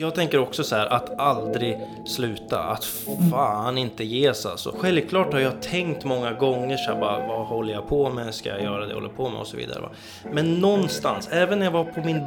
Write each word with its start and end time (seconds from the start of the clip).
Jag 0.00 0.14
tänker 0.14 0.38
också 0.38 0.64
så 0.64 0.76
här 0.76 0.86
att 0.86 1.18
aldrig 1.18 1.78
sluta, 2.06 2.62
att 2.62 2.84
fan 3.30 3.78
inte 3.78 4.04
ge 4.04 4.34
sig 4.34 4.50
alltså. 4.50 4.74
Självklart 4.78 5.32
har 5.32 5.40
jag 5.40 5.62
tänkt 5.62 6.04
många 6.04 6.32
gånger 6.32 6.76
så 6.76 6.92
här 6.92 7.00
bara, 7.00 7.26
vad 7.26 7.46
håller 7.46 7.74
jag 7.74 7.88
på 7.88 8.10
med, 8.10 8.34
ska 8.34 8.48
jag 8.48 8.62
göra 8.62 8.80
det 8.80 8.88
jag 8.88 8.94
håller 8.94 9.08
på 9.08 9.28
med 9.28 9.40
och 9.40 9.46
så 9.46 9.56
vidare. 9.56 9.80
Va? 9.80 9.88
Men 10.32 10.54
någonstans, 10.54 11.28
även 11.32 11.58
när 11.58 11.66
jag 11.66 11.72
var 11.72 11.84
på 11.84 12.00
min 12.00 12.22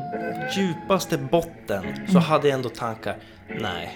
djupaste 0.55 1.17
botten, 1.17 1.83
så 2.11 2.19
hade 2.19 2.47
jag 2.47 2.55
ändå 2.55 2.69
tankar, 2.69 3.17
nej. 3.59 3.91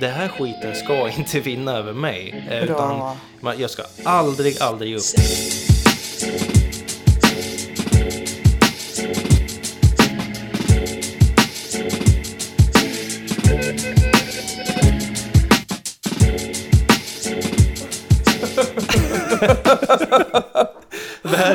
Det 0.00 0.08
här 0.08 0.28
skiten 0.28 0.74
ska 0.74 1.08
inte 1.18 1.40
vinna 1.40 1.72
över 1.72 1.92
mig. 1.92 2.44
Bra. 2.66 2.74
Utan 2.74 3.16
jag 3.58 3.70
ska 3.70 3.82
aldrig, 4.04 4.62
aldrig 4.62 4.90
ge 4.90 4.96
upp. 4.96 6.49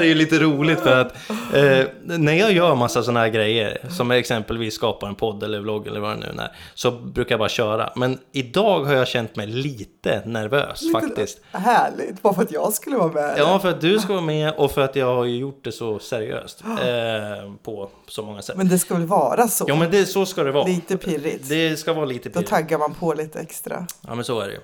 Är 0.05 0.09
ju 0.09 0.15
lite 0.15 0.39
roligt 0.39 0.79
för 0.79 1.01
att 1.01 1.13
eh, 1.53 1.85
när 2.03 2.33
jag 2.33 2.51
gör 2.51 2.75
massa 2.75 3.03
sådana 3.03 3.19
här 3.19 3.27
grejer, 3.29 3.77
som 3.89 4.11
exempelvis 4.11 4.73
skapar 4.73 5.07
en 5.07 5.15
podd 5.15 5.43
eller 5.43 5.59
vlogg 5.59 5.87
eller 5.87 5.99
vad 5.99 6.09
det 6.11 6.33
nu 6.35 6.41
är, 6.41 6.51
så 6.73 6.91
brukar 6.91 7.33
jag 7.33 7.39
bara 7.39 7.49
köra. 7.49 7.89
Men 7.95 8.19
idag 8.31 8.83
har 8.83 8.93
jag 8.93 9.07
känt 9.07 9.35
mig 9.35 9.47
lite 9.47 10.21
nervös 10.25 10.81
faktiskt. 10.93 11.39
Härligt, 11.51 12.21
bara 12.21 12.33
för 12.33 12.41
att 12.41 12.51
jag 12.51 12.73
skulle 12.73 12.97
vara 12.97 13.11
med. 13.11 13.35
Ja, 13.37 13.59
för 13.59 13.69
att 13.69 13.81
du 13.81 13.99
ska 13.99 14.13
vara 14.13 14.25
med 14.25 14.53
och 14.53 14.71
för 14.71 14.81
att 14.81 14.95
jag 14.95 15.15
har 15.15 15.25
gjort 15.25 15.63
det 15.63 15.71
så 15.71 15.99
seriöst 15.99 16.63
eh, 16.65 17.53
på 17.63 17.89
så 18.07 18.23
många 18.23 18.41
sätt. 18.41 18.57
Men 18.57 18.67
det 18.69 18.79
ska 18.79 18.93
väl 18.93 19.05
vara 19.05 19.47
så? 19.47 19.65
Ja, 19.67 19.75
men 19.75 19.91
det, 19.91 20.05
så 20.05 20.25
ska 20.25 20.43
det 20.43 20.51
vara. 20.51 20.65
Lite 20.67 20.97
pirrigt. 20.97 21.49
Det 21.49 21.77
ska 21.79 21.93
vara 21.93 22.05
lite 22.05 22.29
Då 22.29 22.33
pirrigt. 22.33 22.49
taggar 22.49 22.77
man 22.77 22.93
på 22.93 23.13
lite 23.13 23.39
extra. 23.39 23.87
Ja, 24.07 24.15
men 24.15 24.25
så 24.25 24.39
är 24.39 24.47
det 24.47 24.53
ju. 24.53 24.59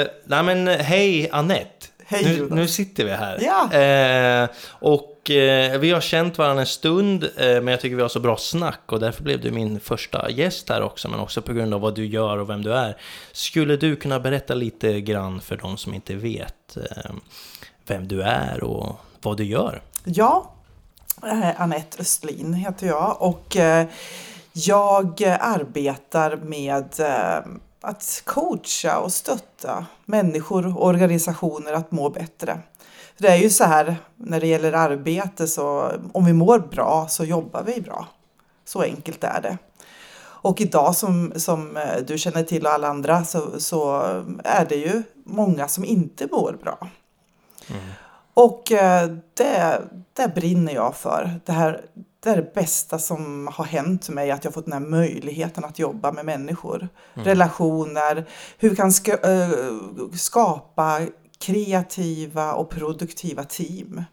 Eh, 0.00 0.06
nej, 0.24 0.42
men 0.42 0.66
hej 0.68 1.28
Annette. 1.32 1.86
Hej, 2.08 2.24
nu, 2.24 2.36
Jonas. 2.36 2.50
nu 2.50 2.68
sitter 2.68 3.04
vi 3.04 3.10
här. 3.10 3.38
Ja. 3.42 3.72
Eh, 3.72 4.48
och 4.68 5.30
eh, 5.30 5.78
vi 5.78 5.90
har 5.90 6.00
känt 6.00 6.38
varandra 6.38 6.60
en 6.60 6.66
stund, 6.66 7.24
eh, 7.24 7.46
men 7.46 7.66
jag 7.66 7.80
tycker 7.80 7.96
vi 7.96 8.02
har 8.02 8.08
så 8.08 8.20
bra 8.20 8.36
snack 8.36 8.80
och 8.86 9.00
därför 9.00 9.22
blev 9.22 9.40
du 9.40 9.50
min 9.50 9.80
första 9.80 10.30
gäst 10.30 10.68
här 10.68 10.82
också, 10.82 11.08
men 11.08 11.20
också 11.20 11.42
på 11.42 11.52
grund 11.52 11.74
av 11.74 11.80
vad 11.80 11.94
du 11.94 12.06
gör 12.06 12.38
och 12.38 12.50
vem 12.50 12.62
du 12.62 12.72
är. 12.72 12.96
Skulle 13.32 13.76
du 13.76 13.96
kunna 13.96 14.20
berätta 14.20 14.54
lite 14.54 15.00
grann 15.00 15.40
för 15.40 15.56
de 15.56 15.76
som 15.76 15.94
inte 15.94 16.14
vet 16.14 16.76
eh, 16.76 17.12
vem 17.86 18.08
du 18.08 18.22
är 18.22 18.62
och 18.62 19.00
vad 19.22 19.36
du 19.36 19.44
gör? 19.44 19.82
Ja, 20.04 20.54
eh, 21.22 21.60
Anette 21.60 22.00
Östlin 22.00 22.54
heter 22.54 22.86
jag 22.86 23.16
och 23.20 23.56
eh, 23.56 23.86
jag 24.52 25.24
arbetar 25.40 26.36
med 26.36 27.00
eh, 27.00 27.52
att 27.86 28.22
coacha 28.24 28.98
och 28.98 29.12
stötta 29.12 29.86
människor 30.04 30.76
och 30.76 30.86
organisationer 30.86 31.72
att 31.72 31.92
må 31.92 32.10
bättre. 32.10 32.58
För 33.16 33.22
Det 33.22 33.28
är 33.28 33.36
ju 33.36 33.50
så 33.50 33.64
här 33.64 33.96
när 34.16 34.40
det 34.40 34.46
gäller 34.46 34.72
arbete 34.72 35.46
så 35.46 35.92
om 36.12 36.24
vi 36.24 36.32
mår 36.32 36.58
bra 36.58 37.06
så 37.08 37.24
jobbar 37.24 37.62
vi 37.62 37.80
bra. 37.80 38.06
Så 38.64 38.82
enkelt 38.82 39.24
är 39.24 39.40
det. 39.42 39.58
Och 40.18 40.60
idag 40.60 40.96
som, 40.96 41.32
som 41.36 41.76
eh, 41.76 41.96
du 42.06 42.18
känner 42.18 42.42
till 42.42 42.66
och 42.66 42.72
alla 42.72 42.88
andra 42.88 43.24
så, 43.24 43.60
så 43.60 44.00
är 44.44 44.66
det 44.68 44.76
ju 44.76 45.02
många 45.24 45.68
som 45.68 45.84
inte 45.84 46.28
mår 46.32 46.58
bra. 46.62 46.88
Och 48.34 48.72
eh, 48.72 49.10
det, 49.34 49.82
det 50.12 50.34
brinner 50.34 50.74
jag 50.74 50.96
för. 50.96 51.40
Det, 51.44 51.52
här, 51.52 51.84
det 52.20 52.30
är 52.30 52.36
det 52.36 52.54
bästa 52.54 52.98
som 52.98 53.48
har 53.52 53.64
hänt 53.64 54.08
mig, 54.08 54.30
att 54.30 54.44
jag 54.44 54.54
fått 54.54 54.64
den 54.64 54.72
här 54.72 54.90
möjligheten 54.90 55.64
att 55.64 55.78
jobba 55.78 56.12
med 56.12 56.24
människor. 56.24 56.88
Relationer, 57.14 58.24
hur 58.58 58.70
vi 58.70 58.76
kan 58.76 58.92
ska, 58.92 59.12
eh, 59.12 59.50
skapa 60.14 61.00
kreativa 61.38 62.52
och 62.52 62.70
produktiva 62.70 63.44
team. 63.44 64.04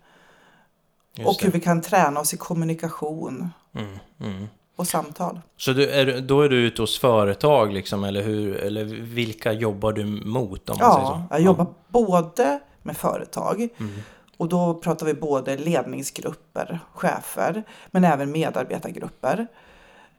Just 1.16 1.28
och 1.28 1.36
det. 1.40 1.46
hur 1.46 1.52
vi 1.52 1.60
kan 1.60 1.82
träna 1.82 2.20
oss 2.20 2.34
i 2.34 2.38
kommunikation 2.38 3.50
Mm, 3.76 3.98
mm. 4.20 4.48
och 4.76 4.88
samtal. 4.88 5.42
Så 5.58 5.74
du, 5.74 5.90
är, 5.90 6.22
då 6.22 6.42
är 6.42 6.50
du 6.50 6.56
ute 6.56 6.82
hos 6.82 7.00
företag 7.00 7.74
liksom, 7.74 8.04
eller, 8.04 8.22
hur, 8.24 8.56
eller 8.56 8.86
vilka 8.86 9.54
jobbar 9.54 9.94
du 9.94 10.06
mot 10.06 10.70
om 10.70 10.78
man 10.82 10.94
säger 10.94 11.06
så? 11.08 11.12
Ja, 11.12 11.28
jag 11.32 11.42
jobbar 11.42 11.68
både 11.88 12.60
med 12.82 12.98
företag 12.98 13.70
Mm 13.78 13.92
och 14.38 14.50
då 14.50 14.74
pratar 14.74 15.06
vi 15.06 15.14
både 15.14 15.58
ledningsgrupper, 15.58 16.80
chefer, 16.94 17.64
men 17.92 18.04
även 18.04 18.32
medarbetargrupper. 18.32 19.48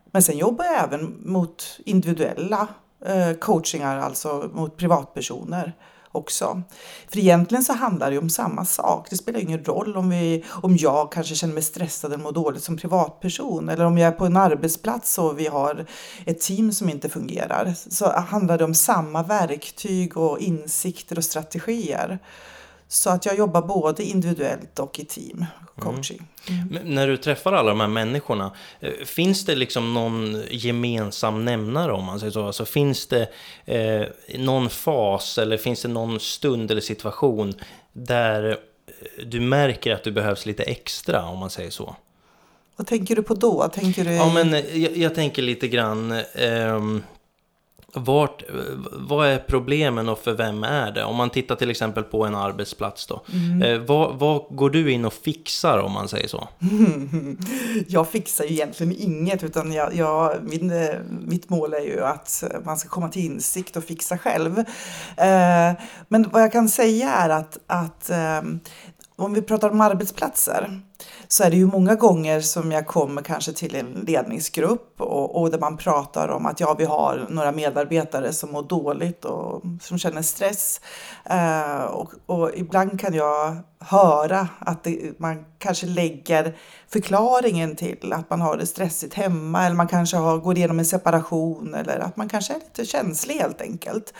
Men 0.04 0.22
sen 0.22 0.38
jobbar 0.38 0.64
jag 0.64 0.84
även 0.84 1.16
mot 1.24 1.80
individuella 1.84 2.68
eh, 3.06 3.32
coachingar, 3.32 3.98
alltså 3.98 4.50
mot 4.54 4.76
privatpersoner 4.76 5.72
också. 6.14 6.62
För 7.08 7.18
egentligen 7.18 7.64
så 7.64 7.72
handlar 7.72 8.06
det 8.06 8.12
ju 8.12 8.18
om 8.18 8.30
samma 8.30 8.64
sak. 8.64 9.06
Det 9.10 9.16
spelar 9.16 9.40
ingen 9.40 9.64
roll 9.64 9.96
om, 9.96 10.10
vi, 10.10 10.44
om 10.48 10.76
jag 10.76 11.12
kanske 11.12 11.34
känner 11.34 11.54
mig 11.54 11.62
stressad 11.62 12.12
eller 12.12 12.22
mår 12.22 12.32
dåligt 12.32 12.62
som 12.62 12.76
privatperson 12.76 13.68
eller 13.68 13.84
om 13.84 13.98
jag 13.98 14.08
är 14.08 14.18
på 14.18 14.26
en 14.26 14.36
arbetsplats 14.36 15.18
och 15.18 15.38
vi 15.38 15.46
har 15.46 15.86
ett 16.26 16.40
team 16.40 16.72
som 16.72 16.88
inte 16.88 17.08
fungerar. 17.08 17.74
Så 17.88 18.10
handlar 18.10 18.58
det 18.58 18.64
om 18.64 18.74
samma 18.74 19.22
verktyg 19.22 20.16
och 20.16 20.38
insikter 20.38 21.18
och 21.18 21.24
strategier. 21.24 22.18
Så 22.94 23.10
att 23.10 23.26
jag 23.26 23.38
jobbar 23.38 23.62
både 23.62 24.02
individuellt 24.02 24.78
och 24.78 24.98
i 24.98 25.04
team 25.04 25.46
coaching. 25.78 26.26
Men 26.70 26.94
när 26.94 27.08
du 27.08 27.16
träffar 27.16 27.52
alla 27.52 27.68
de 27.68 27.80
här 27.80 27.88
människorna, 27.88 28.52
eh, 28.80 28.92
finns 29.04 29.44
det 29.44 29.54
liksom 29.54 29.94
någon 29.94 30.42
gemensam 30.50 31.44
nämnare 31.44 31.92
om 31.92 32.04
man 32.04 32.20
säger 32.20 32.32
så? 32.32 32.46
Alltså 32.46 32.64
finns 32.64 33.06
det 33.06 33.28
eh, 33.64 34.06
någon 34.38 34.70
fas 34.70 35.38
eller 35.38 35.56
finns 35.56 35.82
det 35.82 35.88
någon 35.88 36.20
stund 36.20 36.70
eller 36.70 36.80
situation 36.80 37.54
där 37.92 38.50
eh, 38.50 39.24
du 39.26 39.40
märker 39.40 39.94
att 39.94 40.04
du 40.04 40.12
behövs 40.12 40.46
lite 40.46 40.62
extra 40.62 41.28
om 41.28 41.38
man 41.38 41.50
säger 41.50 41.70
så? 41.70 41.96
Vad 42.76 42.86
tänker 42.86 43.16
du 43.16 43.22
på 43.22 43.34
då? 43.34 43.68
Tänker 43.74 44.04
du... 44.04 44.12
Ja 44.12 44.32
men 44.34 44.54
eh, 44.54 44.82
jag, 44.82 44.96
jag 44.96 45.14
tänker 45.14 45.42
lite 45.42 45.68
grann 45.68 46.12
ehm, 46.34 47.02
vart, 47.94 48.42
vad 48.92 49.28
är 49.28 49.38
problemen 49.38 50.08
och 50.08 50.18
för 50.18 50.32
vem 50.32 50.64
är 50.64 50.92
det? 50.92 51.04
Om 51.04 51.16
man 51.16 51.30
tittar 51.30 51.56
till 51.56 51.70
exempel 51.70 52.04
på 52.04 52.24
en 52.24 52.34
arbetsplats 52.34 53.06
då. 53.06 53.22
Eh, 53.64 53.78
vad, 53.78 54.18
vad 54.18 54.42
går 54.50 54.70
du 54.70 54.92
in 54.92 55.04
och 55.04 55.12
fixar 55.12 55.78
om 55.78 55.92
man 55.92 56.08
säger 56.08 56.28
så? 56.28 56.48
Jag 57.88 58.08
fixar 58.08 58.44
ju 58.44 58.50
egentligen 58.50 58.96
inget 58.98 59.44
utan 59.44 59.72
jag, 59.72 59.94
jag, 59.94 60.36
min, 60.42 60.70
eh, 60.70 60.94
mitt 61.26 61.50
mål 61.50 61.74
är 61.74 61.84
ju 61.84 62.04
att 62.04 62.44
man 62.64 62.76
ska 62.76 62.88
komma 62.88 63.08
till 63.08 63.24
insikt 63.24 63.76
och 63.76 63.84
fixa 63.84 64.18
själv. 64.18 64.58
Eh, 65.16 65.72
men 66.08 66.30
vad 66.32 66.42
jag 66.42 66.52
kan 66.52 66.68
säga 66.68 67.10
är 67.10 67.28
att, 67.30 67.58
att 67.66 68.10
eh, 68.10 68.42
om 69.16 69.34
vi 69.34 69.42
pratar 69.42 69.70
om 69.70 69.80
arbetsplatser 69.80 70.80
så 71.28 71.44
är 71.44 71.50
det 71.50 71.56
ju 71.56 71.66
många 71.66 71.94
gånger 71.94 72.40
som 72.40 72.72
jag 72.72 72.86
kommer 72.86 73.22
kanske 73.22 73.52
till 73.52 73.74
en 73.74 74.04
ledningsgrupp 74.06 75.00
och, 75.00 75.40
och 75.40 75.50
där 75.50 75.58
man 75.58 75.76
pratar 75.76 76.28
om 76.28 76.46
att 76.46 76.60
ja, 76.60 76.74
vi 76.78 76.84
har 76.84 77.26
några 77.30 77.52
medarbetare 77.52 78.32
som 78.32 78.52
mår 78.52 78.62
dåligt 78.62 79.24
och 79.24 79.62
som 79.82 79.98
känner 79.98 80.22
stress. 80.22 80.80
Eh, 81.24 81.84
och, 81.84 82.12
och 82.26 82.50
ibland 82.54 83.00
kan 83.00 83.14
jag 83.14 83.56
höra 83.78 84.48
att 84.58 84.84
det, 84.84 85.18
man 85.18 85.44
kanske 85.58 85.86
lägger 85.86 86.56
förklaringen 86.88 87.76
till 87.76 88.12
att 88.12 88.30
man 88.30 88.40
har 88.40 88.56
det 88.56 88.66
stressigt 88.66 89.14
hemma 89.14 89.66
eller 89.66 89.76
man 89.76 89.88
kanske 89.88 90.16
har, 90.16 90.38
går 90.38 90.56
igenom 90.56 90.78
en 90.78 90.84
separation 90.84 91.74
eller 91.74 91.98
att 91.98 92.16
man 92.16 92.28
kanske 92.28 92.52
är 92.54 92.58
lite 92.58 92.84
känslig 92.84 93.34
helt 93.34 93.60
enkelt. 93.60 94.14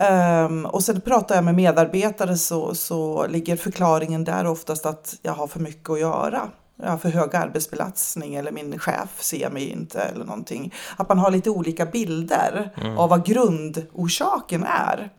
Ehm, 0.00 0.66
och 0.66 0.84
sen 0.84 1.00
pratar 1.00 1.34
jag 1.34 1.44
med 1.44 1.54
medarbetare 1.54 2.36
så, 2.36 2.74
så 2.74 3.26
ligger 3.26 3.56
förklaringen 3.56 4.24
där 4.24 4.46
oftast 4.46 4.86
att 4.86 5.14
jag 5.22 5.32
har 5.32 5.46
för 5.46 5.60
mycket 5.60 5.90
att 5.90 6.00
göra. 6.00 6.50
Jag 6.82 6.90
har 6.90 6.98
för 6.98 7.08
hög 7.08 7.36
arbetsbelastning 7.36 8.34
eller 8.34 8.52
min 8.52 8.78
chef 8.78 9.08
ser 9.22 9.50
mig 9.50 9.68
inte 9.68 10.00
eller 10.00 10.24
någonting. 10.24 10.74
Att 10.96 11.08
man 11.08 11.18
har 11.18 11.30
lite 11.30 11.50
olika 11.50 11.86
bilder 11.86 12.70
av 12.96 13.10
vad 13.10 13.26
grundorsaken 13.26 14.64
är. 14.64 15.10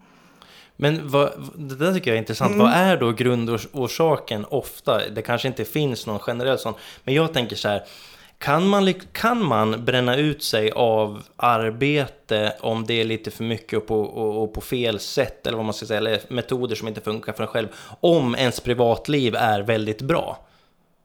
Men 0.75 1.09
vad, 1.09 1.31
det 1.55 1.75
där 1.75 1.93
tycker 1.93 2.11
jag 2.11 2.15
är 2.15 2.21
intressant. 2.21 2.53
Mm. 2.53 2.65
Vad 2.65 2.73
är 2.73 2.97
då 2.97 3.11
grundorsaken 3.11 4.45
ofta? 4.49 5.09
Det 5.09 5.21
kanske 5.21 5.47
inte 5.47 5.65
finns 5.65 6.07
någon 6.07 6.19
generell 6.19 6.59
sån. 6.59 6.73
Men 7.03 7.13
jag 7.13 7.33
tänker 7.33 7.55
så 7.55 7.67
här. 7.67 7.83
Kan 8.39 8.67
man, 8.67 8.93
kan 9.11 9.43
man 9.43 9.85
bränna 9.85 10.15
ut 10.15 10.43
sig 10.43 10.71
av 10.71 11.23
arbete 11.35 12.53
om 12.59 12.85
det 12.85 13.01
är 13.01 13.03
lite 13.05 13.31
för 13.31 13.43
mycket 13.43 13.79
och 13.79 13.87
på, 13.87 14.01
och, 14.01 14.43
och 14.43 14.53
på 14.53 14.61
fel 14.61 14.99
sätt? 14.99 15.47
Eller 15.47 15.57
vad 15.57 15.65
man 15.65 15.73
ska 15.73 15.85
säga, 15.85 15.97
eller 15.97 16.21
metoder 16.27 16.75
som 16.75 16.87
inte 16.87 17.01
funkar 17.01 17.33
för 17.33 17.43
en 17.43 17.47
själv. 17.47 17.67
Om 17.99 18.35
ens 18.35 18.59
privatliv 18.59 19.35
är 19.35 19.61
väldigt 19.61 20.01
bra. 20.01 20.45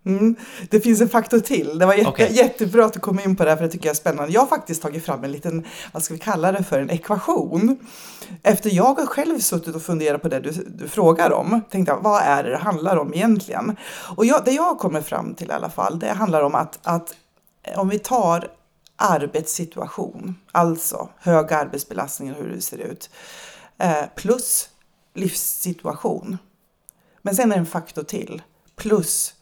Mm. 0.07 0.37
Det 0.71 0.81
finns 0.81 1.01
en 1.01 1.09
faktor 1.09 1.39
till. 1.39 1.79
Det 1.79 1.87
var 1.87 1.95
jätte, 1.95 2.09
Okej. 2.09 2.33
jättebra 2.33 2.85
att 2.85 2.93
du 2.93 3.01
kom 3.01 3.21
in 3.21 3.37
på 3.37 3.45
det 3.45 3.51
här 3.51 3.57
för 3.57 3.65
det 3.65 3.71
tycker 3.71 3.87
jag 3.87 3.95
är 3.95 3.97
spännande. 3.97 4.33
Jag 4.33 4.41
har 4.41 4.49
faktiskt 4.49 4.83
tagit 4.83 5.05
fram 5.05 5.25
en 5.25 5.33
liten, 5.33 5.67
vad 5.93 6.03
ska 6.03 6.15
vi 6.15 6.21
kalla 6.21 6.53
det 6.53 6.65
för, 6.65 6.81
en 6.81 6.91
ekvation. 6.91 7.79
Efter 8.43 8.71
jag 8.71 8.95
har 8.95 9.07
själv 9.07 9.39
suttit 9.39 9.75
och 9.75 9.83
funderat 9.83 10.23
på 10.23 10.29
det 10.29 10.41
du, 10.41 10.51
du 10.51 10.89
frågar 10.89 11.33
om, 11.33 11.61
tänkte 11.71 11.93
jag, 11.93 12.01
vad 12.03 12.23
är 12.23 12.45
det 12.45 12.51
det 12.51 12.57
handlar 12.57 12.97
om 12.97 13.15
egentligen? 13.15 13.77
Och 14.17 14.27
jag, 14.27 14.45
det 14.45 14.53
jag 14.53 14.79
kommer 14.79 15.01
fram 15.01 15.35
till 15.35 15.49
i 15.49 15.53
alla 15.53 15.71
fall, 15.71 15.99
det 15.99 16.09
handlar 16.09 16.43
om 16.43 16.55
att, 16.55 16.79
att 16.83 17.15
om 17.77 17.89
vi 17.89 17.99
tar 17.99 18.51
arbetssituation, 18.97 20.35
alltså 20.53 21.09
hög 21.19 21.53
arbetsbelastning 21.53 22.33
och 22.33 22.43
hur 22.43 22.49
det 22.49 22.61
ser 22.61 22.79
ut, 22.79 23.11
eh, 23.79 24.05
plus 24.15 24.69
livssituation. 25.15 26.39
Men 27.23 27.37
sen 27.37 27.53
är 27.53 27.57
det 27.57 27.61
en 27.61 27.67
faktor 27.67 28.03
till, 28.03 28.43
plus 28.77 29.35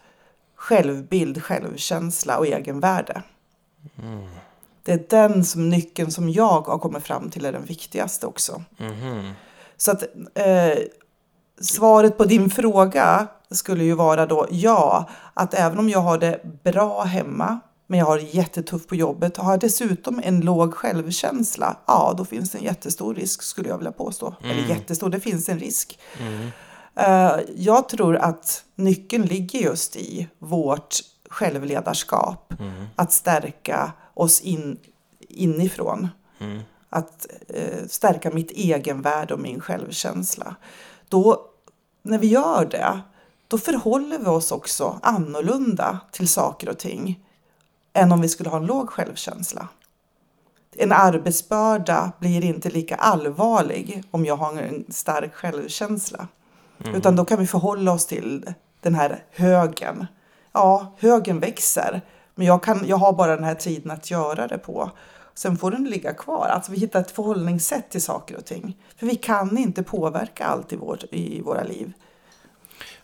självbild, 0.54 1.42
självkänsla 1.42 2.38
och 2.38 2.46
egenvärde. 2.46 3.22
Mm. 3.98 4.28
Det 4.82 4.92
är 4.92 5.04
den 5.08 5.44
som 5.44 5.69
nyckeln 5.69 6.10
som 6.10 6.28
jag 6.28 6.60
har 6.60 6.78
kommit 6.78 7.04
fram 7.04 7.30
till 7.30 7.44
är 7.44 7.52
den 7.52 7.64
viktigaste 7.64 8.26
också. 8.26 8.62
Mm. 8.78 9.32
Så 9.76 9.90
att 9.90 10.02
eh, 10.34 10.78
svaret 11.60 12.19
på 12.19 12.24
din 12.24 12.50
fråga 12.50 13.26
skulle 13.50 13.84
ju 13.84 13.94
vara 13.94 14.26
då 14.26 14.46
ja, 14.50 15.08
att 15.34 15.54
även 15.54 15.78
om 15.78 15.88
jag 15.88 16.00
har 16.00 16.19
det 16.19 16.62
bra 16.62 17.02
hemma, 17.02 17.60
men 17.93 17.99
jag 17.99 18.06
har 18.06 18.19
det 18.19 18.35
jättetufft 18.35 18.89
på 18.89 18.94
jobbet 18.94 19.37
har 19.37 19.59
dessutom 19.59 20.21
en 20.25 20.41
låg 20.41 20.75
självkänsla, 20.75 21.77
ja 21.87 22.15
då 22.17 22.25
finns 22.25 22.50
det 22.50 22.59
en 22.59 22.65
jättestor 22.65 23.15
risk 23.15 23.43
skulle 23.43 23.69
jag 23.69 23.79
vilja 23.79 23.93
påstå. 23.93 24.35
Mm. 24.43 24.50
Eller 24.50 24.69
jättestor, 24.69 25.11
det 25.11 25.21
finns 25.21 25.49
en 25.49 25.59
risk. 25.59 25.99
Mm. 26.21 26.50
Uh, 26.99 27.41
jag 27.56 27.89
tror 27.89 28.17
att 28.17 28.65
nyckeln 28.75 29.25
ligger 29.25 29.59
just 29.61 29.97
i 29.97 30.29
vårt 30.39 30.97
självledarskap. 31.31 32.53
Mm. 32.61 32.85
Att 32.97 33.12
stärka 33.12 33.93
oss 34.15 34.41
in, 34.41 34.79
inifrån. 35.29 36.09
Mm. 36.39 36.61
Att 36.91 37.27
uh, 37.56 37.87
stärka 37.89 38.31
mitt 38.31 38.50
egenvärde 38.50 39.35
och 39.35 39.41
min 39.41 39.61
självkänsla. 39.61 40.56
Då, 41.09 41.47
när 42.03 42.19
vi 42.19 42.27
gör 42.27 42.69
det, 42.71 43.00
då 43.49 43.59
förhåller 43.59 44.19
vi 44.19 44.27
oss 44.27 44.53
också 44.53 44.99
annorlunda 45.03 45.99
till 46.12 46.29
saker 46.29 46.69
och 46.69 46.79
ting 46.79 47.19
än 47.93 48.12
om 48.12 48.21
vi 48.21 48.29
skulle 48.29 48.50
ha 48.50 48.56
en 48.56 48.67
låg 48.67 48.91
självkänsla. 48.91 49.69
En 50.77 50.93
arbetsbörda 50.93 52.12
blir 52.19 52.44
inte 52.44 52.71
lika 52.71 52.94
allvarlig 52.94 54.03
om 54.11 54.25
jag 54.25 54.37
har 54.37 54.62
en 54.62 54.85
stark 54.89 55.35
självkänsla. 55.35 56.29
Mm. 56.85 56.94
Utan 56.94 57.17
då 57.17 57.25
kan 57.25 57.39
vi 57.39 57.47
förhålla 57.47 57.93
oss 57.93 58.06
till 58.06 58.53
den 58.81 58.94
här 58.94 59.25
högen. 59.31 60.06
Ja, 60.53 60.94
högen 60.99 61.41
växer, 61.41 62.00
men 62.35 62.47
jag, 62.47 62.62
kan, 62.62 62.85
jag 62.87 62.97
har 62.97 63.12
bara 63.12 63.37
den 63.37 63.44
här 63.44 63.55
tiden 63.55 63.91
att 63.91 64.11
göra 64.11 64.47
det 64.47 64.59
på. 64.59 64.91
Sen 65.35 65.56
får 65.56 65.71
den 65.71 65.85
ligga 65.85 66.15
kvar. 66.15 66.47
Alltså 66.47 66.73
vi 66.73 66.79
hittar 66.79 67.00
ett 67.00 67.11
förhållningssätt 67.11 67.91
till 67.91 68.03
saker 68.03 68.37
och 68.37 68.44
ting. 68.44 68.77
För 68.97 69.06
vi 69.06 69.15
kan 69.15 69.59
inte 69.59 69.83
påverka 69.83 70.44
allt 70.44 70.73
i, 70.73 70.77
vår, 70.77 70.99
i 71.11 71.41
våra 71.41 71.62
liv. 71.62 71.93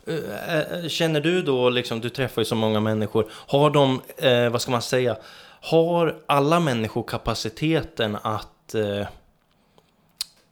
Eh, 0.08 0.58
eh, 0.58 0.88
känner 0.88 1.20
du 1.20 1.43
då, 1.43 1.70
liksom, 1.70 2.00
du 2.00 2.08
träffar 2.08 2.43
ju 2.43 2.46
så 2.46 2.55
många 2.55 2.81
människor, 2.81 3.26
har 3.31 3.70
de, 3.70 4.00
eh, 4.16 4.49
vad 4.49 4.62
ska 4.62 4.70
man 4.70 4.82
säga, 4.82 5.16
har 5.60 6.16
alla 6.26 6.60
människor 6.60 7.02
kapaciteten 7.02 8.16
att 8.22 8.75
eh, 8.75 9.06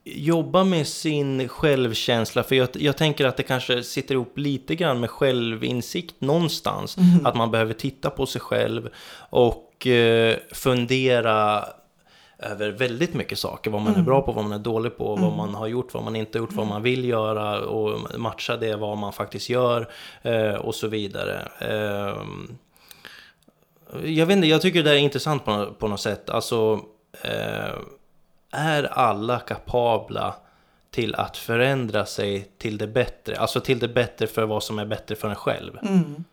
jobba 0.03 0.63
med 0.63 0.87
sin 0.87 1.47
självkänsla? 1.47 2.43
För 2.43 2.55
jag, 2.55 2.69
jag, 2.73 2.97
tänker 2.97 3.25
att 3.25 3.37
det 3.37 3.43
kanske 3.43 3.83
sitter 3.83 4.15
ihop 4.15 4.37
lite 4.37 4.75
grann 4.75 4.99
med 4.99 5.09
självinsikt 5.09 6.15
någonstans. 6.21 6.97
Mm. 6.97 7.25
Att 7.25 7.35
man 7.35 7.51
behöver 7.51 7.73
titta 7.73 8.09
på 8.09 8.25
sig 8.25 8.41
själv 8.41 8.89
och 9.29 9.87
eh, 9.87 10.37
fundera 10.51 11.65
över 12.39 12.71
väldigt 12.71 13.13
mycket 13.13 13.39
saker. 13.39 13.71
Vad 13.71 13.81
man 13.81 13.93
mm. 13.93 14.01
är 14.01 14.05
bra 14.05 14.21
på, 14.21 14.31
vad 14.31 14.43
man 14.43 14.59
är 14.59 14.63
dålig 14.63 14.97
på, 14.97 15.15
mm. 15.15 15.23
vad 15.23 15.37
man 15.37 15.55
har 15.55 15.67
gjort, 15.67 15.93
vad 15.93 16.03
man 16.03 16.15
inte 16.15 16.37
gjort, 16.37 16.53
vad 16.53 16.67
man 16.67 16.83
vill 16.83 17.05
göra 17.05 17.59
och 17.59 18.19
matcha 18.19 18.57
det 18.57 18.75
vad 18.75 18.97
man 18.97 19.13
faktiskt 19.13 19.49
gör 19.49 19.87
eh, 20.21 20.53
och 20.53 20.75
så 20.75 20.87
vidare. 20.87 21.47
Eh, 21.59 22.17
jag 24.03 24.25
vet 24.25 24.35
inte, 24.35 24.47
jag 24.47 24.61
tycker 24.61 24.83
det 24.83 24.91
är 24.91 24.97
intressant 24.97 25.45
på, 25.45 25.73
på 25.79 25.87
något 25.87 25.99
sätt. 25.99 26.29
Alltså, 26.29 26.79
eh, 27.21 27.73
är 28.51 28.83
alla 28.83 29.39
kapabla 29.39 30.35
till 30.91 31.15
att 31.15 31.37
förändra 31.37 32.05
sig 32.05 32.51
till 32.57 32.77
det 32.77 32.87
bättre? 32.87 33.37
Alltså 33.37 33.59
till 33.59 33.79
det 33.79 33.87
bättre 33.87 34.27
för 34.27 34.45
vad 34.45 34.63
som 34.63 34.79
är 34.79 34.85
bättre 34.85 35.15
för 35.15 35.29
en 35.29 35.35
själv. 35.35 35.77
Mm. 35.81 36.23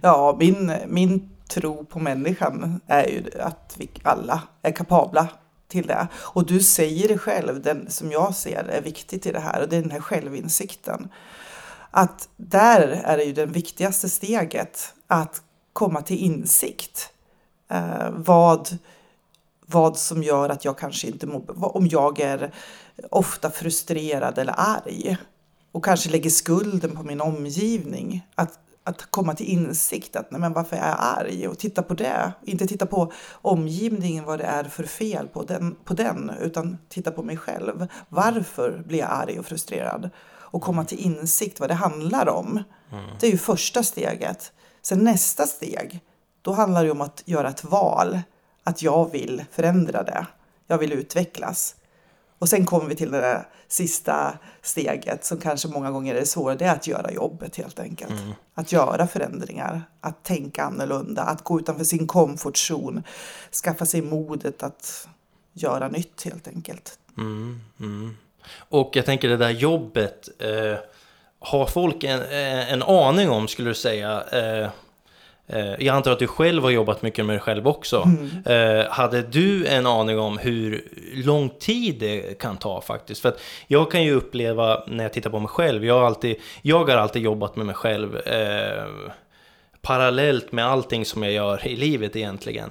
Ja, 0.00 0.36
min, 0.38 0.72
min 0.86 1.30
tro 1.48 1.84
på 1.84 1.98
människan 1.98 2.80
är 2.86 3.06
ju 3.06 3.40
att 3.40 3.74
vi 3.78 3.88
alla 4.02 4.42
är 4.62 4.72
kapabla 4.72 5.28
till 5.70 5.86
det. 5.86 6.08
Och 6.14 6.46
du 6.46 6.60
säger 6.60 7.08
det 7.08 7.18
själv, 7.18 7.62
den 7.62 7.90
som 7.90 8.12
jag 8.12 8.34
ser 8.34 8.64
är 8.64 8.80
viktigt 8.80 9.26
i 9.26 9.32
det 9.32 9.40
här 9.40 9.62
och 9.62 9.68
det 9.68 9.76
är 9.76 9.82
den 9.82 9.90
här 9.90 10.00
självinsikten. 10.00 11.08
Att 11.90 12.28
där 12.36 12.88
är 13.04 13.16
det 13.16 13.24
ju 13.24 13.32
det 13.32 13.46
viktigaste 13.46 14.08
steget 14.08 14.94
att 15.06 15.42
komma 15.72 16.02
till 16.02 16.18
insikt. 16.18 17.12
Eh, 17.70 18.10
vad, 18.10 18.78
vad 19.66 19.98
som 19.98 20.22
gör 20.22 20.48
att 20.48 20.64
jag 20.64 20.78
kanske 20.78 21.06
inte 21.06 21.26
mår 21.26 21.76
Om 21.76 21.86
jag 21.86 22.20
är 22.20 22.54
ofta 23.10 23.50
frustrerad 23.50 24.38
eller 24.38 24.54
arg 24.56 25.16
och 25.72 25.84
kanske 25.84 26.10
lägger 26.10 26.30
skulden 26.30 26.96
på 26.96 27.02
min 27.02 27.20
omgivning. 27.20 28.26
Att 28.34 28.58
att 28.84 29.10
komma 29.10 29.34
till 29.34 29.46
insikt 29.46 30.16
att 30.16 30.30
nej 30.30 30.40
men 30.40 30.52
varför 30.52 30.76
är 30.76 30.88
jag 30.88 30.98
arg 31.00 31.48
och 31.48 31.58
titta 31.58 31.82
på 31.82 31.94
det. 31.94 32.32
Inte 32.44 32.66
titta 32.66 32.86
på 32.86 33.12
omgivningen, 33.32 34.24
vad 34.24 34.38
det 34.38 34.44
är 34.44 34.64
för 34.64 34.84
fel 34.84 35.28
på 35.28 35.42
den, 35.42 35.76
på 35.84 35.94
den 35.94 36.30
utan 36.40 36.78
titta 36.88 37.10
på 37.10 37.22
mig 37.22 37.36
själv. 37.36 37.86
Varför 38.08 38.82
blir 38.86 38.98
jag 38.98 39.10
arg 39.10 39.38
och 39.38 39.46
frustrerad? 39.46 40.10
Och 40.30 40.62
komma 40.62 40.84
till 40.84 40.98
insikt 40.98 41.60
vad 41.60 41.70
det 41.70 41.74
handlar 41.74 42.28
om. 42.28 42.62
Mm. 42.92 43.04
Det 43.20 43.26
är 43.26 43.30
ju 43.30 43.38
första 43.38 43.82
steget. 43.82 44.52
Sen 44.82 45.04
nästa 45.04 45.46
steg, 45.46 46.00
då 46.42 46.52
handlar 46.52 46.84
det 46.84 46.90
om 46.90 47.00
att 47.00 47.22
göra 47.24 47.48
ett 47.48 47.64
val. 47.64 48.20
Att 48.64 48.82
jag 48.82 49.10
vill 49.12 49.44
förändra 49.50 50.02
det. 50.02 50.26
Jag 50.66 50.78
vill 50.78 50.92
utvecklas. 50.92 51.74
Och 52.40 52.48
sen 52.48 52.66
kommer 52.66 52.88
vi 52.88 52.96
till 52.96 53.10
det 53.10 53.20
där 53.20 53.48
sista 53.68 54.38
steget 54.62 55.24
som 55.24 55.40
kanske 55.40 55.68
många 55.68 55.90
gånger 55.90 56.14
är 56.14 56.24
svårt. 56.24 56.58
Det 56.58 56.64
är 56.64 56.72
att 56.72 56.86
göra 56.86 57.12
jobbet 57.12 57.56
helt 57.56 57.78
enkelt. 57.78 58.10
Mm. 58.10 58.32
Att 58.54 58.72
göra 58.72 59.06
förändringar, 59.06 59.82
att 60.00 60.22
tänka 60.24 60.64
annorlunda, 60.64 61.22
att 61.22 61.44
gå 61.44 61.60
utanför 61.60 61.84
sin 61.84 62.06
komfortzon. 62.06 63.02
Skaffa 63.64 63.86
sig 63.86 64.02
modet 64.02 64.62
att 64.62 65.08
göra 65.52 65.88
nytt 65.88 66.24
helt 66.24 66.48
enkelt. 66.48 66.98
Mm, 67.16 67.60
mm. 67.80 68.16
Och 68.58 68.90
jag 68.96 69.06
tänker 69.06 69.28
det 69.28 69.36
där 69.36 69.50
jobbet. 69.50 70.28
Eh, 70.38 70.78
har 71.38 71.66
folk 71.66 72.04
en, 72.04 72.20
en 72.68 72.82
aning 72.82 73.30
om, 73.30 73.48
skulle 73.48 73.70
du 73.70 73.74
säga, 73.74 74.22
Eh, 74.22 74.70
jag 75.78 75.96
antar 75.96 76.12
att 76.12 76.18
du 76.18 76.26
själv 76.26 76.62
har 76.62 76.70
jobbat 76.70 77.02
mycket 77.02 77.26
med 77.26 77.34
dig 77.34 77.40
själv 77.40 77.68
också. 77.68 78.02
Mm. 78.02 78.80
Eh, 78.80 78.90
hade 78.90 79.22
du 79.22 79.66
en 79.66 79.86
aning 79.86 80.18
om 80.18 80.38
hur 80.38 80.84
lång 81.14 81.48
tid 81.48 81.96
det 82.00 82.38
kan 82.38 82.56
ta 82.56 82.80
faktiskt? 82.80 83.22
För 83.22 83.28
att 83.28 83.40
jag 83.66 83.90
kan 83.90 84.04
ju 84.04 84.12
uppleva 84.12 84.82
när 84.86 85.04
jag 85.04 85.12
tittar 85.12 85.30
på 85.30 85.38
mig 85.38 85.48
själv, 85.48 85.84
jag 85.84 85.94
har 85.94 86.06
alltid, 86.06 86.36
jag 86.62 86.84
har 86.84 86.96
alltid 86.96 87.22
jobbat 87.22 87.56
med 87.56 87.66
mig 87.66 87.74
själv 87.74 88.16
eh, 88.16 88.84
parallellt 89.82 90.52
med 90.52 90.66
allting 90.66 91.04
som 91.04 91.22
jag 91.22 91.32
gör 91.32 91.68
i 91.68 91.76
livet 91.76 92.16
egentligen. 92.16 92.70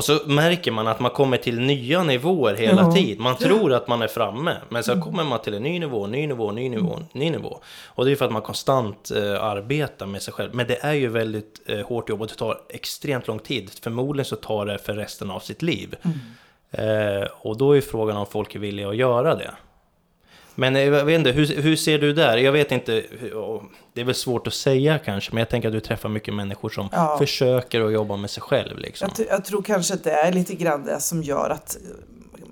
Och 0.00 0.04
så 0.04 0.20
märker 0.26 0.70
man 0.70 0.86
att 0.88 1.00
man 1.00 1.10
kommer 1.10 1.36
till 1.36 1.60
nya 1.60 2.02
nivåer 2.02 2.54
hela 2.54 2.82
ja. 2.82 2.92
tiden. 2.92 3.22
Man 3.22 3.36
tror 3.36 3.72
att 3.72 3.88
man 3.88 4.02
är 4.02 4.08
framme, 4.08 4.56
men 4.68 4.84
så 4.84 4.92
mm. 4.92 5.04
kommer 5.04 5.24
man 5.24 5.40
till 5.40 5.54
en 5.54 5.62
ny 5.62 5.78
nivå, 5.78 6.06
ny 6.06 6.26
nivå, 6.26 6.52
ny 6.52 6.68
nivå, 6.68 6.94
mm. 6.94 7.06
ny 7.12 7.30
nivå. 7.30 7.60
Och 7.86 8.04
det 8.04 8.12
är 8.12 8.16
för 8.16 8.24
att 8.24 8.32
man 8.32 8.42
konstant 8.42 9.10
eh, 9.10 9.44
arbetar 9.44 10.06
med 10.06 10.22
sig 10.22 10.34
själv. 10.34 10.54
Men 10.54 10.66
det 10.66 10.84
är 10.84 10.92
ju 10.92 11.08
väldigt 11.08 11.60
eh, 11.66 11.86
hårt 11.86 12.08
jobb 12.08 12.20
och 12.20 12.26
det 12.26 12.34
tar 12.34 12.60
extremt 12.68 13.26
lång 13.26 13.38
tid. 13.38 13.70
Förmodligen 13.82 14.24
så 14.24 14.36
tar 14.36 14.66
det 14.66 14.78
för 14.78 14.94
resten 14.94 15.30
av 15.30 15.40
sitt 15.40 15.62
liv. 15.62 15.96
Mm. 16.02 17.20
Eh, 17.20 17.28
och 17.30 17.56
då 17.56 17.76
är 17.76 17.80
frågan 17.80 18.16
om 18.16 18.26
folk 18.26 18.54
är 18.54 18.58
villiga 18.58 18.88
att 18.88 18.96
göra 18.96 19.34
det. 19.34 19.50
Men 20.60 20.76
eh, 20.76 20.82
jag 20.82 21.04
vet 21.04 21.18
inte, 21.18 21.30
hur, 21.30 21.62
hur 21.62 21.76
ser 21.76 21.98
du 21.98 22.12
där? 22.12 22.36
Jag 22.36 22.52
vet 22.52 22.72
inte, 22.72 23.04
det 23.92 24.00
är 24.00 24.04
väl 24.04 24.14
svårt 24.14 24.46
att 24.46 24.54
säga 24.54 24.98
kanske, 24.98 25.32
men 25.32 25.38
jag 25.38 25.48
tänker 25.48 25.68
att 25.68 25.74
du 25.74 25.80
träffar 25.80 26.08
mycket 26.08 26.34
människor 26.34 26.68
som 26.68 26.88
ja. 26.92 27.18
försöker 27.18 27.80
att 27.80 27.92
jobba 27.92 28.16
med 28.16 28.30
sig 28.30 28.42
själv. 28.42 28.78
Liksom. 28.78 29.08
Jag, 29.18 29.26
jag, 29.26 29.44
tror 29.44 29.62
kanske 29.62 29.94
att 29.94 30.04
det 30.04 30.12
är 30.12 30.32
lite 30.32 30.54
grann 30.54 30.84
det 30.84 31.00
som 31.00 31.22
gör 31.22 31.50
att 31.50 31.78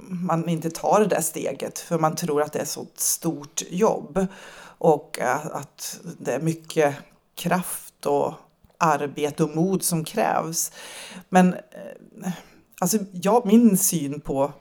man 0.09 0.49
inte 0.49 0.71
tar 0.71 1.01
det 1.01 1.07
där 1.07 1.21
steget, 1.21 1.79
för 1.79 1.99
man 1.99 2.17
tror 2.17 2.43
att 2.43 2.53
det 2.53 2.59
är 2.59 2.65
så 2.65 2.83
ett 2.83 3.01
stort 3.01 3.63
jobb 3.71 4.27
och 4.79 5.19
att 5.53 6.01
det 6.19 6.33
är 6.33 6.41
mycket 6.41 6.95
kraft 7.35 8.07
och 8.07 8.35
arbete 8.79 9.45
och 9.45 9.57
mod 9.57 9.83
som 9.83 10.05
krävs. 10.05 10.73
Men 11.29 11.55
eh, 12.25 12.33
alltså, 12.81 12.99
ja, 13.13 13.43
min 13.45 13.77
syn 13.79 14.21
på 14.21 14.53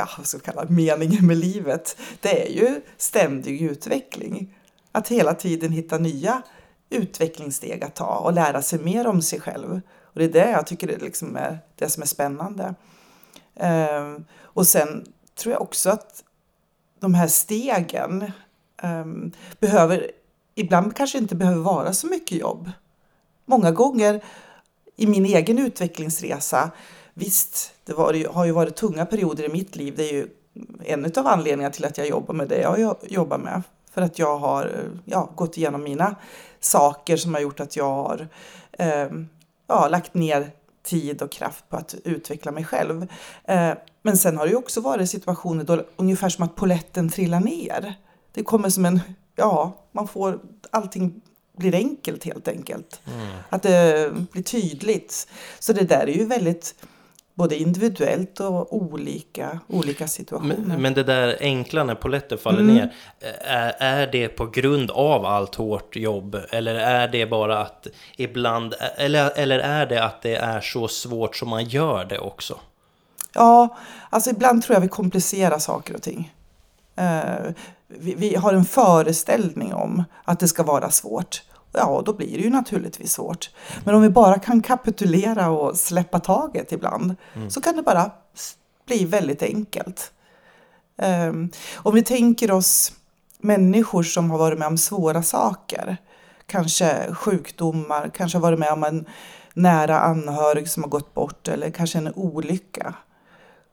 ja, 0.00 0.08
vad 0.18 0.26
ska 0.26 0.38
vi 0.38 0.44
kalla 0.44 0.66
meningen 0.68 1.26
med 1.26 1.36
livet, 1.36 1.96
det 2.20 2.46
är 2.46 2.52
ju 2.52 2.80
ständig 2.96 3.62
utveckling. 3.62 4.56
Att 4.92 5.08
hela 5.08 5.34
tiden 5.34 5.72
hitta 5.72 5.98
nya 5.98 6.42
utvecklingssteg 6.90 7.84
att 7.84 7.94
ta 7.94 8.16
och 8.16 8.32
lära 8.32 8.62
sig 8.62 8.78
mer 8.78 9.06
om 9.06 9.22
sig 9.22 9.40
själv. 9.40 9.80
Och 10.02 10.18
det 10.18 10.24
är 10.24 10.28
det 10.28 10.50
jag 10.50 10.66
tycker 10.66 10.88
är, 10.88 10.98
liksom 10.98 11.36
är 11.36 11.58
det 11.76 11.88
som 11.88 12.02
är 12.02 12.06
spännande. 12.06 12.74
Um, 13.54 14.24
och 14.42 14.66
sen 14.66 15.06
tror 15.34 15.52
jag 15.52 15.62
också 15.62 15.90
att 15.90 16.24
de 17.00 17.14
här 17.14 17.26
stegen 17.26 18.32
um, 18.82 19.32
behöver, 19.60 20.10
ibland 20.54 20.96
kanske 20.96 21.18
inte 21.18 21.34
behöver 21.34 21.60
vara 21.60 21.92
så 21.92 22.06
mycket 22.06 22.38
jobb. 22.38 22.70
Många 23.44 23.70
gånger 23.70 24.24
i 24.96 25.06
min 25.06 25.26
egen 25.26 25.58
utvecklingsresa 25.58 26.70
visst, 27.14 27.72
det 27.90 27.96
var, 27.96 28.32
har 28.32 28.44
ju 28.44 28.52
varit 28.52 28.76
tunga 28.76 29.06
perioder 29.06 29.44
i 29.44 29.48
mitt 29.48 29.76
liv. 29.76 29.94
Det 29.96 30.10
är 30.10 30.12
ju 30.12 30.28
en 30.84 31.04
av 31.04 31.26
anledningarna 31.26 31.72
till 31.72 31.84
att 31.84 31.98
jag 31.98 32.08
jobbar 32.08 32.34
med 32.34 32.48
det 32.48 32.60
jag 32.60 32.96
jobbar 33.02 33.38
med. 33.38 33.62
För 33.92 34.02
att 34.02 34.18
jag 34.18 34.38
har 34.38 34.90
ja, 35.04 35.30
gått 35.34 35.56
igenom 35.56 35.82
mina 35.82 36.14
saker 36.60 37.16
som 37.16 37.34
har 37.34 37.40
gjort 37.40 37.60
att 37.60 37.76
jag 37.76 37.90
har 37.90 38.28
eh, 38.72 39.08
ja, 39.66 39.88
lagt 39.88 40.14
ner 40.14 40.50
tid 40.82 41.22
och 41.22 41.32
kraft 41.32 41.68
på 41.68 41.76
att 41.76 41.94
utveckla 42.04 42.52
mig 42.52 42.64
själv. 42.64 43.06
Eh, 43.44 43.72
men 44.02 44.18
sen 44.18 44.36
har 44.36 44.44
det 44.44 44.50
ju 44.50 44.56
också 44.56 44.80
varit 44.80 45.10
situationer 45.10 45.64
då 45.64 45.84
ungefär 45.96 46.28
som 46.28 46.44
att 46.44 46.56
poletten 46.56 47.08
trillar 47.08 47.40
ner. 47.40 47.94
Det 48.32 48.42
kommer 48.42 48.70
som 48.70 48.84
en, 48.84 49.00
ja, 49.36 49.76
man 49.92 50.08
får, 50.08 50.38
allting 50.70 51.20
blir 51.56 51.74
enkelt 51.74 52.24
helt 52.24 52.48
enkelt. 52.48 53.00
Mm. 53.06 53.28
Att 53.48 53.62
det 53.62 54.12
blir 54.32 54.42
tydligt. 54.42 55.28
Så 55.58 55.72
det 55.72 55.84
där 55.84 56.08
är 56.08 56.16
ju 56.16 56.24
väldigt 56.24 56.74
både 57.34 57.56
individuellt 57.56 58.40
och 58.40 58.76
olika, 58.76 59.60
olika 59.68 60.08
situationer. 60.08 60.56
Men, 60.66 60.82
men 60.82 60.94
det 60.94 61.02
där 61.02 61.36
enkla 61.40 61.84
när 61.84 61.94
poletten 61.94 62.38
faller 62.38 62.60
mm. 62.60 62.74
ner, 62.74 62.94
är, 63.40 63.74
är 63.78 64.06
det 64.06 64.28
på 64.28 64.46
grund 64.46 64.90
av 64.90 65.26
allt 65.26 65.54
hårt 65.54 65.96
jobb? 65.96 66.36
Eller 66.50 66.74
är 66.74 67.08
det 67.08 67.26
bara 67.26 67.58
att 67.58 67.86
ibland, 68.16 68.74
eller, 68.96 69.30
eller 69.38 69.58
är 69.58 69.86
det 69.86 70.04
att 70.04 70.22
det 70.22 70.36
är 70.36 70.60
så 70.60 70.88
svårt 70.88 71.36
som 71.36 71.48
man 71.48 71.64
gör 71.64 72.04
det 72.04 72.18
också? 72.18 72.58
Ja, 73.32 73.76
alltså 74.10 74.30
ibland 74.30 74.62
tror 74.62 74.76
jag 74.76 74.80
vi 74.80 74.88
komplicerar 74.88 75.58
saker 75.58 75.94
och 75.94 76.02
ting. 76.02 76.32
Uh, 77.00 77.52
vi, 77.86 78.14
vi, 78.14 78.36
har 78.36 78.54
en 78.54 78.64
föreställning 78.64 79.74
om 79.74 80.04
att 80.24 80.40
det 80.40 80.48
ska 80.48 80.62
vara 80.62 80.90
svårt 80.90 81.42
ja, 81.72 82.02
då 82.06 82.12
blir 82.12 82.36
det 82.36 82.44
ju 82.44 82.50
naturligtvis 82.50 83.12
svårt. 83.12 83.50
Men 83.84 83.94
om 83.94 84.02
vi 84.02 84.08
bara 84.08 84.38
kan 84.38 84.62
kapitulera 84.62 85.50
och 85.50 85.76
släppa 85.76 86.20
taget 86.20 86.72
ibland 86.72 87.14
mm. 87.34 87.50
så 87.50 87.60
kan 87.60 87.76
det 87.76 87.82
bara 87.82 88.10
bli 88.86 89.04
väldigt 89.04 89.42
enkelt. 89.42 90.12
Um, 90.96 91.50
om 91.76 91.94
vi 91.94 92.02
tänker 92.02 92.50
oss 92.50 92.92
människor 93.38 94.02
som 94.02 94.30
har 94.30 94.38
varit 94.38 94.58
med 94.58 94.68
om 94.68 94.78
svåra 94.78 95.22
saker, 95.22 95.96
kanske 96.46 97.14
sjukdomar, 97.14 98.10
kanske 98.14 98.38
varit 98.38 98.58
med 98.58 98.72
om 98.72 98.84
en 98.84 99.06
nära 99.54 100.00
anhörig 100.00 100.68
som 100.68 100.82
har 100.82 100.90
gått 100.90 101.14
bort 101.14 101.48
eller 101.48 101.70
kanske 101.70 101.98
en 101.98 102.12
olycka. 102.14 102.94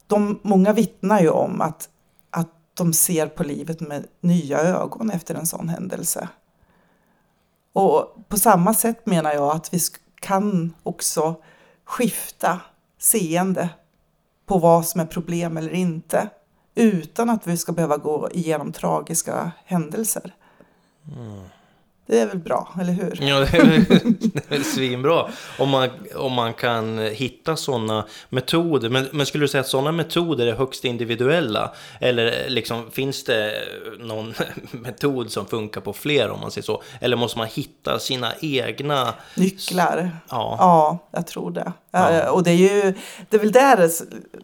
De, 0.08 0.40
många 0.44 0.74
vittnar 0.74 1.22
ju 1.22 1.30
om 1.30 1.62
att, 1.62 1.90
att 2.30 2.50
de 2.74 2.94
ser 2.94 3.28
på 3.28 3.44
livet 3.44 3.80
med 3.80 4.06
nya 4.22 4.60
ögon 4.60 5.12
efter 5.12 5.36
en 5.36 5.48
sån 5.48 5.70
händelse. 5.70 6.30
Och 7.78 8.16
på 8.28 8.38
samma 8.38 8.74
sätt 8.74 9.06
menar 9.06 9.34
jag 9.34 9.56
att 9.56 9.74
vi 9.74 9.80
kan 10.20 10.74
också 10.84 11.36
skifta 11.86 12.62
seende 13.00 13.70
på 14.46 14.58
vad 14.58 14.86
som 14.86 15.02
är 15.02 15.06
problem 15.06 15.58
eller 15.58 15.74
inte 15.74 16.30
utan 16.76 17.30
att 17.30 17.48
vi 17.48 17.58
ska 17.58 17.72
behöva 17.72 17.98
gå 17.98 18.30
igenom 18.32 18.72
tragiska 18.72 19.52
händelser. 19.66 20.36
Mm. 21.18 21.44
Det 22.08 22.20
är 22.20 22.26
väl 22.26 22.38
bra, 22.38 22.74
eller 22.82 22.94
hur? 22.94 23.18
Ja, 23.22 23.40
det 23.40 23.58
är 23.58 24.50
väl, 24.50 24.64
svinbra. 24.64 25.28
Om 25.60 25.70
man, 25.70 25.90
om 26.16 26.34
man 26.34 26.54
kan 26.54 26.98
hitta 26.98 27.56
sådana 27.56 28.06
metoder. 28.30 28.90
Men, 28.90 29.08
men 29.12 29.26
skulle 29.26 29.44
du 29.44 29.48
säga 29.48 29.62
att 29.62 29.68
sådana 29.68 29.92
metoder 29.92 30.48
är 30.48 30.56
högst 30.56 30.86
individuella? 30.86 31.74
Eller 32.02 32.50
liksom, 32.50 32.92
finns 32.92 33.24
det 33.24 33.54
någon 34.00 34.34
metod 34.72 35.32
som 35.32 35.46
funkar 35.46 35.82
på 35.82 35.94
fler 35.94 36.30
om 36.30 36.40
man 36.40 36.52
säger 36.52 36.66
så? 36.66 36.84
Eller 37.02 37.18
måste 37.18 37.38
man 37.38 37.48
hitta 37.48 38.00
sina 38.00 38.34
egna... 38.42 39.14
Nycklar? 39.36 40.12
Ja, 40.30 40.56
ja 40.60 40.98
jag 41.12 41.28
tror 41.28 41.52
det. 41.52 41.74
Ja. 41.92 42.32
Och 42.32 42.44
det 42.44 42.52
är 42.52 42.56
ju 42.56 42.94
det 43.30 43.38
är 43.38 43.40
väl 43.40 43.52
där 43.52 43.90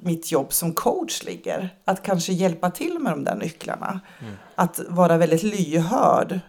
mitt 0.02 0.32
jobb 0.32 0.54
som 0.54 0.74
coach 0.74 1.24
ligger. 1.24 1.70
Att 1.86 2.04
kanske 2.04 2.34
hjälpa 2.34 2.72
till 2.72 3.00
med 3.00 3.14
de 3.14 3.24
där 3.24 3.36
nycklarna. 3.36 4.00
Mm. 4.22 4.34
Att 4.56 4.80
vara 4.88 5.18
väldigt 5.18 5.44
lyhörd 5.44 6.40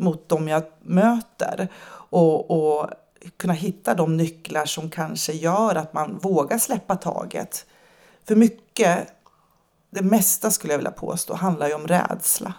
mot 0.00 0.28
dem 0.28 0.48
jag 0.48 0.62
möter. 0.80 1.68
Och, 2.10 2.50
och 2.50 2.90
kunna 3.36 3.52
hitta 3.52 3.94
de 3.94 4.16
nycklar 4.16 4.64
som 4.64 4.90
kanske 4.90 5.32
gör 5.32 5.74
att 5.74 5.92
man 5.92 6.18
vågar 6.18 6.58
släppa 6.58 6.96
taget. 6.96 7.66
För 8.24 8.36
mycket, 8.36 9.12
det 9.90 10.02
mesta 10.02 10.50
skulle 10.50 10.72
jag 10.72 10.78
vilja 10.78 10.90
påstå, 10.90 11.34
handlar 11.34 11.68
ju 11.68 11.74
om 11.74 11.86
rädsla. 11.86 12.52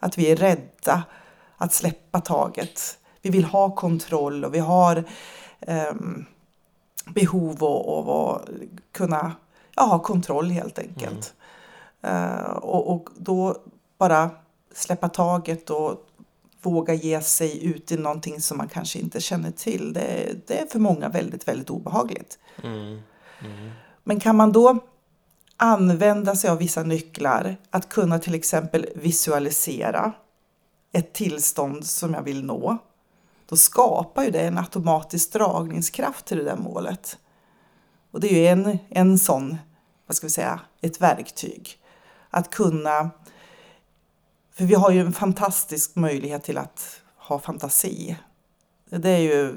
Att 0.00 0.18
vi 0.18 0.32
är 0.32 0.36
rädda 0.36 1.02
att 1.56 1.72
släppa 1.72 2.20
taget. 2.20 2.98
Vi 3.22 3.30
vill 3.30 3.44
ha 3.44 3.74
kontroll 3.74 4.44
och 4.44 4.54
vi 4.54 4.58
har 4.58 5.04
um, 5.66 6.26
behov 7.06 7.64
av 7.64 8.10
att 8.10 8.48
kunna 8.92 9.32
ja, 9.76 9.82
ha 9.82 9.98
kontroll 9.98 10.50
helt 10.50 10.78
enkelt. 10.78 11.34
Mm. 12.02 12.38
Uh, 12.38 12.50
och, 12.50 12.92
och 12.92 13.08
då 13.16 13.56
bara 13.98 14.30
släppa 14.74 15.08
taget 15.08 15.70
och 15.70 16.09
våga 16.62 16.94
ge 16.94 17.20
sig 17.20 17.66
ut 17.66 17.92
i 17.92 17.96
någonting 17.96 18.40
som 18.40 18.58
man 18.58 18.68
kanske 18.68 18.98
inte 18.98 19.20
känner 19.20 19.50
till. 19.50 19.92
Det, 19.92 20.36
det 20.46 20.60
är 20.60 20.66
för 20.66 20.78
många 20.78 21.08
väldigt, 21.08 21.48
väldigt 21.48 21.70
obehagligt. 21.70 22.38
Mm. 22.62 23.00
Mm. 23.40 23.70
Men 24.04 24.20
kan 24.20 24.36
man 24.36 24.52
då 24.52 24.78
använda 25.56 26.36
sig 26.36 26.50
av 26.50 26.58
vissa 26.58 26.82
nycklar, 26.82 27.56
att 27.70 27.88
kunna 27.88 28.18
till 28.18 28.34
exempel 28.34 28.86
visualisera 28.94 30.12
ett 30.92 31.12
tillstånd 31.12 31.86
som 31.86 32.14
jag 32.14 32.22
vill 32.22 32.44
nå, 32.44 32.78
då 33.46 33.56
skapar 33.56 34.24
ju 34.24 34.30
det 34.30 34.40
en 34.40 34.58
automatisk 34.58 35.32
dragningskraft 35.32 36.26
till 36.26 36.38
det 36.38 36.44
där 36.44 36.56
målet. 36.56 37.18
Och 38.10 38.20
det 38.20 38.28
är 38.28 38.38
ju 38.38 38.46
en, 38.46 38.78
en 38.88 39.18
sån, 39.18 39.56
vad 40.06 40.16
ska 40.16 40.26
vi 40.26 40.30
säga, 40.30 40.60
ett 40.80 41.00
verktyg. 41.00 41.78
Att 42.30 42.50
kunna 42.50 43.10
för 44.52 44.64
vi 44.64 44.74
har 44.74 44.90
ju 44.90 45.00
en 45.00 45.12
fantastisk 45.12 45.96
möjlighet 45.96 46.44
till 46.44 46.58
att 46.58 47.00
ha 47.16 47.38
fantasi. 47.38 48.16
Det 48.90 49.10
är 49.10 49.18
ju 49.18 49.54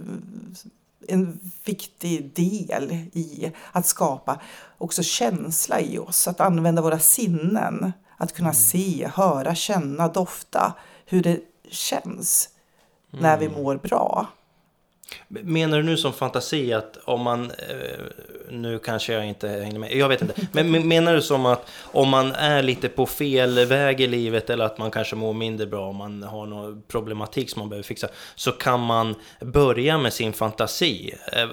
en 1.07 1.39
viktig 1.65 2.31
del 2.35 2.91
i 3.13 3.51
att 3.71 3.85
skapa 3.85 4.39
också 4.77 5.03
känsla 5.03 5.79
i 5.79 5.97
oss, 5.99 6.27
att 6.27 6.39
använda 6.39 6.81
våra 6.81 6.99
sinnen. 6.99 7.93
Att 8.17 8.33
kunna 8.33 8.49
mm. 8.49 8.55
se, 8.55 9.09
höra, 9.13 9.55
känna, 9.55 10.07
dofta 10.07 10.73
hur 11.05 11.23
det 11.23 11.39
känns 11.69 12.49
mm. 13.11 13.23
när 13.23 13.37
vi 13.37 13.45
mm. 13.45 13.63
mår 13.63 13.75
bra. 13.75 14.27
Menar 15.27 15.77
du 15.77 15.83
nu 15.83 15.97
som 15.97 16.13
fantasi 16.13 16.73
att 16.73 16.97
om 17.05 17.21
man, 17.21 17.51
eh, 17.51 17.99
nu 18.49 18.79
kanske 18.79 19.13
jag 19.13 19.25
inte 19.25 19.47
hänger 19.47 19.79
med, 19.79 19.95
jag 19.95 20.09
vet 20.09 20.21
inte, 20.21 20.47
men 20.51 20.87
menar 20.87 21.13
du 21.13 21.21
som 21.21 21.45
att 21.45 21.69
om 21.81 22.09
man 22.09 22.31
är 22.31 22.63
lite 22.63 22.89
på 22.89 23.05
fel 23.05 23.65
väg 23.65 24.01
i 24.01 24.07
livet 24.07 24.49
eller 24.49 24.65
att 24.65 24.77
man 24.77 24.91
kanske 24.91 25.15
mår 25.15 25.33
mindre 25.33 25.67
bra, 25.67 25.89
om 25.89 25.95
man 25.95 26.23
har 26.23 26.45
någon 26.45 26.81
problematik 26.87 27.49
som 27.49 27.59
man 27.59 27.69
behöver 27.69 27.83
fixa, 27.83 28.07
så 28.35 28.51
kan 28.51 28.79
man 28.79 29.15
börja 29.41 29.97
med 29.97 30.13
sin 30.13 30.33
fantasi? 30.33 31.15
Eh, 31.31 31.47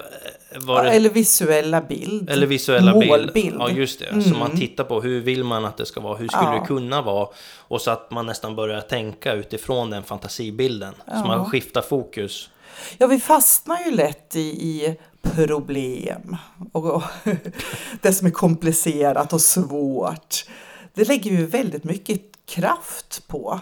det... 0.51 0.89
Eller 0.89 1.09
visuella 1.09 1.81
bild. 1.81 2.29
Eller 2.29 2.47
visuella 2.47 2.93
Målbild. 2.93 3.33
bild. 3.33 3.55
Ja, 3.59 3.69
just 3.69 3.99
det. 3.99 4.05
Mm. 4.05 4.21
Så 4.21 4.35
man 4.35 4.57
tittar 4.57 4.83
på 4.83 5.01
hur 5.01 5.21
vill 5.21 5.43
man 5.43 5.65
att 5.65 5.77
det 5.77 5.85
ska 5.85 5.99
vara, 5.99 6.17
hur 6.17 6.27
skulle 6.27 6.43
ja. 6.43 6.59
det 6.59 6.67
kunna 6.67 7.01
vara? 7.01 7.27
Och 7.57 7.81
så 7.81 7.91
att 7.91 8.11
man 8.11 8.25
nästan 8.25 8.55
börjar 8.55 8.81
tänka 8.81 9.33
utifrån 9.33 9.89
den 9.89 10.03
fantasibilden. 10.03 10.93
Ja. 11.05 11.13
Så 11.13 11.27
man 11.27 11.45
skiftar 11.45 11.81
fokus. 11.81 12.49
Ja, 12.97 13.07
vi 13.07 13.19
fastnar 13.19 13.79
ju 13.85 13.91
lätt 13.91 14.35
i, 14.35 14.39
i 14.39 14.97
problem 15.21 16.37
och 16.71 17.03
det 18.01 18.13
som 18.13 18.27
är 18.27 18.31
komplicerat 18.31 19.33
och 19.33 19.41
svårt. 19.41 20.45
Det 20.93 21.07
lägger 21.07 21.31
vi 21.31 21.45
väldigt 21.45 21.83
mycket 21.83 22.21
kraft 22.45 23.27
på. 23.27 23.59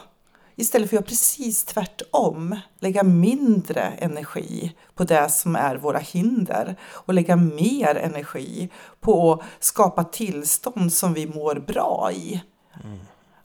Istället 0.56 0.90
för 0.90 0.98
att 0.98 1.02
göra 1.02 1.10
precis 1.10 1.64
tvärtom, 1.66 2.60
lägga 2.80 3.04
mindre 3.04 3.82
energi 3.82 4.76
på 4.96 5.04
det 5.04 5.30
som 5.30 5.56
är 5.56 5.76
våra 5.76 6.00
hinder 6.00 6.76
och 6.84 7.14
lägga 7.14 7.36
mer 7.36 7.96
energi 7.96 8.70
på 9.00 9.34
att 9.34 9.42
skapa 9.60 10.04
tillstånd 10.04 10.94
som 10.94 11.14
vi 11.14 11.28
mår 11.28 11.56
bra 11.56 12.12
i. 12.14 12.42
Mm. 12.84 13.00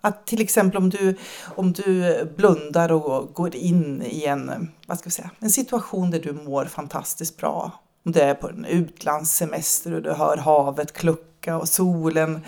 Att 0.04 0.26
till 0.26 0.40
exempel 0.40 0.76
om 0.78 0.90
du, 0.90 1.16
om 1.56 1.72
du 1.72 2.24
blundar 2.36 2.92
och 2.92 3.34
går 3.34 3.56
in 3.56 4.02
i 4.02 4.24
en, 4.24 4.70
vad 4.86 4.98
ska 4.98 5.04
vi 5.06 5.10
säga, 5.10 5.30
en 5.38 5.50
situation 5.50 6.10
där 6.10 6.20
du 6.20 6.32
mår 6.32 6.64
fantastiskt 6.64 7.36
bra. 7.36 7.72
Om 8.04 8.12
det 8.12 8.22
är 8.22 8.34
på 8.34 8.48
en 8.48 8.64
utlandssemester 8.64 9.94
och 9.94 10.02
du 10.02 10.12
hör 10.12 10.36
havet 10.36 10.92
klucka 10.92 11.56
och 11.56 11.68
solen 11.68 12.40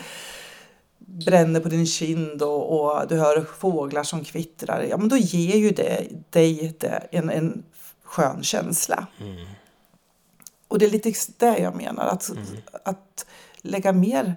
bränner 0.98 1.60
på 1.60 1.68
din 1.68 1.86
kind 1.86 2.42
och, 2.42 2.80
och, 2.80 3.08
du 3.08 3.18
hör 3.18 3.44
fåglar 3.58 4.02
som 4.02 4.24
kvittrar. 4.24 4.86
Ja, 4.90 4.96
men 4.96 5.08
då 5.08 5.16
ger 5.16 5.56
ju 5.56 5.70
det 5.70 6.08
dig 6.30 6.74
det, 6.78 7.08
en, 7.10 7.30
en 7.30 7.62
skön 8.04 8.42
känsla. 8.42 9.06
Mm. 9.20 9.46
Och 10.68 10.78
det 10.78 10.86
är 10.86 10.90
lite 10.90 11.12
det 11.36 11.58
jag 11.58 11.76
menar, 11.76 12.06
att, 12.06 12.28
mm. 12.28 12.44
att 12.84 13.26
lägga 13.56 13.92
mer 13.92 14.36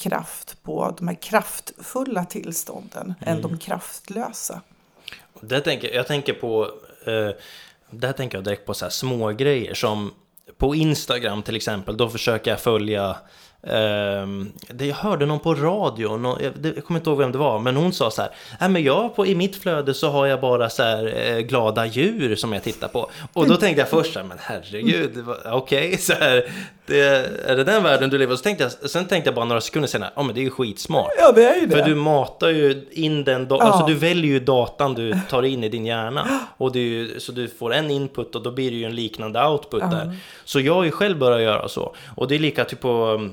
kraft 0.00 0.62
på 0.62 0.94
de 0.98 1.08
här 1.08 1.14
kraftfulla 1.14 2.24
tillstånden 2.24 3.14
mm. 3.20 3.36
än 3.36 3.42
de 3.42 3.58
kraftlösa. 3.58 4.60
Det 5.40 5.60
tänker, 5.60 5.94
jag 5.94 6.06
tänker 6.06 6.32
på, 6.32 6.70
eh, 7.06 7.30
där 7.90 8.12
tänker 8.12 8.38
jag 8.38 8.44
direkt 8.44 8.66
på 8.66 8.74
så 8.74 8.84
här 8.84 8.90
små 8.90 9.28
grejer 9.28 9.74
som 9.74 10.14
på 10.58 10.74
Instagram 10.74 11.42
till 11.42 11.56
exempel, 11.56 11.96
då 11.96 12.08
försöker 12.08 12.50
jag 12.50 12.60
följa 12.60 13.16
det 14.68 14.86
jag 14.86 14.94
hörde 14.94 15.26
någon 15.26 15.40
på 15.40 15.54
radio, 15.54 16.16
någon, 16.16 16.38
jag, 16.42 16.52
jag, 16.76 16.84
kommer 16.84 17.00
inte 17.00 17.10
ihåg 17.10 17.18
vem 17.18 17.32
det 17.32 17.38
var, 17.38 17.58
men 17.58 17.76
hon 17.76 17.92
sa 17.92 18.10
så 18.10 18.22
här, 18.22 18.30
äh, 18.60 18.68
men 18.68 18.82
jag 18.82 19.16
på, 19.16 19.26
i 19.26 19.34
mitt 19.34 19.56
flöde 19.56 19.94
så 19.94 20.10
har 20.10 20.26
jag 20.26 20.40
bara 20.40 20.70
så 20.70 20.82
här, 20.82 21.14
eh, 21.16 21.38
glada 21.38 21.86
djur 21.86 22.36
som 22.36 22.52
jag 22.52 22.62
tittar 22.62 22.88
på. 22.88 23.10
Och 23.32 23.48
då 23.48 23.56
tänkte 23.56 23.80
jag 23.80 23.88
först 23.88 24.12
så 24.12 24.18
här, 24.18 24.26
men 24.26 24.38
herregud, 24.40 25.24
okej, 25.44 25.86
okay, 25.86 25.96
så 25.98 26.12
här, 26.12 26.44
det, 26.86 27.00
är 27.46 27.56
det 27.56 27.64
den 27.64 27.82
världen 27.82 28.10
du 28.10 28.18
lever? 28.18 28.32
Och 28.32 28.38
så 28.38 28.42
tänkte 28.42 28.64
jag, 28.64 28.90
sen 28.90 29.06
tänkte 29.06 29.28
jag 29.28 29.34
bara 29.34 29.44
några 29.44 29.60
sekunder 29.60 29.88
senare, 29.88 30.10
ja 30.16 30.22
men 30.22 30.34
det 30.34 30.40
är 30.40 30.44
ju 30.44 30.50
skitsmart. 30.50 31.10
Ja 31.18 31.32
det 31.32 31.44
är 31.44 31.60
ju 31.60 31.66
det. 31.66 31.76
För 31.76 31.84
du 31.84 31.94
matar 31.94 32.48
ju 32.48 32.86
in 32.90 33.24
den, 33.24 33.46
ja. 33.50 33.62
alltså 33.62 33.86
du 33.86 33.94
väljer 33.94 34.32
ju 34.32 34.40
datan 34.40 34.94
du 34.94 35.14
tar 35.30 35.42
in 35.42 35.64
i 35.64 35.68
din 35.68 35.86
hjärna. 35.86 36.26
Och 36.56 36.72
du, 36.72 37.14
så 37.20 37.32
du 37.32 37.48
får 37.48 37.74
en 37.74 37.90
input 37.90 38.34
och 38.34 38.42
då 38.42 38.50
blir 38.50 38.70
det 38.70 38.76
ju 38.76 38.84
en 38.84 38.94
liknande 38.94 39.46
output 39.46 39.82
ja. 39.82 39.88
där. 39.88 40.16
Så 40.44 40.60
jag 40.60 40.74
har 40.74 40.84
ju 40.84 40.90
själv 40.90 41.18
börjat 41.18 41.42
göra 41.42 41.68
så. 41.68 41.94
Och 42.16 42.28
det 42.28 42.34
är 42.34 42.38
lika 42.38 42.64
typ 42.64 42.80
på 42.80 43.28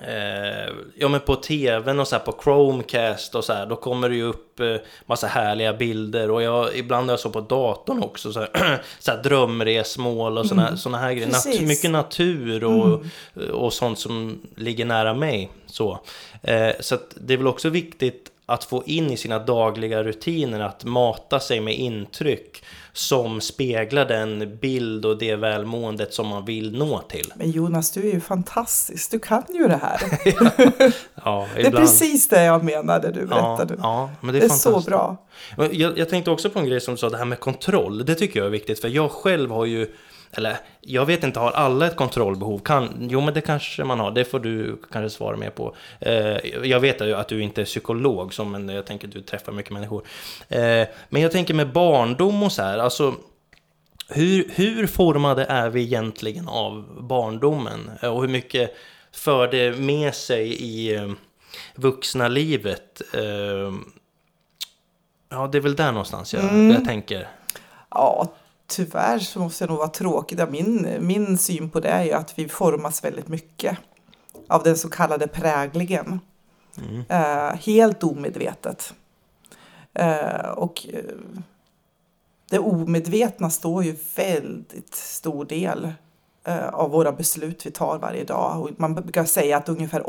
Eh, 0.00 0.72
ja 0.94 1.08
men 1.08 1.20
på 1.20 1.36
tvn 1.36 2.00
och 2.00 2.08
så 2.08 2.16
här 2.16 2.22
på 2.22 2.34
Chromecast 2.42 3.34
och 3.34 3.44
så 3.44 3.52
här, 3.52 3.66
då 3.66 3.76
kommer 3.76 4.08
det 4.08 4.14
ju 4.14 4.22
upp 4.22 4.60
eh, 4.60 4.76
massa 5.06 5.26
härliga 5.26 5.72
bilder 5.72 6.30
och 6.30 6.42
jag, 6.42 6.76
ibland 6.76 7.10
är 7.10 7.12
jag 7.12 7.20
så 7.20 7.30
på 7.30 7.40
datorn 7.40 8.02
också, 8.02 8.32
så 8.32 8.40
här, 8.40 8.82
så 8.98 9.10
här 9.10 9.22
drömresmål 9.22 10.38
och 10.38 10.46
såna, 10.46 10.66
mm. 10.66 10.78
såna 10.78 10.98
här 10.98 11.12
grejer. 11.12 11.28
Nat 11.28 11.60
mycket 11.60 11.90
natur 11.90 12.64
och, 12.64 12.86
mm. 13.36 13.50
och 13.54 13.72
sånt 13.72 13.98
som 13.98 14.40
ligger 14.56 14.84
nära 14.84 15.14
mig. 15.14 15.50
Så, 15.66 16.00
eh, 16.42 16.70
så 16.80 16.98
det 17.14 17.34
är 17.34 17.38
väl 17.38 17.46
också 17.46 17.68
viktigt 17.68 18.32
att 18.46 18.64
få 18.64 18.82
in 18.86 19.10
i 19.10 19.16
sina 19.16 19.38
dagliga 19.38 20.02
rutiner 20.02 20.60
att 20.60 20.84
mata 20.84 21.40
sig 21.40 21.60
med 21.60 21.74
intryck 21.74 22.62
som 22.96 23.40
speglar 23.40 24.04
den 24.04 24.58
bild 24.58 25.04
och 25.04 25.18
det 25.18 25.36
välmåendet 25.36 26.14
som 26.14 26.26
man 26.26 26.44
vill 26.44 26.78
nå 26.78 26.98
till. 27.00 27.32
Men 27.36 27.50
Jonas, 27.50 27.90
du 27.90 28.08
är 28.08 28.12
ju 28.12 28.20
fantastisk. 28.20 29.10
Du 29.10 29.18
kan 29.18 29.44
ju 29.48 29.68
det 29.68 29.80
här. 29.82 30.00
ja, 30.24 30.50
ja, 31.24 31.46
det 31.54 31.66
är 31.66 31.70
precis 31.70 32.28
det 32.28 32.44
jag 32.44 32.64
menade 32.64 33.10
du 33.10 33.26
berättade. 33.26 33.74
Ja, 33.74 33.80
ja 33.82 34.10
men 34.20 34.32
det 34.32 34.38
är, 34.38 34.40
det 34.40 34.46
är 34.46 34.48
så 34.56 34.80
bra. 34.80 35.16
Jag, 35.56 35.98
jag 35.98 36.08
tänkte 36.08 36.30
också 36.30 36.50
på 36.50 36.58
en 36.58 36.66
grej 36.66 36.80
som 36.80 36.94
du 36.94 36.98
sa, 36.98 37.10
det 37.10 37.18
här 37.18 37.24
med 37.24 37.40
kontroll. 37.40 38.04
Det 38.04 38.14
tycker 38.14 38.40
jag 38.40 38.46
är 38.46 38.50
viktigt, 38.50 38.80
för 38.80 38.88
jag 38.88 39.10
själv 39.10 39.50
har 39.50 39.64
ju 39.64 39.86
eller 40.36 40.56
jag 40.80 41.06
vet 41.06 41.24
inte, 41.24 41.40
har 41.40 41.50
alla 41.50 41.86
ett 41.86 41.96
kontrollbehov? 41.96 42.58
Kan, 42.58 43.08
jo, 43.10 43.20
men 43.20 43.34
det 43.34 43.40
kanske 43.40 43.84
man 43.84 44.00
har. 44.00 44.10
Det 44.10 44.24
får 44.24 44.40
du 44.40 44.82
kanske 44.92 45.16
svara 45.16 45.36
mer 45.36 45.50
på. 45.50 45.76
Eh, 46.00 46.36
jag 46.64 46.80
vet 46.80 47.00
ju 47.00 47.14
att 47.14 47.28
du 47.28 47.42
inte 47.42 47.60
är 47.60 47.64
psykolog, 47.64 48.34
så, 48.34 48.44
men 48.44 48.68
jag 48.68 48.86
tänker 48.86 49.08
att 49.08 49.14
du 49.14 49.20
träffar 49.20 49.52
mycket 49.52 49.72
människor. 49.72 50.02
Eh, 50.48 50.86
men 51.08 51.22
jag 51.22 51.32
tänker 51.32 51.54
med 51.54 51.72
barndom 51.72 52.42
och 52.42 52.52
så 52.52 52.62
här, 52.62 52.78
alltså 52.78 53.14
hur, 54.08 54.50
hur 54.54 54.86
formade 54.86 55.44
är 55.44 55.70
vi 55.70 55.82
egentligen 55.82 56.48
av 56.48 56.84
barndomen? 57.00 57.90
Och 58.02 58.20
hur 58.20 58.28
mycket 58.28 58.76
för 59.12 59.48
det 59.48 59.78
med 59.78 60.14
sig 60.14 60.48
i 60.48 60.94
eh, 60.94 61.10
vuxna 61.74 62.28
livet? 62.28 63.02
Eh, 63.14 63.74
ja, 65.28 65.48
det 65.52 65.58
är 65.58 65.62
väl 65.62 65.76
där 65.76 65.92
någonstans 65.92 66.34
jag, 66.34 66.44
mm. 66.44 66.70
jag 66.70 66.84
tänker. 66.84 67.28
Ja, 67.90 68.28
tyvärr 68.66 69.18
så 69.18 69.38
måste 69.38 69.64
jag 69.64 69.68
nog 69.68 69.78
vara 69.78 69.88
tråkig. 69.88 70.38
Min, 70.50 70.96
min 71.00 71.38
syn 71.38 71.70
på 71.70 71.80
det 71.80 71.88
är 71.88 72.04
ju 72.04 72.12
att 72.12 72.38
vi 72.38 72.48
formas 72.48 73.04
väldigt 73.04 73.28
mycket 73.28 73.78
av 74.48 74.62
den 74.62 74.76
så 74.76 74.90
kallade 74.90 75.28
präglingen. 75.28 76.20
Mm. 76.78 77.04
Eh, 77.08 77.56
helt 77.56 78.04
omedvetet. 78.04 78.94
Eh, 79.94 80.50
och 80.50 80.86
eh, 80.92 81.16
det 82.50 82.58
omedvetna 82.58 83.50
står 83.50 83.84
ju 83.84 83.96
väldigt 84.16 84.94
stor 84.94 85.44
del 85.44 85.92
eh, 86.44 86.68
av 86.68 86.90
våra 86.90 87.12
beslut 87.12 87.66
vi 87.66 87.70
tar 87.70 87.98
varje 87.98 88.24
dag. 88.24 88.62
Och 88.62 88.70
man 88.76 88.94
brukar 88.94 89.24
säga 89.24 89.56
att 89.56 89.68
ungefär 89.68 90.02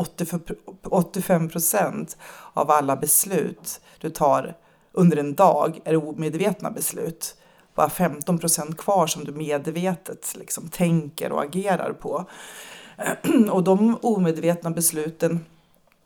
85 0.90 1.50
procent 1.50 2.18
av 2.54 2.72
alla 2.72 2.96
beslut 2.96 3.82
du 4.00 4.10
tar 4.10 4.56
under 4.92 5.18
en 5.18 5.36
dag 5.36 5.80
är 5.84 6.08
omedvetna 6.08 6.72
beslut 6.72 7.38
bara 7.78 7.90
15 7.90 8.40
procent 8.40 8.78
kvar 8.78 9.08
som 9.08 9.24
du 9.24 9.32
medvetet 9.32 10.36
liksom 10.38 10.68
tänker 10.68 11.32
och 11.32 11.44
agerar 11.44 11.94
på. 11.94 12.26
Och 13.52 13.64
de 13.64 13.98
omedvetna 14.02 14.72
besluten 14.72 15.46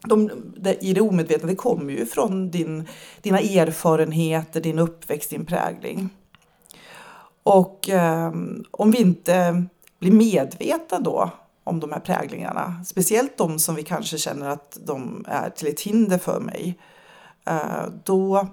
de, 0.07 0.31
det, 0.57 0.85
i 0.85 0.93
det 0.93 1.01
omedvetna, 1.01 1.47
det 1.47 1.55
kommer 1.55 1.93
ju 1.93 2.05
från 2.05 2.51
din, 2.51 2.87
dina 3.21 3.39
erfarenheter, 3.39 4.61
din 4.61 4.79
uppväxt, 4.79 5.29
din 5.29 5.45
prägling. 5.45 6.09
Och 7.43 7.89
eh, 7.89 8.31
om 8.71 8.91
vi 8.91 9.01
inte 9.01 9.65
blir 9.99 10.11
medvetna 10.11 10.99
då 10.99 11.29
om 11.63 11.79
de 11.79 11.91
här 11.91 11.99
präglingarna, 11.99 12.83
speciellt 12.85 13.37
de 13.37 13.59
som 13.59 13.75
vi 13.75 13.83
kanske 13.83 14.17
känner 14.17 14.49
att 14.49 14.77
de 14.85 15.25
är 15.27 15.49
till 15.49 15.67
ett 15.67 15.81
hinder 15.81 16.17
för 16.17 16.39
mig, 16.39 16.79
eh, 17.45 17.85
då 18.03 18.47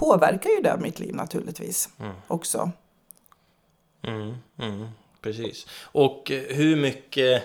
påverkar 0.00 0.50
ju 0.50 0.60
det 0.60 0.76
mitt 0.80 1.00
liv 1.00 1.14
naturligtvis 1.14 1.88
mm. 1.98 2.12
också. 2.26 2.70
Mm, 4.02 4.34
mm, 4.58 4.88
precis. 5.20 5.66
Och 5.82 6.30
eh, 6.30 6.42
hur 6.56 6.76
mycket, 6.76 7.42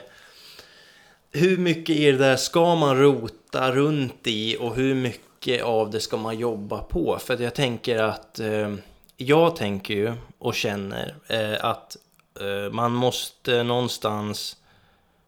hur 1.31 1.57
mycket 1.57 1.95
i 1.95 2.11
det 2.11 2.17
där 2.17 2.35
ska 2.35 2.75
man 2.75 2.99
rota 2.99 3.71
runt 3.71 4.27
i 4.27 4.57
och 4.59 4.75
hur 4.75 4.95
mycket 4.95 5.63
av 5.63 5.89
det 5.89 5.99
ska 5.99 6.17
man 6.17 6.39
jobba 6.39 6.81
på? 6.81 7.17
För 7.19 7.41
jag 7.41 7.55
tänker 7.55 8.03
att 8.03 8.39
eh, 8.39 8.73
jag 9.17 9.55
tänker 9.55 9.93
ju 9.93 10.13
och 10.37 10.55
känner 10.55 11.15
eh, 11.27 11.65
att 11.65 11.97
eh, 12.39 12.71
man 12.71 12.91
måste 12.91 13.63
någonstans 13.63 14.57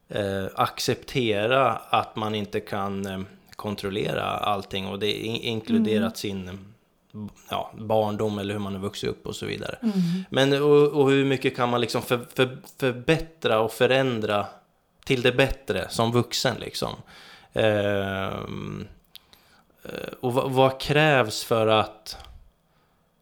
eh, 0.09 0.45
acceptera 0.55 1.71
att 1.75 2.15
man 2.15 2.35
inte 2.35 2.59
kan 2.59 3.05
eh, 3.05 3.19
kontrollera 3.55 4.23
allting 4.23 4.87
och 4.87 4.99
det 4.99 5.11
inkluderat 5.21 5.97
mm. 5.99 6.15
sin 6.15 6.73
ja, 7.49 7.71
barndom 7.77 8.39
eller 8.39 8.53
hur 8.53 8.61
man 8.61 8.73
har 8.73 8.81
vuxit 8.81 9.09
upp 9.09 9.27
och 9.27 9.35
så 9.35 9.45
vidare. 9.45 9.77
Mm. 9.81 9.93
Men 10.29 10.63
och, 10.63 10.87
och, 10.87 11.11
hur 11.11 11.25
mycket 11.25 11.55
kan 11.55 11.69
man 11.69 11.81
liksom 11.81 12.01
för, 12.01 12.27
för, 12.35 12.57
förbättra 12.79 13.59
och 13.59 13.71
förändra 13.71 14.45
till 15.05 15.21
det 15.21 15.31
bättre 15.31 15.89
som 15.89 16.11
vuxen 16.11 16.55
liksom? 16.59 16.95
Ehm, 17.53 18.87
eh, 19.83 20.13
och 20.19 20.33
vad, 20.33 20.51
vad, 20.51 20.79
krävs 20.79 21.43
för 21.43 21.67
att 21.67 22.17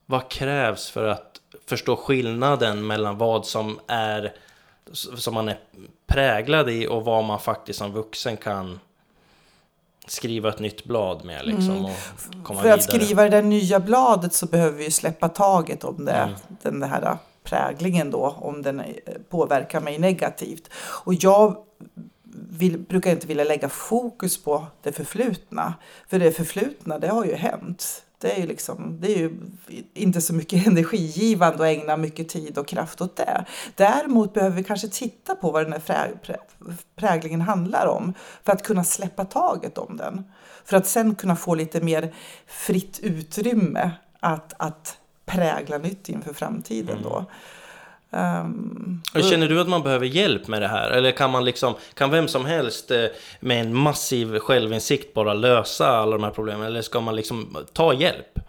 vad 0.06 0.30
krävs 0.30 0.90
för 0.90 1.08
att 1.08 1.42
förstå 1.66 1.96
skillnaden 1.96 2.88
mellan 2.88 3.18
vad 3.18 3.46
som 3.46 3.80
är 3.88 4.34
som 4.94 5.34
man 5.34 5.50
är 5.50 5.60
präglad 6.08 6.70
i 6.70 6.88
och 6.88 7.06
vad 7.06 7.24
man 7.24 7.40
faktiskt 7.40 7.80
som 7.80 7.92
vuxen 7.92 8.38
kan 8.38 8.80
skriva 10.08 10.50
ett 10.50 10.60
nytt 10.60 10.84
blad 10.84 11.26
med 11.26 11.46
liksom 11.46 11.72
mm. 11.72 11.86
och 11.86 11.92
komma 12.44 12.62
För 12.62 12.72
att 12.72 12.84
skriva 12.84 13.24
det 13.24 13.30
där 13.30 13.42
nya 13.42 13.80
bladet 13.80 14.34
så 14.34 14.46
behöver 14.46 14.78
vi 14.78 14.92
släppa 14.92 15.30
taget 15.30 15.84
om 15.84 16.06
det, 16.06 16.12
mm. 16.12 16.36
den 16.62 16.84
här 16.84 17.18
präglingen 17.44 18.12
då, 18.12 18.38
om 18.40 18.62
den 18.62 18.80
eh, 18.80 18.86
påverkar 19.30 19.82
mig 19.82 20.00
negativt. 20.00 20.70
Och 21.06 21.14
jag 21.14 21.58
vill, 22.50 22.80
brukar 22.80 23.12
inte 23.12 23.28
vilja 23.28 23.44
lägga 23.44 23.70
fokus 23.70 24.44
på 24.44 24.66
det 24.84 24.92
förflutna, 24.92 25.74
för 26.08 26.20
det 26.20 26.32
förflutna 26.32 27.00
det 27.00 27.08
har 27.08 27.26
ju 27.26 27.36
hänt. 27.36 28.05
Det 28.26 28.32
är 28.32 28.40
ju, 28.40 28.48
liksom, 28.48 28.98
det 29.02 29.14
är 29.14 29.18
ju 29.18 29.32
inte 29.94 30.22
så 30.22 30.34
mycket 30.34 30.68
energigivande 30.68 31.56
att 31.56 31.78
ägna 31.78 31.98
mycket 31.98 32.30
tid 32.30 32.58
och 32.58 32.68
kraft 32.68 33.02
åt 33.02 33.16
det. 33.16 33.46
Däremot 33.76 34.34
behöver 34.34 34.56
vi 34.56 34.64
kanske 34.64 34.88
titta 34.88 35.36
på 35.36 35.52
vad 35.52 35.66
den 35.66 35.74
här 35.74 35.80
frä, 35.80 36.12
prä, 36.24 36.38
präglingen 36.96 37.42
handlar 37.42 37.88
om 37.88 38.14
för 38.44 38.54
att 38.54 38.64
kunna 38.64 38.84
släppa 38.84 39.26
taget 39.26 39.78
om 39.78 39.98
den. 39.98 40.24
För 40.66 40.78
att 40.78 40.88
sen 40.88 41.16
kunna 41.16 41.36
få 41.36 41.56
lite 41.56 41.82
mer 41.82 42.14
fritt 42.48 43.00
utrymme 43.04 43.92
att, 44.20 44.54
att 44.58 44.98
prägla 45.26 45.78
nytt 45.78 46.10
inför 46.10 46.34
framtiden. 46.34 46.98
Då. 47.04 47.16
Mm. 47.16 47.26
Mm. 48.16 49.02
Um, 49.16 49.24
Känner 49.24 49.48
du 49.48 49.62
att 49.62 49.68
man 49.68 49.84
behöver 49.84 50.06
hjälp 50.06 50.48
med 50.48 50.62
det 50.62 50.68
här? 50.68 50.90
Eller 50.90 51.12
kan 51.12 51.32
man 51.32 51.46
liksom, 51.46 51.76
kan 51.94 52.12
vem 52.12 52.28
som 52.28 52.46
helst 52.46 52.92
eh, 52.92 53.06
med 53.40 53.62
en 53.62 53.76
massiv 53.76 54.40
självinsikt 54.40 55.14
bara 55.14 55.34
lösa 55.34 55.88
alla 55.88 56.12
de 56.12 56.24
här 56.24 56.32
problemen? 56.32 56.68
Eller 56.68 56.82
ska 56.82 57.00
man 57.00 57.16
liksom 57.16 57.58
ta 57.74 57.94
hjälp? 57.94 58.40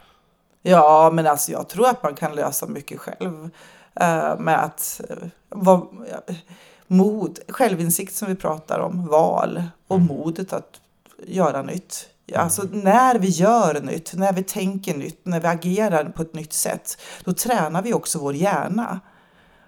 Ja, 0.63 1.11
men 1.13 1.27
alltså 1.27 1.53
jag 1.53 1.69
tror 1.69 1.89
att 1.89 2.03
man 2.03 2.15
kan 2.15 2.35
lösa 2.35 2.67
mycket 2.67 3.01
själv. 3.01 3.51
Uh, 4.01 4.39
med 4.39 4.65
att 4.65 5.01
uh, 5.11 5.29
va, 5.49 5.87
mod, 6.87 7.39
självinsikt 7.49 8.15
som 8.15 8.29
vi 8.29 8.35
pratar 8.35 8.79
om, 8.79 9.07
val 9.07 9.63
och 9.87 9.97
mm. 9.97 10.09
modet 10.09 10.53
att 10.53 10.81
göra 11.27 11.63
nytt. 11.63 12.09
Alltså 12.35 12.63
när 12.73 13.19
vi 13.19 13.29
gör 13.29 13.81
nytt, 13.81 14.15
när 14.15 14.33
vi 14.33 14.43
tänker 14.43 14.97
nytt, 14.97 15.21
när 15.23 15.41
vi 15.41 15.47
agerar 15.47 16.05
på 16.05 16.23
ett 16.23 16.35
nytt 16.35 16.53
sätt, 16.53 16.99
då 17.25 17.33
tränar 17.33 17.83
vi 17.83 17.95
också 17.95 18.19
vår 18.19 18.35
hjärna 18.35 19.01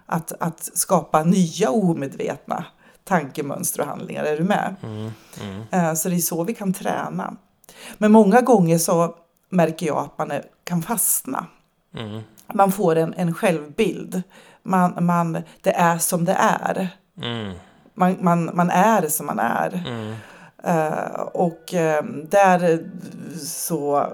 att, 0.08 0.32
att 0.40 0.70
skapa 0.74 1.22
nya 1.22 1.70
omedvetna 1.70 2.64
tankemönster 3.04 3.80
och 3.80 3.86
handlingar. 3.86 4.24
Är 4.24 4.36
du 4.36 4.44
med? 4.44 4.74
Mm, 4.82 5.10
mm. 5.42 5.62
Eh, 5.70 5.94
så 5.94 6.08
det 6.08 6.14
är 6.14 6.18
så 6.18 6.44
vi 6.44 6.54
kan 6.54 6.72
träna. 6.72 7.36
Men 7.98 8.12
många 8.12 8.40
gånger 8.40 8.78
så 8.78 9.14
märker 9.48 9.86
jag 9.86 9.98
att 9.98 10.18
man 10.18 10.30
är, 10.30 10.44
kan 10.64 10.82
fastna. 10.82 11.46
Mm. 11.94 12.22
Man 12.52 12.72
får 12.72 12.96
en, 12.96 13.14
en 13.14 13.34
självbild. 13.34 14.22
man, 14.62 15.04
man, 15.04 15.42
det 15.62 15.72
är 15.72 15.98
som 15.98 16.24
det 16.24 16.36
är. 16.40 16.88
Mm. 17.22 17.54
Man, 17.94 18.16
man, 18.20 18.50
man 18.54 18.70
är 18.70 19.08
som 19.08 19.26
man 19.26 19.38
är. 19.38 19.82
Eh, 20.64 21.20
och 21.20 21.74
eh, 21.74 22.04
där 22.04 22.90
så, 23.44 24.06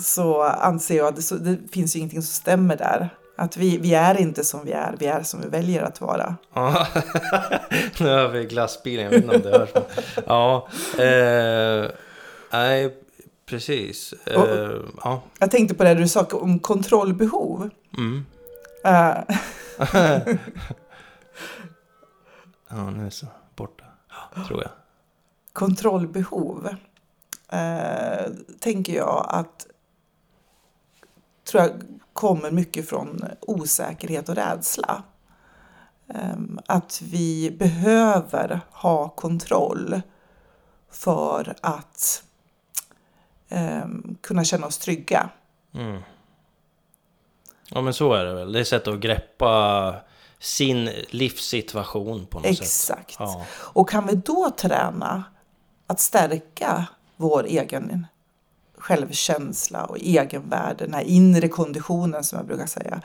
så 0.00 0.42
anser 0.42 0.96
jag 0.96 1.06
att 1.06 1.16
det, 1.16 1.22
så, 1.22 1.34
det 1.34 1.58
finns 1.72 1.96
ju 1.96 1.98
ingenting 1.98 2.22
som 2.22 2.34
stämmer 2.34 2.76
där. 2.76 3.10
Att 3.36 3.56
vi, 3.56 3.78
vi 3.78 3.94
är 3.94 4.20
inte 4.20 4.44
som 4.44 4.64
vi 4.64 4.72
är, 4.72 4.96
vi 4.98 5.06
är 5.06 5.22
som 5.22 5.40
vi 5.40 5.48
väljer 5.48 5.82
att 5.82 6.00
vara. 6.00 6.36
Ja, 6.54 6.86
nu 8.00 8.08
har 8.08 8.28
vi 8.28 8.44
glassbilen, 8.44 9.04
jag 9.04 9.10
vet 9.10 9.24
inte 9.24 9.36
om 9.36 9.42
det 9.42 9.58
hörs. 9.58 9.70
Ja, 10.26 10.68
eh, 10.98 11.90
nej, 12.52 12.96
precis. 13.46 14.12
Eh, 14.12 14.70
ja. 15.04 15.22
Jag 15.38 15.50
tänkte 15.50 15.74
på 15.74 15.84
det 15.84 15.94
du 15.94 16.08
sa 16.08 16.24
om 16.24 16.58
kontrollbehov. 16.58 17.70
Mm. 17.96 18.26
Eh, 18.84 19.16
ja, 22.68 22.90
nu 22.90 23.06
är 23.06 23.10
så 23.10 23.26
borta, 23.56 23.84
tror 24.46 24.62
jag. 24.62 24.70
kontrollbehov 25.52 26.68
eh, 27.52 28.32
tänker 28.60 28.92
jag 28.96 29.26
att 29.28 29.66
tror 31.44 31.62
jag 31.62 31.72
kommer 32.12 32.50
mycket 32.50 32.88
från 32.88 33.24
osäkerhet 33.40 34.28
och 34.28 34.34
rädsla. 34.34 35.02
Ehm, 36.08 36.60
att 36.66 37.02
vi 37.02 37.56
behöver 37.58 38.60
ha 38.70 39.08
kontroll 39.08 40.00
för 40.90 41.54
att 41.60 42.22
ehm, 43.48 44.16
kunna 44.20 44.44
känna 44.44 44.66
oss 44.66 44.78
trygga. 44.78 45.30
Mm. 45.74 46.02
Ja, 47.68 47.80
men 47.80 47.94
så 47.94 48.12
är 48.12 48.24
det 48.24 48.34
väl. 48.34 48.52
Det 48.52 48.58
är 48.58 48.60
ett 48.60 48.68
sätt 48.68 48.88
att 48.88 49.00
greppa 49.00 49.94
sin 50.38 50.90
livssituation 51.10 52.26
på 52.26 52.38
något 52.38 52.46
sätt. 52.46 52.62
Exakt. 52.62 53.16
Ja. 53.18 53.46
Och 53.50 53.88
kan 53.88 54.06
vi 54.06 54.14
då 54.14 54.50
träna 54.56 55.24
att 55.86 56.00
stärka 56.00 56.86
vår 57.16 57.44
egen 57.44 58.06
självkänsla 58.84 59.84
och 59.84 59.98
egenvärde, 59.98 60.84
den 60.84 60.94
här 60.94 61.02
inre 61.02 61.48
konditionen 61.48 62.24
som 62.24 62.36
jag 62.38 62.46
brukar 62.46 62.66
säga. 62.66 63.00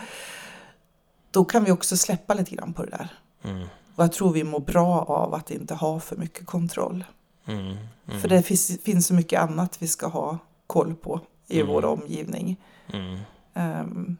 Då 1.31 1.45
kan 1.45 1.63
vi 1.63 1.71
också 1.71 1.97
släppa 1.97 2.33
lite 2.33 2.55
grann 2.55 2.73
på 2.73 2.83
det 2.85 2.89
där. 2.91 3.07
Mm. 3.43 3.67
Och 3.95 4.03
jag 4.03 4.11
tror 4.11 4.33
vi 4.33 4.43
mår 4.43 4.59
bra 4.59 5.01
av 5.03 5.33
att 5.33 5.51
inte 5.51 5.73
ha 5.73 5.99
för 5.99 6.15
mycket 6.15 6.45
kontroll. 6.45 7.03
Mm. 7.45 7.77
Mm. 8.07 8.21
För 8.21 8.27
det 8.27 8.41
finns, 8.43 8.79
finns 8.83 9.07
så 9.07 9.13
mycket 9.13 9.41
annat 9.41 9.77
vi 9.81 9.87
ska 9.87 10.07
ha 10.07 10.37
koll 10.67 10.95
på 10.95 11.21
i 11.47 11.59
Mm. 11.59 11.73
vår 11.73 11.85
omgivning. 11.85 12.57
Mm. 12.93 13.19
Ehm, 13.53 14.17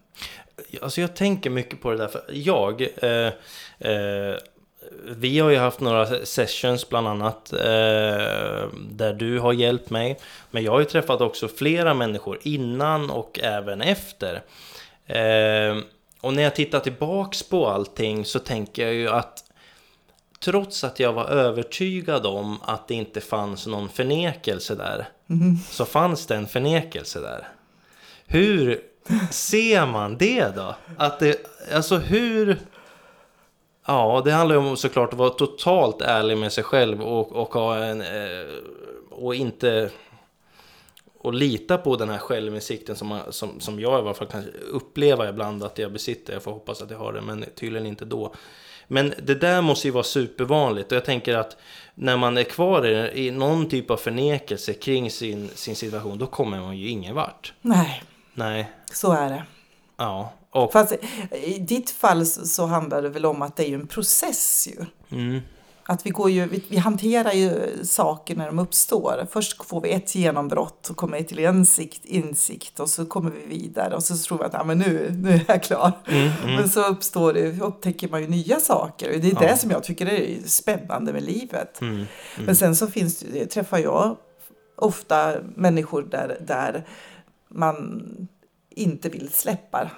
Alltså 0.82 1.02
jag 1.02 1.16
tänker 1.16 1.50
mycket 1.50 1.82
på 1.82 1.92
det 1.92 1.98
där, 1.98 2.08
för 2.08 2.24
jag... 2.34 2.82
Eh, 2.82 3.34
eh, 3.92 4.36
vi 5.06 5.40
har 5.40 5.50
ju 5.50 5.58
haft 5.58 5.80
några 5.80 6.26
sessions 6.26 6.90
bland 6.90 7.08
annat 7.08 7.54
eh, 7.54 7.60
där 8.90 9.14
du 9.14 9.40
har 9.40 9.54
hjälpt 9.54 9.90
mig. 9.90 10.20
Men 10.52 10.64
jag 10.64 10.72
har 10.72 10.80
ju 10.80 10.86
träffat 10.86 11.22
också 11.22 11.48
flera 11.48 11.94
människor 11.94 12.40
innan 12.42 13.10
och 13.10 13.40
även 13.44 13.82
efter. 13.82 14.42
Eh, 15.06 15.78
och 16.22 16.34
när 16.34 16.44
jag 16.44 16.56
tittar 16.56 16.80
tillbaks 16.80 17.44
på 17.44 17.68
allting 17.68 18.26
så 18.26 18.40
tänker 18.40 18.86
jag 18.86 18.94
ju 18.94 19.10
att 19.10 19.44
trots 20.40 20.84
att 20.84 21.00
jag 21.00 21.14
var 21.14 21.26
övertygad 21.26 22.26
om 22.26 22.58
att 22.62 22.88
det 22.88 22.94
inte 22.94 23.22
fanns 23.22 23.68
någon 23.68 23.90
förnekelse 23.90 24.76
där 24.76 25.08
så 25.70 25.86
fanns 25.86 26.26
det 26.26 26.36
en 26.36 26.48
förnekelse 26.48 27.20
där. 27.20 27.48
Hur 28.26 28.82
ser 29.32 29.86
man 29.86 30.18
det 30.18 30.56
då? 30.56 30.76
Att 30.98 31.20
det, 31.20 31.38
alltså 31.74 31.98
hur... 31.98 32.58
Ja, 33.90 34.22
det 34.26 34.32
handlar 34.32 34.56
ju 34.56 34.70
om 34.70 34.78
såklart 34.78 35.14
att 35.14 35.20
vara 35.20 35.30
totalt 35.30 36.02
ärlig 36.02 36.38
med 36.38 36.52
sig 36.52 36.64
själv 36.64 37.02
och, 37.02 37.32
och 37.32 37.54
ha 37.54 37.78
en... 37.78 38.02
Eh, 38.02 38.48
och 39.10 39.36
inte... 39.36 39.90
Och 41.18 41.34
lita 41.34 41.78
på 41.78 41.96
den 41.96 42.10
här 42.10 42.18
självinsikten 42.18 42.96
som, 42.96 43.20
som, 43.30 43.60
som 43.60 43.80
jag 43.80 43.92
i 43.92 43.96
alla 43.96 44.14
fall 44.14 44.28
kan 44.28 44.46
uppleva 44.72 45.30
ibland 45.30 45.64
att 45.64 45.78
jag 45.78 45.92
besitter. 45.92 46.34
Jag 46.34 46.44
får 46.44 46.52
hoppas 46.52 46.82
att 46.82 46.92
jag 46.92 46.98
har 46.98 47.14
det, 47.14 47.22
men 47.22 47.46
tydligen 47.56 47.88
inte 47.88 48.06
då. 48.06 48.34
Men 48.88 49.14
det 49.24 49.36
där 49.36 49.62
måste 49.62 49.88
ju 49.88 49.92
vara 49.92 50.04
supervanligt 50.04 50.92
och 50.92 50.96
jag 50.96 51.06
tänker 51.06 51.38
att 51.38 51.58
när 51.96 52.18
man 52.18 52.38
är 52.38 52.44
kvar 52.44 52.86
i, 52.88 53.28
i 53.28 53.32
någon 53.32 53.70
typ 53.70 53.92
av 53.92 53.98
förnekelse 53.98 54.74
kring 54.74 55.12
sin, 55.12 55.50
sin 55.50 55.76
situation, 55.76 56.18
då 56.18 56.28
kommer 56.28 56.60
man 56.60 56.78
ju 56.78 56.90
ingen 56.90 57.16
vart. 57.16 57.54
nej, 57.62 58.04
Nej, 58.34 58.72
så 58.94 59.12
är 59.12 59.30
det. 59.30 59.44
ja. 59.98 60.34
Och, 60.52 60.72
Fast 60.74 60.94
i 61.32 61.60
ditt 61.60 61.90
fall 61.92 62.26
så 62.26 62.66
handlar 62.66 63.02
det 63.02 63.10
väl 63.10 63.26
om 63.26 63.42
att 63.42 63.56
det 63.56 63.64
är 63.66 63.70
ju 63.70 63.76
en 63.76 63.88
process 63.88 64.68
ju. 64.72 64.86
mm, 65.18 65.40
Att 65.84 66.06
vi, 66.06 66.10
går 66.10 66.30
ju, 66.30 66.46
vi, 66.48 66.64
vi 66.70 66.78
hanterar 66.78 67.32
ju 67.32 67.70
saker 67.84 68.36
när 68.36 68.46
de 68.46 68.60
uppstår. 68.60 69.28
Först 69.32 69.66
får 69.66 69.82
vi 69.82 69.90
ett 69.92 70.16
genombrott 70.16 70.90
och 70.90 70.98
kommer 70.98 71.24
till 71.24 71.40
insikt, 71.40 72.06
insikt 72.06 72.80
och 72.80 72.90
så 72.90 73.06
kommer 73.06 73.32
vi 73.32 73.46
vidare 73.58 73.96
och 73.96 74.04
så 74.04 74.18
tror 74.18 74.38
vi 74.38 74.44
att 74.44 74.54
ja, 74.54 74.64
men 74.64 74.78
nu, 74.80 75.12
nu 75.24 75.30
är 75.34 75.44
jag 75.48 75.64
klar. 75.64 75.92
mm, 76.08 76.32
mm, 76.44 76.56
Men 76.56 76.70
så 76.70 76.86
uppstår 76.88 77.34
det, 77.34 77.62
upptäcker 77.62 78.10
man 78.10 78.22
ju 78.22 78.28
nya 78.28 78.60
saker 78.60 79.14
och 79.16 79.20
det 79.22 79.28
är 79.28 79.34
Ja. 79.34 79.40
det 79.40 79.58
som 79.58 79.72
jag 79.72 79.84
tycker 79.84 80.06
är 80.06 80.38
spännande 80.48 81.14
med 81.14 81.24
livet. 81.24 81.82
mm, 81.82 82.06
Men 82.46 82.56
sen 82.56 82.76
så 82.76 82.88
finns 82.88 83.20
det, 83.20 83.46
träffar 83.46 83.78
jag 83.78 84.18
ofta 84.76 85.36
människor 85.56 86.02
där, 86.12 86.38
där 86.48 86.88
man 87.48 88.04
inte 88.70 89.10
vill 89.10 89.30
släppa 89.30 89.90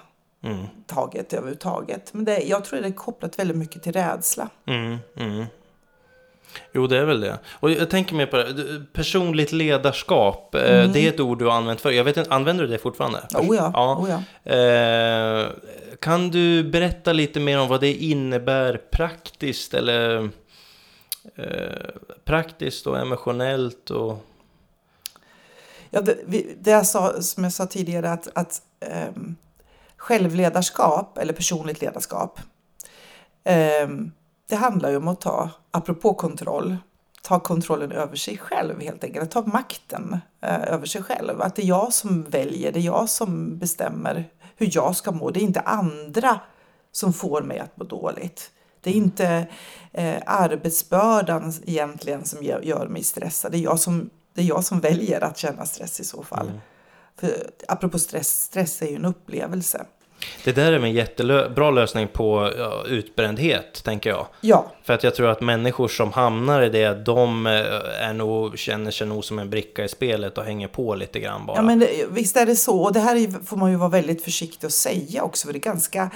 mm, 0.44 0.66
taget 0.88 1.34
överhuvudtaget. 1.34 2.14
Men 2.14 2.26
det, 2.26 2.40
jag 2.40 2.66
tror 2.66 2.82
det 2.82 2.88
är 2.88 2.92
kopplat 2.92 3.40
väldigt 3.40 3.58
mycket 3.58 3.84
till 3.84 3.94
rädsla. 3.94 4.50
mm, 4.68 4.98
mm. 5.18 5.46
Jo, 6.74 6.88
det 6.88 6.98
är 6.98 7.06
väl 7.06 7.22
det. 7.22 7.40
Och 7.50 7.72
jag 7.72 7.90
tänker 7.90 8.16
mer 8.16 8.26
på 8.26 8.38
det. 8.38 8.56
Personligt 8.94 9.52
ledarskap, 9.52 10.56
eh, 10.56 10.80
Mm. 10.80 10.92
det 10.94 11.00
är 11.00 11.10
ett 11.10 11.20
ord 11.20 11.40
du 11.40 11.46
har 11.46 11.52
använt 11.52 11.82
för. 11.82 11.92
Jag 11.92 12.04
vet 12.04 12.18
inte, 12.18 12.32
använder 12.34 12.64
du 12.64 12.70
det 12.72 12.78
fortfarande? 12.78 13.20
Oh 13.34 13.56
ja, 13.56 13.72
Ja. 13.74 13.96
oh 13.98 14.10
ja. 14.10 14.52
Eh, 14.56 15.48
kan 16.00 16.30
du 16.30 16.64
berätta 16.64 17.14
lite 17.14 17.40
mer 17.40 17.60
om 17.60 17.68
vad 17.68 17.82
det 17.82 17.94
innebär 17.94 18.78
praktiskt 18.92 19.74
eller 19.74 20.30
eh, 21.36 21.90
praktiskt 22.26 22.88
och 22.88 23.00
emotionellt 23.00 23.90
och 23.90 24.26
Ja, 25.90 26.02
det, 26.02 26.18
vi, 26.26 26.56
det 26.60 26.72
jag 26.72 26.86
sa, 26.86 27.22
som 27.22 27.44
jag 27.44 27.54
sa 27.54 27.66
tidigare, 27.66 28.10
att, 28.12 28.28
att 28.36 28.62
ehm, 28.80 29.36
självledarskap 30.02 31.18
eller 31.18 31.34
personligt 31.34 31.82
ledarskap, 31.82 32.40
ehm, 33.44 34.12
det 34.50 34.56
handlar 34.56 34.90
ju 34.90 34.98
om 34.98 35.08
att 35.08 35.22
ta, 35.22 35.50
apropå 35.72 36.14
kontroll, 36.14 36.78
ta 37.22 37.40
kontrollen 37.40 37.92
över 37.92 38.16
sig 38.16 38.38
själv 38.38 38.82
helt 38.82 39.04
enkelt, 39.04 39.24
att 39.24 39.32
ta 39.32 39.52
makten 39.52 40.18
eh, 40.42 40.74
över 40.74 40.86
sig 40.86 41.04
själv. 41.04 41.42
Att 41.42 41.56
det 41.56 41.62
är 41.62 41.68
jag 41.68 41.94
som 41.94 42.24
väljer, 42.24 42.72
det 42.72 42.80
är 42.80 42.84
jag 42.84 43.10
som 43.10 43.58
bestämmer 43.58 44.30
hur 44.56 44.70
jag 44.72 44.96
ska 44.96 45.12
må, 45.12 45.32
det 45.32 45.40
är 45.40 45.44
inte 45.44 45.60
andra 45.60 46.40
som 46.92 47.14
får 47.14 47.42
mig 47.42 47.60
att 47.60 47.78
må 47.78 47.84
dåligt. 47.84 48.52
Det 48.82 48.90
är 48.90 48.94
inte 48.94 49.48
eh, 49.92 50.22
arbetsbördan 50.26 51.54
egentligen 51.66 52.26
som 52.26 52.44
gör, 52.44 52.62
gör 52.62 52.88
mig 52.88 53.04
stressad, 53.04 53.52
det 53.52 53.58
är 53.58 53.64
jag 53.64 53.80
som 53.80 54.10
det 54.34 54.42
är 54.42 54.46
jag 54.46 54.64
som 54.64 54.80
väljer 54.80 55.24
att 55.24 55.38
känna 55.38 55.66
stress 55.66 56.00
i 56.00 56.04
så 56.04 56.24
fall. 56.24 56.52
För 57.20 57.50
apropå 57.68 58.00
stress, 58.00 58.44
stress 58.44 58.82
är 58.82 58.88
ju 58.88 58.96
en 58.96 59.06
upplevelse. 59.06 59.86
Det 60.44 60.52
där 60.52 60.72
är 60.72 60.80
en 60.80 60.92
jättebra 60.92 61.72
lösning 61.72 62.08
på 62.08 62.52
ja, 62.58 62.84
utbrändhet, 62.88 63.84
tänker 63.84 64.10
jag. 64.10 64.28
Ja, 64.42 64.72
För 64.84 64.94
att 64.94 65.04
jag 65.04 65.16
tror 65.16 65.30
att 65.30 65.42
människor 65.42 65.88
som 65.88 66.12
hamnar 66.12 66.62
i 66.62 66.70
det, 66.70 66.94
de 66.94 67.48
eh, 67.48 67.54
är 68.02 68.14
nog, 68.14 68.58
känner 68.58 68.92
sig 68.92 69.08
nog 69.08 69.26
som 69.26 69.40
en 69.40 69.50
bricka 69.50 69.84
i 69.84 69.88
spelet 69.90 70.38
och 70.38 70.44
hänger 70.44 70.68
på 70.68 70.96
lite 70.96 71.20
grann 71.20 71.46
bara. 71.46 71.58
ja 71.58 71.62
men 71.62 71.80
det, 71.80 72.06
visst 72.10 72.38
är 72.38 72.46
det 72.46 72.56
så. 72.56 72.82
Och 72.82 72.94
det 72.94 73.00
här 73.00 73.16
är, 73.16 73.46
får 73.46 73.58
man 73.58 73.72
ju 73.72 73.78
vara 73.78 73.90
väldigt 73.90 74.24
försiktig 74.24 74.68
att 74.68 74.74
säga 74.74 75.24
också. 75.24 75.48
För 75.48 75.54
det 75.54 75.60
är 75.60 75.62
ganska 75.62 76.10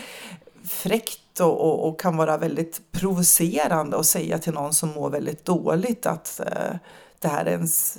fräckt 0.67 1.39
och, 1.39 1.61
och, 1.61 1.87
och 1.87 1.99
kan 1.99 2.17
vara 2.17 2.37
väldigt 2.37 2.81
provocerande 2.91 3.97
att 3.97 4.05
säga 4.05 4.37
till 4.37 4.53
någon 4.53 4.73
som 4.73 4.89
mår 4.89 5.09
väldigt 5.09 5.45
dåligt 5.45 6.05
att 6.05 6.39
eh, 6.39 6.77
det 7.19 7.27
här 7.27 7.45
är 7.45 7.51
ens, 7.51 7.97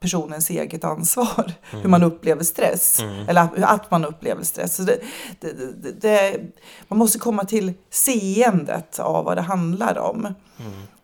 personens 0.00 0.50
eget 0.50 0.84
ansvar. 0.84 1.52
Hur 1.70 1.88
man 1.88 2.02
upplever 2.02 2.44
stress. 2.44 3.00
Eller 3.28 3.40
att, 3.42 3.62
att 3.62 3.90
man 3.90 4.04
upplever 4.04 4.42
stress. 4.44 4.76
Så 4.76 4.82
det, 4.82 4.98
det, 5.40 5.52
det, 6.00 6.40
man 6.88 6.98
måste 6.98 7.18
komma 7.18 7.44
till 7.44 7.72
seendet 7.90 8.98
av 8.98 9.24
vad 9.24 9.36
det 9.36 9.40
handlar 9.42 9.98
om. 9.98 10.34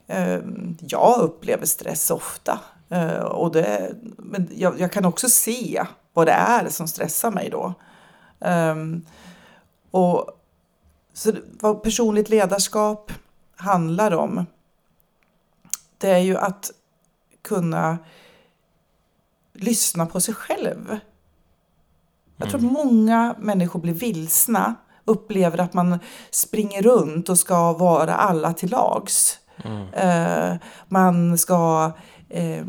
Eh, 0.06 0.38
Jag 0.80 1.20
upplever 1.20 1.66
stress 1.66 2.10
ofta. 2.10 2.60
Eh, 2.88 3.14
Och 3.18 3.52
det, 3.52 3.92
men 4.18 4.48
jag, 4.54 4.80
jag 4.80 4.92
kan 4.92 5.04
också 5.04 5.28
se 5.28 5.84
vad 6.12 6.26
det 6.26 6.32
är 6.32 6.68
som 6.68 6.88
stressar 6.88 7.30
mig 7.30 7.50
då. 7.50 7.74
Ehm, 8.40 9.02
och 9.90 10.30
så 11.14 11.32
vad 11.60 11.82
personligt 11.82 12.28
ledarskap 12.28 13.12
handlar 13.56 14.12
om 14.14 14.46
det 15.98 16.10
är 16.10 16.18
ju 16.18 16.36
att 16.36 16.70
kunna 17.46 17.98
lyssna 19.52 20.06
på 20.06 20.20
sig 20.20 20.34
själv. 20.34 20.98
Jag 22.36 22.50
tror 22.50 22.58
att 22.58 22.72
många 22.72 23.34
människor 23.38 23.80
blir 23.80 23.94
vilsna 23.94 24.74
upplever 25.04 25.60
att 25.60 25.74
man 25.74 25.98
springer 26.30 26.82
runt 26.82 27.28
och 27.28 27.38
ska 27.38 27.72
vara 27.72 28.14
alla 28.14 28.52
till 28.52 28.70
lags. 28.70 29.38
Mm. 29.64 30.58
man 30.88 31.38
ska 31.38 31.92
eh, 32.28 32.64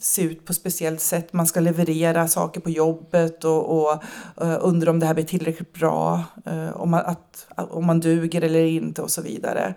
se 0.00 0.22
ut 0.22 0.44
på 0.44 0.54
speciellt 0.54 1.00
sätt. 1.00 1.32
Man 1.32 1.46
ska 1.46 1.60
leverera 1.60 2.28
saker 2.28 2.60
på 2.60 2.70
jobbet 2.70 3.44
och, 3.44 3.78
och 3.78 4.02
uh, 4.42 4.58
undra 4.60 4.90
om 4.90 5.00
det 5.00 5.06
här 5.06 5.14
blir 5.14 5.24
tillräckligt 5.24 5.72
bra, 5.72 6.24
uh, 6.46 6.70
om, 6.70 6.90
man, 6.90 7.00
att, 7.00 7.46
om 7.56 7.86
man 7.86 8.00
duger 8.00 8.42
eller 8.42 8.64
inte 8.64 9.02
och 9.02 9.10
så 9.10 9.22
vidare. 9.22 9.74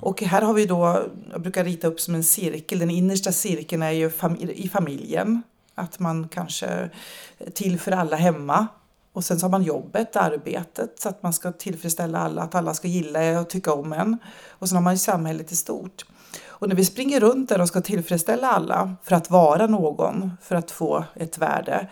Och 0.00 0.22
här 0.22 0.42
har 0.42 0.54
vi 0.54 0.66
då, 0.66 1.02
jag 1.30 1.42
brukar 1.42 1.64
rita 1.64 1.88
upp 1.88 2.00
som 2.00 2.14
en 2.14 2.24
cirkel, 2.24 2.78
den 2.78 2.90
innersta 2.90 3.32
cirkeln 3.32 3.82
är 3.82 3.90
ju 3.90 4.10
fam 4.10 4.36
i 4.36 4.68
familjen. 4.68 5.42
Att 5.74 5.98
man 5.98 6.28
kanske 6.28 6.66
är 6.66 6.90
till 7.54 7.80
för 7.80 7.92
alla 7.92 8.16
hemma. 8.16 8.66
Och 9.12 9.24
sen 9.24 9.40
så 9.40 9.46
har 9.46 9.50
man 9.50 9.62
jobbet, 9.62 10.16
arbetet, 10.16 11.00
så 11.00 11.08
att 11.08 11.22
man 11.22 11.32
ska 11.32 11.52
tillfredsställa 11.52 12.18
alla, 12.18 12.42
att 12.42 12.54
alla 12.54 12.74
ska 12.74 12.88
gilla 12.88 13.40
och 13.40 13.50
tycka 13.50 13.72
om 13.72 13.92
en. 13.92 14.18
Och 14.48 14.68
sen 14.68 14.76
har 14.76 14.82
man 14.82 14.94
ju 14.94 14.98
samhället 14.98 15.52
i 15.52 15.56
stort. 15.56 16.04
Och 16.46 16.68
när 16.68 16.76
vi 16.76 16.84
springer 16.84 17.20
runt 17.20 17.48
där 17.48 17.60
och 17.60 17.68
ska 17.68 17.80
tillfredsställa 17.80 18.50
alla 18.50 18.94
för 19.02 19.16
att 19.16 19.30
vara 19.30 19.66
någon, 19.66 20.32
för 20.42 20.54
att 20.54 20.70
få 20.70 21.04
ett 21.14 21.38
värde, 21.38 21.88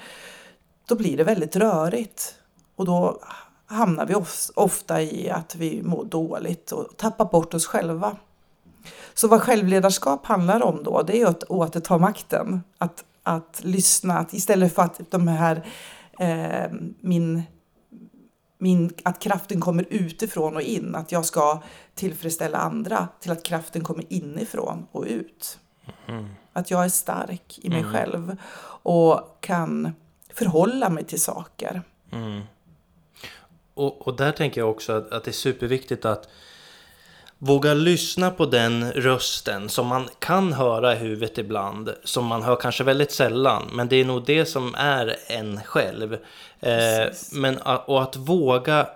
då 0.88 0.94
blir 0.94 1.16
det 1.16 1.24
väldigt 1.24 1.56
rörigt. 1.56 2.34
Och 2.76 2.84
då 2.84 3.20
hamnar 3.68 4.06
vi 4.06 4.14
ofta 4.54 5.02
i 5.02 5.30
att 5.30 5.54
vi 5.54 5.82
mår 5.82 6.04
dåligt 6.04 6.72
och 6.72 6.96
tappar 6.96 7.24
bort 7.24 7.54
oss 7.54 7.66
själva. 7.66 8.16
Så 9.14 9.28
vad 9.28 9.42
självledarskap 9.42 10.26
handlar 10.26 10.62
om 10.62 10.82
då, 10.82 11.02
det 11.02 11.20
är 11.20 11.26
att 11.26 11.44
återta 11.44 11.98
makten. 11.98 12.62
Att, 12.78 13.04
att 13.22 13.60
lyssna, 13.64 14.18
att 14.18 14.32
istället 14.32 14.74
för 14.74 14.82
att 14.82 15.10
de 15.10 15.28
här 15.28 15.66
eh, 16.18 16.72
min 17.00 17.42
min, 18.58 18.94
att 19.02 19.18
kraften 19.20 19.60
kommer 19.60 19.86
utifrån 19.90 20.56
och 20.56 20.62
in, 20.62 20.94
att 20.94 21.12
jag 21.12 21.24
ska 21.24 21.62
tillfredsställa 21.94 22.58
andra, 22.58 23.08
till 23.20 23.30
att 23.30 23.42
kraften 23.42 23.84
kommer 23.84 24.12
inifrån 24.12 24.86
och 24.92 25.04
ut. 25.08 25.58
Mm. 26.06 26.28
Att 26.52 26.70
jag 26.70 26.84
är 26.84 26.88
stark 26.88 27.58
i 27.62 27.68
mig 27.68 27.80
mm. 27.80 27.92
själv 27.92 28.36
och 28.82 29.38
kan 29.40 29.92
förhålla 30.34 30.90
mig 30.90 31.04
till 31.04 31.20
saker. 31.20 31.82
Mm. 32.10 32.42
Och, 33.78 34.08
och 34.08 34.16
där 34.16 34.32
tänker 34.32 34.60
jag 34.60 34.70
också 34.70 34.92
att, 34.92 35.12
att 35.12 35.24
det 35.24 35.30
är 35.30 35.32
superviktigt 35.32 36.04
att 36.04 36.28
Våga 37.40 37.74
lyssna 37.74 38.30
på 38.30 38.46
den 38.46 38.92
rösten 38.92 39.68
som 39.68 39.86
man 39.86 40.08
kan 40.18 40.52
höra 40.52 40.92
i 40.92 40.96
huvudet 40.96 41.38
ibland, 41.38 41.94
som 42.04 42.24
man 42.24 42.42
hör 42.42 42.56
kanske 42.56 42.84
väldigt 42.84 43.12
sällan, 43.12 43.70
men 43.72 43.88
det 43.88 43.96
är 43.96 44.04
nog 44.04 44.24
det 44.24 44.44
som 44.44 44.74
är 44.74 45.16
en 45.26 45.60
själv. 45.64 46.18
Eh, 46.60 47.06
men, 47.32 47.58
och 47.58 48.02
att 48.02 48.16
våga 48.16 48.86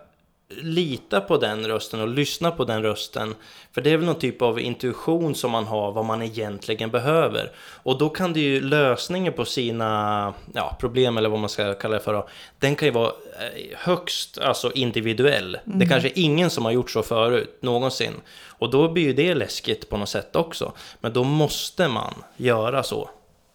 lita 0.61 1.21
på 1.21 1.37
den 1.37 1.67
rösten 1.67 2.01
och 2.01 2.09
lyssna 2.09 2.51
på 2.51 2.65
den 2.65 2.83
rösten. 2.83 3.35
För 3.73 3.81
det 3.81 3.91
är 3.91 3.97
väl 3.97 4.07
någon 4.07 4.19
typ 4.19 4.43
av 4.43 4.61
intuition 4.61 5.35
som 5.35 5.51
man 5.51 5.65
har 5.65 5.93
vad 5.93 6.05
man 6.05 6.23
egentligen 6.23 6.91
behöver. 6.91 7.53
Och 7.59 7.99
då 7.99 8.09
kan 8.09 8.33
det 8.33 8.41
ju 8.41 8.61
lösningen 8.61 9.33
på 9.33 9.45
sina 9.45 10.35
ja, 10.55 10.77
problem 10.81 11.17
eller 11.17 11.29
vad 11.29 11.41
man 11.41 11.49
ska 11.49 11.75
kalla 11.75 11.95
det 11.95 12.05
för. 12.05 12.12
Då, 12.12 12.29
den 12.59 12.77
kan 12.77 12.88
ju 12.88 12.93
vara 12.93 13.09
eh, 13.09 13.79
högst 13.79 14.38
alltså 14.38 14.73
individuell. 14.73 15.59
Mm. 15.67 15.79
Det 15.79 15.87
kanske 15.87 16.09
är 16.09 16.19
ingen 16.19 16.51
som 16.51 16.65
har 16.65 16.73
gjort 16.73 16.91
så 16.91 17.03
förut, 17.03 17.59
någonsin. 17.61 18.12
Och 18.47 18.71
då 18.71 18.88
blir 18.88 19.03
ju 19.03 19.12
det 19.12 19.35
läskigt 19.35 19.88
på 19.88 19.97
något 19.97 20.09
sätt 20.09 20.37
också. 20.37 20.73
Men 21.01 21.12
då 21.12 21.25
måste 21.25 21.88
man 21.88 22.15
göra 22.37 22.83
så 22.83 23.11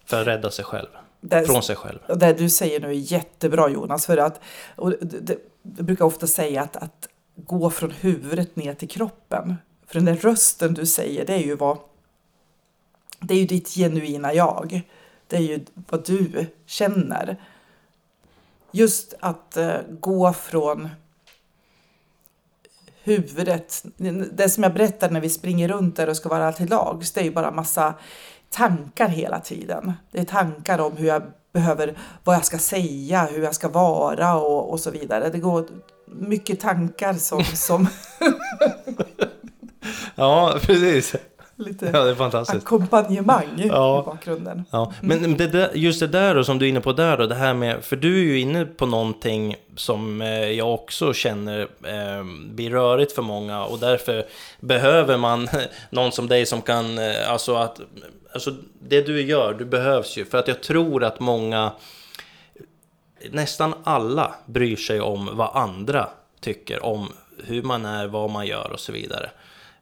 för 0.06 0.20
att 0.20 0.26
rädda 0.26 0.50
sig 0.50 0.64
själv. 0.64 0.88
Det, 1.20 1.46
från 1.46 1.62
sig 1.62 1.76
själv. 1.76 1.98
Det 2.16 2.32
du 2.32 2.50
säger 2.50 2.80
nu 2.80 2.88
är 2.88 3.12
jättebra 3.12 3.68
Jonas. 3.68 4.06
För 4.06 4.16
att, 4.16 4.40
det, 5.00 5.36
jag 5.76 5.86
brukar 5.86 6.04
ofta 6.04 6.26
säga 6.26 6.62
att, 6.62 6.76
att 6.76 7.08
gå 7.36 7.70
från 7.70 7.90
huvudet 7.90 8.56
ner 8.56 8.74
till 8.74 8.88
kroppen. 8.88 9.56
För 9.86 9.94
den 9.94 10.04
där 10.04 10.16
rösten 10.16 10.74
du 10.74 10.86
säger, 10.86 11.26
det 11.26 11.34
är 11.34 11.44
ju 11.44 11.56
vad 11.56 11.78
det 13.20 13.34
är 13.34 13.38
ju 13.38 13.46
ditt 13.46 13.68
genuina 13.68 14.34
jag. 14.34 14.82
Det 15.26 15.36
är 15.36 15.40
ju 15.40 15.64
vad 15.74 16.06
du 16.06 16.46
känner. 16.66 17.36
Just 18.70 19.14
att 19.20 19.56
eh, 19.56 19.76
gå 19.90 20.32
från 20.32 20.88
huvudet. 23.02 23.84
Det 24.32 24.48
som 24.48 24.62
jag 24.62 24.74
berättade 24.74 25.12
när 25.12 25.20
vi 25.20 25.30
springer 25.30 25.68
runt 25.68 25.96
där 25.96 26.08
och 26.08 26.16
ska 26.16 26.28
vara 26.28 26.52
till 26.52 26.68
lags, 26.68 27.12
det 27.12 27.20
är 27.20 27.24
ju 27.24 27.30
bara 27.30 27.50
massa 27.50 27.94
tankar 28.50 29.08
hela 29.08 29.40
tiden. 29.40 29.92
Det 30.10 30.20
är 30.20 30.24
tankar 30.24 30.78
om 30.78 30.96
hur 30.96 31.06
jag 31.06 31.22
behöver, 31.52 31.98
vad 32.24 32.36
jag 32.36 32.44
ska 32.44 32.58
säga, 32.58 33.28
hur 33.32 33.42
jag 33.42 33.54
ska 33.54 33.68
vara 33.68 34.34
och, 34.34 34.70
och 34.70 34.80
så 34.80 34.90
vidare. 34.90 35.28
Det 35.28 35.38
går 35.38 35.66
mycket 36.06 36.60
tankar 36.60 37.14
som... 37.14 37.44
som 37.44 37.86
ja, 40.14 40.58
precis. 40.62 41.14
Lite 41.60 41.90
ja, 41.92 42.04
det 42.04 42.10
är 42.10 42.14
fantastiskt. 42.14 42.64
ackompanjemang 42.64 43.46
ja. 43.56 44.00
i 44.00 44.04
bakgrunden. 44.04 44.64
Ja. 44.70 44.92
Men 45.00 45.36
det 45.36 45.46
där, 45.46 45.70
just 45.74 46.00
det 46.00 46.06
där 46.06 46.34
då, 46.34 46.44
som 46.44 46.58
du 46.58 46.64
är 46.64 46.68
inne 46.68 46.80
på 46.80 46.92
där 46.92 47.16
då, 47.16 47.26
det 47.26 47.34
här 47.34 47.54
med, 47.54 47.84
för 47.84 47.96
du 47.96 48.18
är 48.18 48.24
ju 48.24 48.40
inne 48.40 48.64
på 48.64 48.86
någonting 48.86 49.56
som 49.76 50.22
eh, 50.22 50.50
jag 50.50 50.74
också 50.74 51.12
känner 51.12 51.60
eh, 51.60 52.24
blir 52.50 52.70
rörigt 52.70 53.12
för 53.12 53.22
många 53.22 53.64
och 53.64 53.78
därför 53.78 54.26
behöver 54.60 55.16
man 55.16 55.48
någon 55.90 56.12
som 56.12 56.28
dig 56.28 56.46
som 56.46 56.62
kan, 56.62 56.98
eh, 56.98 57.32
alltså 57.32 57.54
att 57.54 57.80
alltså 58.32 58.54
det 58.80 59.00
du 59.00 59.22
gör, 59.22 59.54
du 59.54 59.64
behövs 59.64 60.16
ju. 60.16 60.24
För 60.24 60.38
att 60.38 60.48
jag 60.48 60.62
tror 60.62 61.04
att 61.04 61.20
många, 61.20 61.72
nästan 63.30 63.74
alla, 63.84 64.34
bryr 64.46 64.76
sig 64.76 65.00
om 65.00 65.30
vad 65.32 65.56
andra 65.56 66.08
tycker 66.40 66.84
om 66.84 67.12
hur 67.44 67.62
man 67.62 67.84
är, 67.84 68.06
vad 68.06 68.30
man 68.30 68.46
gör 68.46 68.70
och 68.72 68.80
så 68.80 68.92
vidare. 68.92 69.30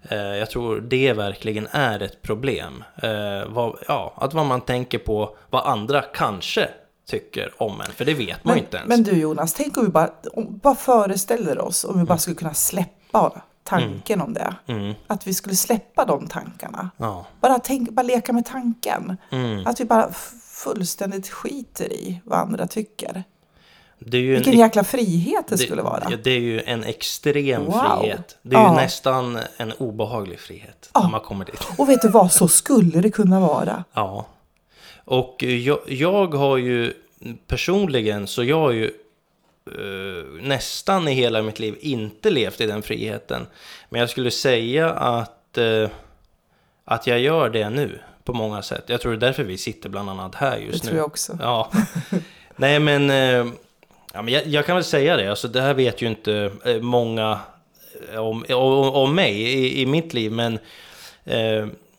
Eh, 0.02 0.18
jag 0.18 0.50
tror 0.50 0.80
det 0.80 1.12
verkligen 1.12 1.68
är 1.70 2.02
ett 2.02 2.22
problem. 2.22 2.84
Eh, 2.96 3.48
vad, 3.48 3.78
ja, 3.88 4.14
att 4.16 4.34
vad 4.34 4.46
man 4.46 4.60
tänker 4.60 4.98
på 4.98 5.36
vad 5.50 5.66
andra 5.66 6.02
kanske 6.02 6.68
tycker 7.06 7.52
om 7.56 7.80
en, 7.80 7.92
för 7.92 8.04
det 8.04 8.14
vet 8.14 8.44
man 8.44 8.54
men, 8.54 8.64
inte 8.64 8.76
ens. 8.76 8.88
Men 8.88 9.02
du 9.02 9.20
Jonas, 9.20 9.54
tänk 9.54 9.76
om 9.76 9.84
vi 9.84 9.90
bara, 9.90 10.10
om, 10.32 10.58
bara 10.58 10.74
föreställer 10.74 11.58
oss 11.58 11.84
om 11.84 11.98
vi 11.98 12.04
bara 12.04 12.18
skulle 12.18 12.36
kunna 12.36 12.54
släppa 12.54 13.42
tanken 13.62 14.20
mm. 14.20 14.26
om 14.26 14.34
det. 14.34 14.54
Mm. 14.66 14.94
Att 15.06 15.26
vi 15.26 15.34
skulle 15.34 15.56
släppa 15.56 16.04
de 16.04 16.26
tankarna. 16.26 16.90
Ja. 16.96 17.26
Bara, 17.40 17.58
tänk, 17.58 17.90
bara 17.90 18.02
leka 18.02 18.32
med 18.32 18.46
tanken. 18.46 19.16
Mm. 19.30 19.66
Att 19.66 19.80
vi 19.80 19.84
bara 19.84 20.12
fullständigt 20.64 21.28
skiter 21.28 21.92
i 21.92 22.20
vad 22.24 22.38
andra 22.38 22.66
tycker. 22.66 23.24
Det 23.98 24.16
är 24.16 24.22
ju 24.22 24.34
Vilken 24.34 24.52
en, 24.52 24.58
jäkla 24.58 24.84
frihet 24.84 25.48
det, 25.48 25.56
det, 25.56 25.62
skulle 25.62 25.82
vara. 25.82 26.06
Ja, 26.10 26.16
det 26.22 26.30
är 26.30 26.40
ju 26.40 26.60
en 26.60 26.84
extrem 26.84 27.64
wow. 27.64 28.00
frihet. 28.00 28.38
Det 28.42 28.56
är 28.56 28.60
ja. 28.60 28.70
ju 28.70 28.76
nästan 28.76 29.38
en 29.56 29.72
obehaglig 29.72 30.40
frihet. 30.40 30.90
Ja. 30.94 31.02
När 31.02 31.10
man 31.10 31.20
kommer 31.20 31.44
dit. 31.44 31.60
Och 31.78 31.88
vet 31.88 32.02
du 32.02 32.08
vad, 32.08 32.32
så 32.32 32.48
skulle 32.48 33.00
det 33.00 33.10
kunna 33.10 33.40
vara. 33.40 33.84
Ja. 33.92 34.26
Och 35.04 35.42
jag, 35.42 35.78
jag 35.86 36.34
har 36.34 36.56
ju 36.56 36.92
personligen 37.46 38.26
så 38.26 38.44
jag 38.44 38.60
har 38.60 38.70
ju 38.70 38.90
uh, 39.78 40.42
nästan 40.42 41.08
i 41.08 41.12
hela 41.12 41.42
mitt 41.42 41.58
liv 41.58 41.76
inte 41.80 42.30
levt 42.30 42.60
i 42.60 42.66
den 42.66 42.82
friheten. 42.82 43.46
Men 43.88 44.00
jag 44.00 44.10
skulle 44.10 44.30
säga 44.30 44.90
att, 44.90 45.58
uh, 45.58 45.88
att 46.84 47.06
jag 47.06 47.20
gör 47.20 47.50
det 47.50 47.70
nu 47.70 48.00
på 48.24 48.32
många 48.32 48.62
sätt. 48.62 48.84
Jag 48.86 49.00
tror 49.00 49.12
det 49.12 49.18
är 49.18 49.20
därför 49.20 49.44
vi 49.44 49.58
sitter 49.58 49.88
bland 49.88 50.10
annat 50.10 50.34
här 50.34 50.56
just 50.56 50.66
det 50.66 50.72
nu. 50.72 50.76
Det 50.78 50.86
tror 50.86 50.96
jag 50.96 51.06
också. 51.06 51.38
Ja. 51.40 51.70
Nej 52.56 52.80
men, 52.80 53.10
uh, 53.10 53.52
ja, 54.16 54.22
men 54.22 54.34
jag, 54.34 54.46
jag, 54.46 54.66
kan 54.66 54.76
väl 54.76 54.84
säga 54.84 55.16
det. 55.16 55.30
Alltså, 55.30 55.48
det 55.48 55.60
här 55.60 55.74
vet 55.74 56.02
ju 56.02 56.06
inte 56.06 56.50
många 56.80 57.38
om, 58.16 58.44
om, 58.48 58.94
om 58.94 59.14
mig 59.14 59.42
i, 59.42 59.82
i 59.82 59.86
mitt 59.86 60.14
liv. 60.14 60.32
Men 60.32 60.58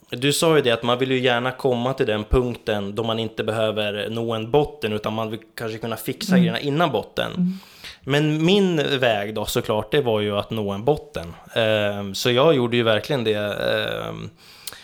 du 0.09 0.33
sa 0.33 0.55
ju 0.55 0.61
det 0.61 0.71
att 0.71 0.83
man 0.83 0.99
vill 0.99 1.11
ju 1.11 1.19
gärna 1.19 1.51
komma 1.51 1.93
till 1.93 2.05
den 2.05 2.23
punkten 2.23 2.95
då 2.95 3.03
man 3.03 3.19
inte 3.19 3.43
behöver 3.43 4.09
nå 4.09 4.33
en 4.33 4.51
botten 4.51 4.93
utan 4.93 5.13
man 5.13 5.31
vill 5.31 5.39
kanske 5.55 5.77
kunna 5.77 5.95
fixa 5.95 6.31
mm. 6.31 6.41
grejerna 6.41 6.59
innan 6.59 6.91
botten. 6.91 7.31
Mm. 7.31 7.53
Men 8.01 8.45
min 8.45 8.99
väg 8.99 9.35
då 9.35 9.45
såklart 9.45 9.91
det 9.91 10.01
var 10.01 10.19
ju 10.19 10.37
att 10.37 10.49
nå 10.49 10.71
en 10.71 10.85
botten. 10.85 11.33
Eh, 11.55 12.13
så 12.13 12.31
jag 12.31 12.55
gjorde 12.55 12.77
ju 12.77 12.83
verkligen 12.83 13.23
det. 13.23 13.33
Eh, 13.35 14.13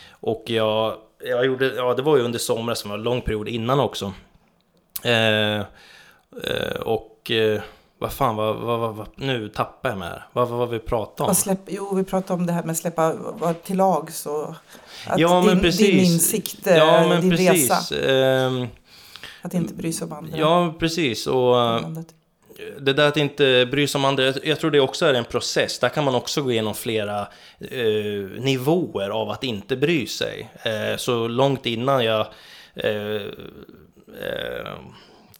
och 0.09 0.43
jag, 0.47 0.95
jag 1.23 1.45
gjorde, 1.45 1.65
ja 1.75 1.93
det 1.93 2.01
var 2.01 2.17
ju 2.17 2.23
under 2.23 2.39
somras 2.39 2.79
som 2.79 2.89
var 2.89 2.97
en 2.97 3.03
lång 3.03 3.21
period 3.21 3.47
innan 3.47 3.79
också. 3.79 4.13
Eh, 5.03 5.57
eh 5.57 6.81
och 7.23 7.31
eh, 7.31 7.61
vad 7.97 8.13
fan, 8.13 8.35
vad, 8.35 8.55
vad, 8.55 8.95
vad, 8.95 9.07
nu 9.15 9.49
tappar 9.49 9.89
jag 9.89 9.97
mig 9.97 10.09
här. 10.09 10.23
Vad 10.33 10.49
var 10.49 10.67
vi 10.67 10.79
pratade 10.79 11.29
om? 11.29 11.35
Släpp, 11.35 11.59
jo, 11.67 11.95
vi 11.95 12.03
pratade 12.03 12.39
om 12.39 12.45
det 12.45 12.53
här 12.53 12.63
med 12.63 12.71
att 12.71 12.77
släppa 12.77 13.13
vara 13.13 13.53
till 13.53 13.77
lags 13.77 14.25
och 14.25 14.49
att 15.07 15.19
ja, 15.19 15.37
din, 15.39 15.45
men 15.45 15.59
precis. 15.59 15.87
din 15.87 15.99
insikt, 15.99 16.59
ja, 16.65 17.07
men 17.07 17.21
din 17.21 17.29
precis. 17.29 17.71
resa. 17.71 17.95
Um, 18.47 18.67
att 19.41 19.53
inte 19.53 19.73
bry 19.73 19.93
sig 19.93 20.05
om 20.05 20.13
andra. 20.13 20.37
Ja, 20.37 20.73
precis. 20.79 21.27
Och 21.27 21.55
det 22.79 22.93
där 22.93 23.07
att 23.07 23.17
inte 23.17 23.67
bry 23.71 23.87
sig 23.87 23.99
om 23.99 24.05
andra, 24.05 24.33
jag 24.43 24.59
tror 24.59 24.71
det 24.71 24.79
också 24.79 25.05
är 25.05 25.13
en 25.13 25.25
process. 25.25 25.79
Där 25.79 25.89
kan 25.89 26.03
man 26.03 26.15
också 26.15 26.41
gå 26.41 26.51
igenom 26.51 26.73
flera 26.73 27.27
eh, 27.59 28.29
nivåer 28.39 29.09
av 29.09 29.29
att 29.29 29.43
inte 29.43 29.75
bry 29.75 30.07
sig. 30.07 30.49
Eh, 30.63 30.97
så 30.97 31.27
långt 31.27 31.65
innan 31.65 32.05
jag 32.05 32.27
eh, 32.75 33.21
eh 34.21 34.73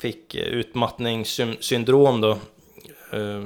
fick 0.03 0.35
utmattningssyndrom 0.35 2.21
då, 2.21 2.31
eh, 3.11 3.43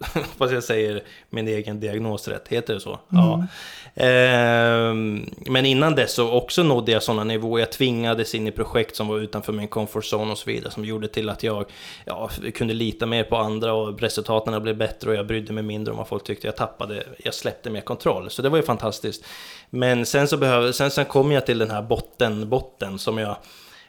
Fast 0.38 0.52
jag 0.52 0.64
säger 0.64 1.02
min 1.30 1.48
egen 1.48 1.80
diagnos 1.80 2.28
rätt, 2.28 2.48
heter 2.48 2.74
det 2.74 2.80
så? 2.80 2.98
Mm. 3.12 3.24
Ja. 3.24 3.46
Ehm, 3.94 5.30
men 5.46 5.66
innan 5.66 5.94
dess 5.94 6.12
så 6.12 6.30
också 6.30 6.62
nådde 6.62 6.92
jag 6.92 7.02
sådana 7.02 7.24
nivåer. 7.24 7.60
Jag 7.60 7.72
tvingades 7.72 8.34
in 8.34 8.46
i 8.46 8.50
projekt 8.50 8.96
som 8.96 9.08
var 9.08 9.18
utanför 9.18 9.52
min 9.52 9.68
comfort 9.68 10.04
zone 10.04 10.32
och 10.32 10.38
så 10.38 10.50
vidare. 10.50 10.70
Som 10.70 10.84
gjorde 10.84 11.08
till 11.08 11.28
att 11.28 11.42
jag 11.42 11.64
ja, 12.04 12.30
kunde 12.54 12.74
lita 12.74 13.06
mer 13.06 13.24
på 13.24 13.36
andra 13.36 13.74
och 13.74 14.00
resultaten 14.00 14.62
blev 14.62 14.76
bättre 14.76 15.10
och 15.10 15.16
jag 15.16 15.26
brydde 15.26 15.52
mig 15.52 15.62
mindre 15.62 15.92
om 15.92 15.98
vad 15.98 16.08
folk 16.08 16.24
tyckte. 16.24 16.46
Jag 16.46 16.56
tappade, 16.56 17.04
jag 17.18 17.34
släppte 17.34 17.70
mer 17.70 17.80
kontroll. 17.80 18.30
Så 18.30 18.42
det 18.42 18.48
var 18.48 18.56
ju 18.56 18.62
fantastiskt. 18.62 19.24
Men 19.70 20.06
sen 20.06 20.28
så 20.28 20.36
behöver, 20.36 20.72
sen, 20.72 20.90
sen 20.90 21.04
kom 21.04 21.32
jag 21.32 21.46
till 21.46 21.58
den 21.58 21.70
här 21.70 21.82
botten, 21.82 22.48
botten 22.48 22.98
som 22.98 23.18
jag 23.18 23.36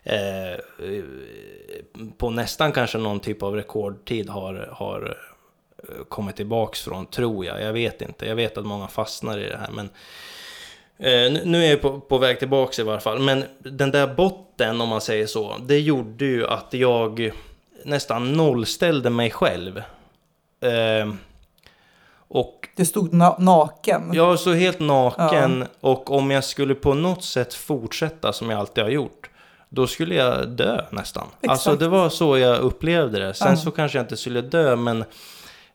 eh, 0.04 0.60
på 2.18 2.30
nästan 2.30 2.72
kanske 2.72 2.98
någon 2.98 3.20
typ 3.20 3.44
av 3.44 3.56
rekordtid 3.56 4.30
har, 4.30 4.70
har 4.72 5.18
kommit 6.10 6.36
tillbaks 6.36 6.82
från, 6.82 7.06
tror 7.06 7.46
jag. 7.46 7.62
Jag 7.62 7.74
vet 7.74 8.02
inte. 8.02 8.26
Jag 8.26 8.36
vet 8.36 8.58
att 8.58 8.66
många 8.66 8.88
fastnar 8.88 9.38
i 9.38 9.50
det 9.50 9.58
här, 9.58 9.72
men 9.72 9.86
eh, 10.98 11.46
nu 11.46 11.66
är 11.66 11.70
jag 11.70 11.82
på, 11.82 12.00
på 12.00 12.18
väg 12.18 12.40
tillbaks 12.40 12.80
i 12.80 12.84
varje 12.84 13.00
fall. 13.00 13.20
Men 13.20 13.44
den 13.60 13.92
där 13.92 14.08
botten, 14.08 14.82
om 14.82 14.90
man 14.90 15.02
säger 15.02 15.28
så, 15.28 15.56
det 15.62 15.80
gjorde 15.80 16.26
ju 16.26 16.48
att 16.48 16.74
jag 16.74 17.32
nästan 17.86 18.34
nollställde 18.34 19.10
mig 19.10 19.32
själv. 19.32 19.78
Eh, 20.62 21.14
och 22.28 22.68
det 22.76 22.86
stod 22.86 23.14
na 23.14 23.36
naken? 23.40 24.12
Ja, 24.14 24.38
så 24.38 24.54
helt 24.54 24.80
naken. 24.80 25.60
Ja. 25.60 25.90
Och 25.90 26.12
om 26.12 26.32
jag 26.32 26.44
skulle 26.44 26.76
på 26.76 26.94
något 26.94 27.24
sätt 27.24 27.54
fortsätta 27.54 28.34
som 28.34 28.50
jag 28.50 28.60
alltid 28.60 28.84
har 28.84 28.92
gjort, 28.92 29.30
då 29.74 29.88
skulle 29.88 30.16
jag 30.16 30.50
dö 30.50 30.86
nästan. 30.90 31.28
Exakt. 31.28 31.52
Alltså 31.52 31.76
det 31.76 31.88
var 31.88 32.10
så 32.10 32.38
jag 32.38 32.60
upplevde 32.60 33.20
det. 33.20 33.34
Sen 33.34 33.50
ja. 33.50 33.56
så 33.56 33.72
kanske 33.72 33.98
jag 33.98 34.04
inte 34.04 34.18
skulle 34.18 34.42
dö, 34.42 34.76
men 34.76 35.04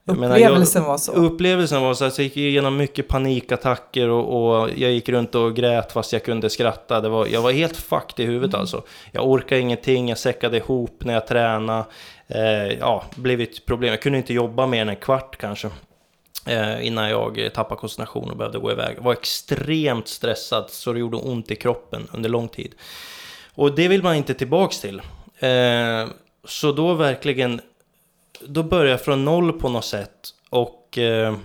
Upplevelsen 0.08 0.82
jag, 0.82 0.88
var 0.88 0.98
så? 0.98 1.12
Upplevelsen 1.12 1.82
var 1.82 1.94
så 1.94 2.04
att 2.04 2.18
jag 2.18 2.24
gick 2.24 2.36
igenom 2.36 2.76
mycket 2.76 3.08
panikattacker 3.08 4.08
och, 4.08 4.60
och, 4.60 4.70
jag 4.76 4.92
gick 4.92 5.08
runt 5.08 5.34
och 5.34 5.56
grät 5.56 5.92
fast 5.92 6.12
jag 6.12 6.24
kunde 6.24 6.50
skratta. 6.50 7.00
Det 7.00 7.08
var, 7.08 7.26
jag 7.26 7.42
var 7.42 7.52
helt 7.52 7.76
fucked 7.76 8.24
i 8.24 8.28
huvudet 8.28 8.54
mm. 8.54 8.60
alltså. 8.60 8.82
Jag 9.12 9.28
orkade 9.28 9.60
ingenting, 9.60 10.08
jag 10.08 10.18
säckade 10.18 10.56
ihop 10.56 11.04
när 11.04 11.14
jag 11.14 11.26
tränade. 11.26 11.84
Eh, 12.28 12.78
ja, 12.80 13.04
blev 13.14 13.40
ett 13.40 13.66
problem. 13.66 13.90
Jag 13.90 14.02
kunde 14.02 14.18
inte 14.18 14.34
jobba 14.34 14.66
mer 14.66 14.82
än 14.82 14.88
en 14.88 14.96
kvart 14.96 15.36
kanske. 15.36 15.70
Eh, 16.46 16.86
innan 16.86 17.10
jag 17.10 17.50
tappade 17.54 17.80
koncentration 17.80 18.30
och 18.30 18.36
behövde 18.36 18.58
gå 18.58 18.72
iväg. 18.72 18.96
Jag 18.96 19.02
var 19.02 19.12
extremt 19.12 20.08
stressad 20.08 20.70
så 20.70 20.92
det 20.92 20.98
gjorde 20.98 21.16
ont 21.16 21.50
i 21.50 21.56
kroppen 21.56 22.08
under 22.12 22.28
lång 22.28 22.48
tid. 22.48 22.74
Och 23.56 23.74
det 23.74 23.88
vill 23.88 24.02
man 24.02 24.14
inte 24.14 24.34
tillbaks 24.34 24.80
till. 24.80 25.02
Eh, 25.38 26.08
så 26.44 26.72
då 26.72 26.94
verkligen 26.94 27.60
då 28.40 28.62
börjar 28.62 28.90
jag 28.90 29.00
från 29.00 29.24
noll 29.24 29.52
på 29.52 29.68
något 29.68 29.84
sätt. 29.84 30.34
Och 30.50 30.98
eh, 30.98 31.36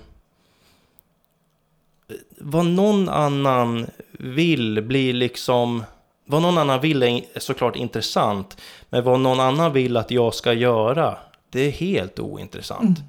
vad 2.38 2.66
någon 2.66 3.10
annan 3.10 3.88
vill 4.12 4.82
blir 4.84 5.14
liksom... 5.14 5.84
Vad 6.26 6.42
någon 6.42 6.58
annan 6.58 6.82
vill 6.82 7.04
är 7.04 7.40
såklart 7.40 7.76
intressant. 7.76 8.62
Men 8.90 9.04
vad 9.04 9.20
någon 9.20 9.40
annan 9.40 9.74
vill 9.74 9.98
att 9.98 10.12
jag 10.12 10.34
ska 10.34 10.54
göra, 10.54 11.18
det 11.50 11.60
är 11.60 11.72
helt 11.72 12.20
ointressant. 12.20 13.00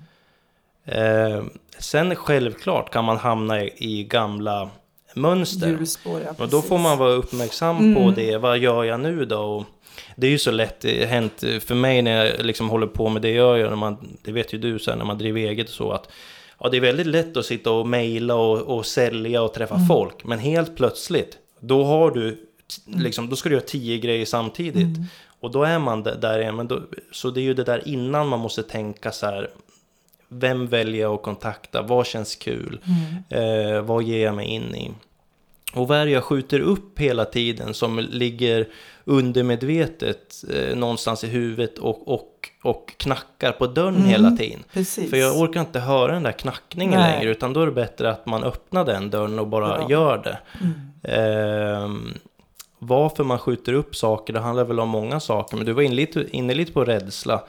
Mm. 0.85 1.37
Eh, 1.37 1.45
sen 1.79 2.17
självklart 2.17 2.91
kan 2.91 3.05
man 3.05 3.17
hamna 3.17 3.63
i, 3.63 3.75
i 3.77 4.05
gamla 4.05 4.71
mönster. 5.15 5.69
Hjulspår, 5.69 6.21
ja, 6.21 6.45
och 6.45 6.49
då 6.49 6.63
får 6.63 6.79
man 6.79 6.99
vara 6.99 7.13
uppmärksam 7.13 7.77
mm. 7.79 7.95
på 7.95 8.11
det. 8.11 8.37
Vad 8.37 8.59
gör 8.59 8.85
jag 8.85 9.01
nu 9.01 9.25
då? 9.25 9.39
Och, 9.39 9.65
det 10.17 10.27
är 10.27 10.31
ju 10.31 10.39
så 10.39 10.51
lätt 10.51 10.85
hänt 10.85 11.45
för 11.61 11.75
mig 11.75 12.03
när 12.03 12.25
jag 12.25 12.47
liksom 12.47 12.71
håller 12.71 12.87
på 12.87 13.09
med 13.09 13.23
det 13.23 13.31
jag 13.31 13.59
gör, 13.59 13.69
när 13.69 13.77
man, 13.77 14.17
det 14.23 14.33
vet 14.33 14.55
ju 14.55 14.59
du 14.59 14.79
sen 14.79 14.99
när 14.99 15.05
man 15.05 15.19
driver 15.19 15.41
eget 15.41 15.69
och 15.69 15.75
så 15.75 15.93
att 15.93 16.13
ja, 16.61 16.69
det 16.69 16.77
är 16.77 16.81
väldigt 16.81 17.07
lätt 17.07 17.37
att 17.37 17.47
sitta 17.47 17.71
och 17.71 17.89
mejla 17.89 18.35
och, 18.35 18.79
och 18.79 18.87
sälja 18.87 19.43
och 19.43 19.55
träffa 19.55 19.75
mm. 19.75 19.87
folk, 19.87 20.25
men 20.25 20.39
helt 20.39 20.77
plötsligt, 20.77 21.39
då 21.61 21.85
har 21.85 22.11
du, 22.11 22.27
mm. 22.27 23.01
liksom, 23.01 23.29
då 23.29 23.37
ska 23.37 23.49
du 23.49 23.55
göra 23.55 23.65
tio 23.65 23.99
grejer 23.99 24.25
samtidigt. 24.25 24.97
Mm. 24.97 25.05
Och 25.41 25.51
då 25.51 25.65
är 25.65 25.79
man 25.79 26.03
där 26.03 26.39
igen, 26.39 26.57
men 26.57 26.69
då, 26.69 26.81
så 27.13 27.31
det 27.31 27.41
är 27.41 27.43
ju 27.43 27.55
det 27.55 27.65
där 27.65 27.89
innan 27.89 28.29
man 28.29 28.41
måste 28.41 28.63
tänka 28.63 29.13
så 29.13 29.27
här, 29.27 29.51
vem 30.33 30.67
väljer 30.67 31.03
jag 31.03 31.15
att 31.15 31.23
kontakta, 31.23 31.83
vad 31.83 32.07
känns 32.07 32.37
kul, 32.37 32.81
mm. 32.85 33.75
eh, 33.75 33.83
vad 33.83 34.03
ger 34.03 34.25
jag 34.25 34.35
mig 34.35 34.47
in 34.47 34.75
i? 34.75 34.91
Och 35.75 35.89
vad 35.89 35.99
är 35.99 36.05
det 36.05 36.11
jag 36.11 36.25
skjuter 36.25 36.61
upp 36.61 36.99
hela 36.99 37.25
tiden 37.25 37.75
som 37.75 37.99
ligger 37.99 38.69
undermedvetet 39.05 40.45
eh, 40.55 40.77
någonstans 40.77 41.25
i 41.25 41.27
huvudet 41.27 41.79
och, 41.79 42.09
och, 42.09 42.49
och 42.63 42.95
knackar 42.97 43.53
på 43.53 43.67
dörren 43.67 43.97
mm, 43.97 44.09
hela 44.09 44.31
tiden. 44.31 44.65
Precis. 44.73 45.11
För 45.11 45.17
jag 45.17 45.39
orkar 45.39 45.61
inte 45.61 45.81
höra 45.81 46.13
den 46.13 46.23
där 46.23 46.33
knackningen 46.33 47.01
Nej. 47.01 47.13
längre, 47.13 47.31
utan 47.31 47.53
då 47.53 47.63
är 47.63 47.67
det 47.67 47.73
bättre 47.73 48.11
att 48.11 48.27
man 48.27 48.45
öppnar 48.45 48.85
den 48.85 49.11
dörren 49.11 49.39
och 49.39 49.47
bara 49.47 49.79
Bra. 49.79 49.91
gör 49.91 50.19
det. 50.19 50.39
Mm. 50.61 50.75
Eh, 51.03 52.13
varför 52.79 53.25
man 53.25 53.39
skjuter 53.39 53.73
upp 53.73 53.97
saker, 53.97 54.33
det 54.33 54.41
handlar 54.41 54.65
väl 54.65 54.81
om 54.81 54.89
många 54.89 55.21
saker, 55.21 55.57
men 55.57 55.67
du 55.67 55.73
var 55.73 55.83
inne 55.83 55.95
lite, 55.95 56.27
inne 56.37 56.55
lite 56.55 56.73
på 56.73 56.85
rädsla. 56.85 57.43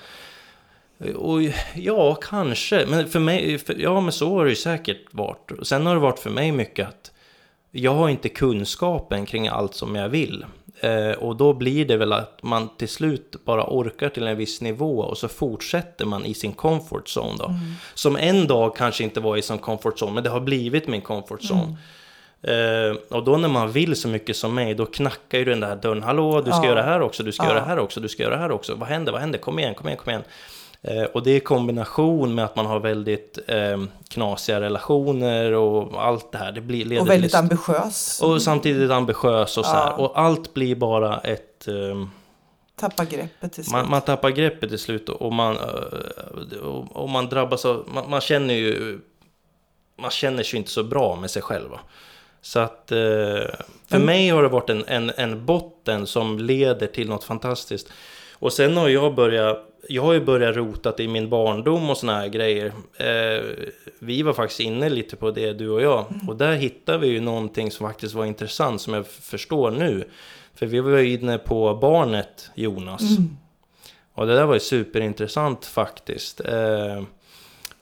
Och 1.15 1.41
ja, 1.75 2.15
kanske, 2.15 2.85
men 2.85 3.09
för 3.09 3.19
mig, 3.19 3.57
för, 3.57 3.75
ja 3.79 4.01
men 4.01 4.11
så 4.11 4.29
har 4.37 4.43
det 4.43 4.49
ju 4.49 4.55
säkert 4.55 5.01
varit. 5.11 5.51
Sen 5.61 5.85
har 5.85 5.93
det 5.93 6.01
varit 6.01 6.19
för 6.19 6.29
mig 6.29 6.51
mycket 6.51 6.87
att 6.87 7.11
jag 7.71 7.93
har 7.93 8.09
inte 8.09 8.29
kunskapen 8.29 9.25
kring 9.25 9.47
allt 9.47 9.75
som 9.75 9.95
jag 9.95 10.09
vill. 10.09 10.45
Eh, 10.79 11.11
och 11.11 11.35
då 11.35 11.53
blir 11.53 11.85
det 11.85 11.97
väl 11.97 12.13
att 12.13 12.43
man 12.43 12.69
till 12.77 12.89
slut 12.89 13.35
bara 13.45 13.63
orkar 13.67 14.09
till 14.09 14.27
en 14.27 14.37
viss 14.37 14.61
nivå 14.61 14.99
och 14.99 15.17
så 15.17 15.27
fortsätter 15.27 16.05
man 16.05 16.25
i 16.25 16.33
sin 16.33 16.53
comfort 16.53 17.07
zone 17.17 17.37
då. 17.37 17.45
Mm. 17.45 17.59
Som 17.93 18.17
en 18.17 18.47
dag 18.47 18.75
kanske 18.75 19.03
inte 19.03 19.19
var 19.19 19.37
i 19.37 19.41
sin 19.41 19.57
comfort 19.57 20.01
zone, 20.01 20.11
men 20.11 20.23
det 20.23 20.29
har 20.29 20.39
blivit 20.39 20.87
min 20.87 21.01
comfort 21.01 21.41
zone. 21.41 21.63
Mm. 21.63 21.77
Eh, 22.43 22.97
och 23.09 23.23
då 23.23 23.37
när 23.37 23.49
man 23.49 23.71
vill 23.71 23.95
så 23.95 24.07
mycket 24.07 24.35
som 24.35 24.55
mig, 24.55 24.75
då 24.75 24.85
knackar 24.85 25.37
ju 25.37 25.45
den 25.45 25.59
där 25.59 25.75
dörren. 25.75 26.03
Hallå, 26.03 26.41
du 26.41 26.51
ska 26.51 26.61
ja. 26.61 26.65
göra 26.65 26.81
det 26.81 26.87
här 26.91 27.01
också, 27.01 27.23
du 27.23 27.31
ska 27.31 27.43
ja. 27.43 27.49
göra 27.49 27.59
det 27.59 27.65
här 27.65 27.79
också, 27.79 27.99
du 27.99 28.09
ska 28.09 28.23
göra 28.23 28.35
det 28.35 28.41
här 28.41 28.51
också. 28.51 28.75
Vad 28.75 28.89
händer, 28.89 29.11
vad 29.11 29.21
händer? 29.21 29.39
Kom 29.39 29.59
igen, 29.59 29.75
kom 29.75 29.87
igen, 29.87 29.97
kom 29.97 30.09
igen. 30.09 30.23
Eh, 30.85 31.03
och 31.03 31.23
det 31.23 31.35
i 31.35 31.39
kombination 31.39 32.35
med 32.35 32.45
att 32.45 32.55
man 32.55 32.65
har 32.65 32.79
väldigt 32.79 33.39
eh, 33.47 33.83
knasiga 34.07 34.61
relationer 34.61 35.51
och 35.51 36.03
allt 36.05 36.31
det 36.31 36.37
här. 36.37 36.51
Det 36.51 36.61
blir, 36.61 36.85
leder 36.85 37.01
och 37.01 37.09
väldigt 37.09 37.31
till, 37.31 37.39
ambitiös. 37.39 38.21
Och 38.21 38.41
samtidigt 38.41 38.91
ambitiös 38.91 39.57
och 39.57 39.65
så 39.65 39.71
här. 39.71 39.99
Och 39.99 40.19
allt 40.19 40.53
blir 40.53 40.75
bara 40.75 41.19
ett... 41.19 41.67
Eh, 41.67 42.07
tappar 42.75 43.05
greppet 43.05 43.53
till 43.53 43.63
slut. 43.63 43.71
Man, 43.71 43.89
man 43.89 44.01
tappar 44.01 44.29
greppet 44.29 44.69
till 44.69 44.79
slut 44.79 45.09
och 45.09 45.33
man, 45.33 45.57
eh, 45.57 46.57
och, 46.91 47.09
man 47.09 47.29
drabbas 47.29 47.65
av... 47.65 47.85
Man, 47.93 48.09
man, 48.09 48.21
känner 48.21 48.53
ju... 48.53 48.99
Man 49.97 50.11
känner 50.11 50.43
sig 50.43 50.57
inte 50.57 50.71
så 50.71 50.83
bra 50.83 51.15
med 51.15 51.31
sig 51.31 51.41
själv. 51.41 51.69
Så 52.41 52.59
att 52.59 52.91
eh, 52.91 52.97
för 53.87 53.99
mig 53.99 54.29
har 54.29 54.43
det 54.43 54.49
varit 54.49 54.69
en, 54.69 54.83
en, 54.87 55.11
en 55.17 55.45
botten 55.45 56.07
som 56.07 56.39
leder 56.39 56.87
till 56.87 57.09
något 57.09 57.23
fantastiskt. 57.23 57.89
Och 58.33 58.53
sen 58.53 58.77
har 58.77 58.89
jag 58.89 59.15
börjat 59.15 59.69
jag 59.89 60.01
har 60.01 60.13
ju 60.13 60.19
börjat 60.19 60.55
rota 60.55 60.93
i 60.97 61.07
min 61.07 61.29
barndom 61.29 61.89
och 61.89 61.97
såna 61.97 62.15
här 62.15 62.27
grejer. 62.27 62.73
Eh, 62.97 63.43
vi 63.99 64.23
var 64.23 64.33
faktiskt 64.33 64.59
inne 64.59 64.89
lite 64.89 65.15
på 65.15 65.31
det, 65.31 65.53
du 65.53 65.69
och 65.69 65.81
jag. 65.81 66.05
Mm. 66.11 66.29
Och 66.29 66.35
där 66.35 66.55
hittade 66.55 66.97
vi 66.97 67.07
ju 67.07 67.19
någonting 67.19 67.71
som 67.71 67.87
faktiskt 67.87 68.13
var 68.13 68.25
intressant, 68.25 68.81
som 68.81 68.93
jag 68.93 69.07
förstår 69.07 69.71
nu. 69.71 70.03
För 70.55 70.65
vi 70.65 70.79
var 70.79 70.97
ju 70.97 71.13
inne 71.13 71.37
på 71.37 71.75
barnet 71.75 72.51
Jonas. 72.55 73.01
Mm. 73.01 73.37
Och 74.13 74.27
det 74.27 74.35
där 74.35 74.45
var 74.45 74.53
ju 74.53 74.59
superintressant 74.59 75.65
faktiskt. 75.65 76.39
Eh, 76.39 77.03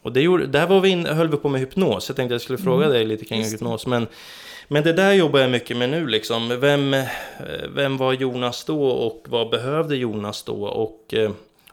och 0.01 0.11
det 0.11 0.21
gjorde, 0.21 0.47
där 0.47 0.67
var 0.67 0.79
vi 0.79 0.89
in, 0.89 1.05
höll 1.05 1.29
vi 1.29 1.37
på 1.37 1.49
med 1.49 1.61
hypnos. 1.61 2.09
Jag 2.09 2.15
tänkte 2.15 2.33
jag 2.33 2.41
skulle 2.41 2.57
fråga 2.57 2.85
mm. 2.85 2.97
dig 2.97 3.05
lite 3.05 3.25
kring 3.25 3.43
hypnos. 3.43 3.87
Men, 3.87 4.07
men 4.67 4.83
det 4.83 4.93
där 4.93 5.13
jobbar 5.13 5.39
jag 5.39 5.51
mycket 5.51 5.77
med 5.77 5.89
nu 5.89 6.07
liksom. 6.07 6.59
Vem, 6.59 6.93
eh, 6.93 7.05
vem 7.69 7.97
var 7.97 8.13
Jonas 8.13 8.65
då 8.65 8.83
och 8.83 9.25
vad 9.29 9.49
behövde 9.49 9.95
Jonas 9.95 10.43
då? 10.43 10.63
Och 10.63 11.13
eh, 11.13 11.31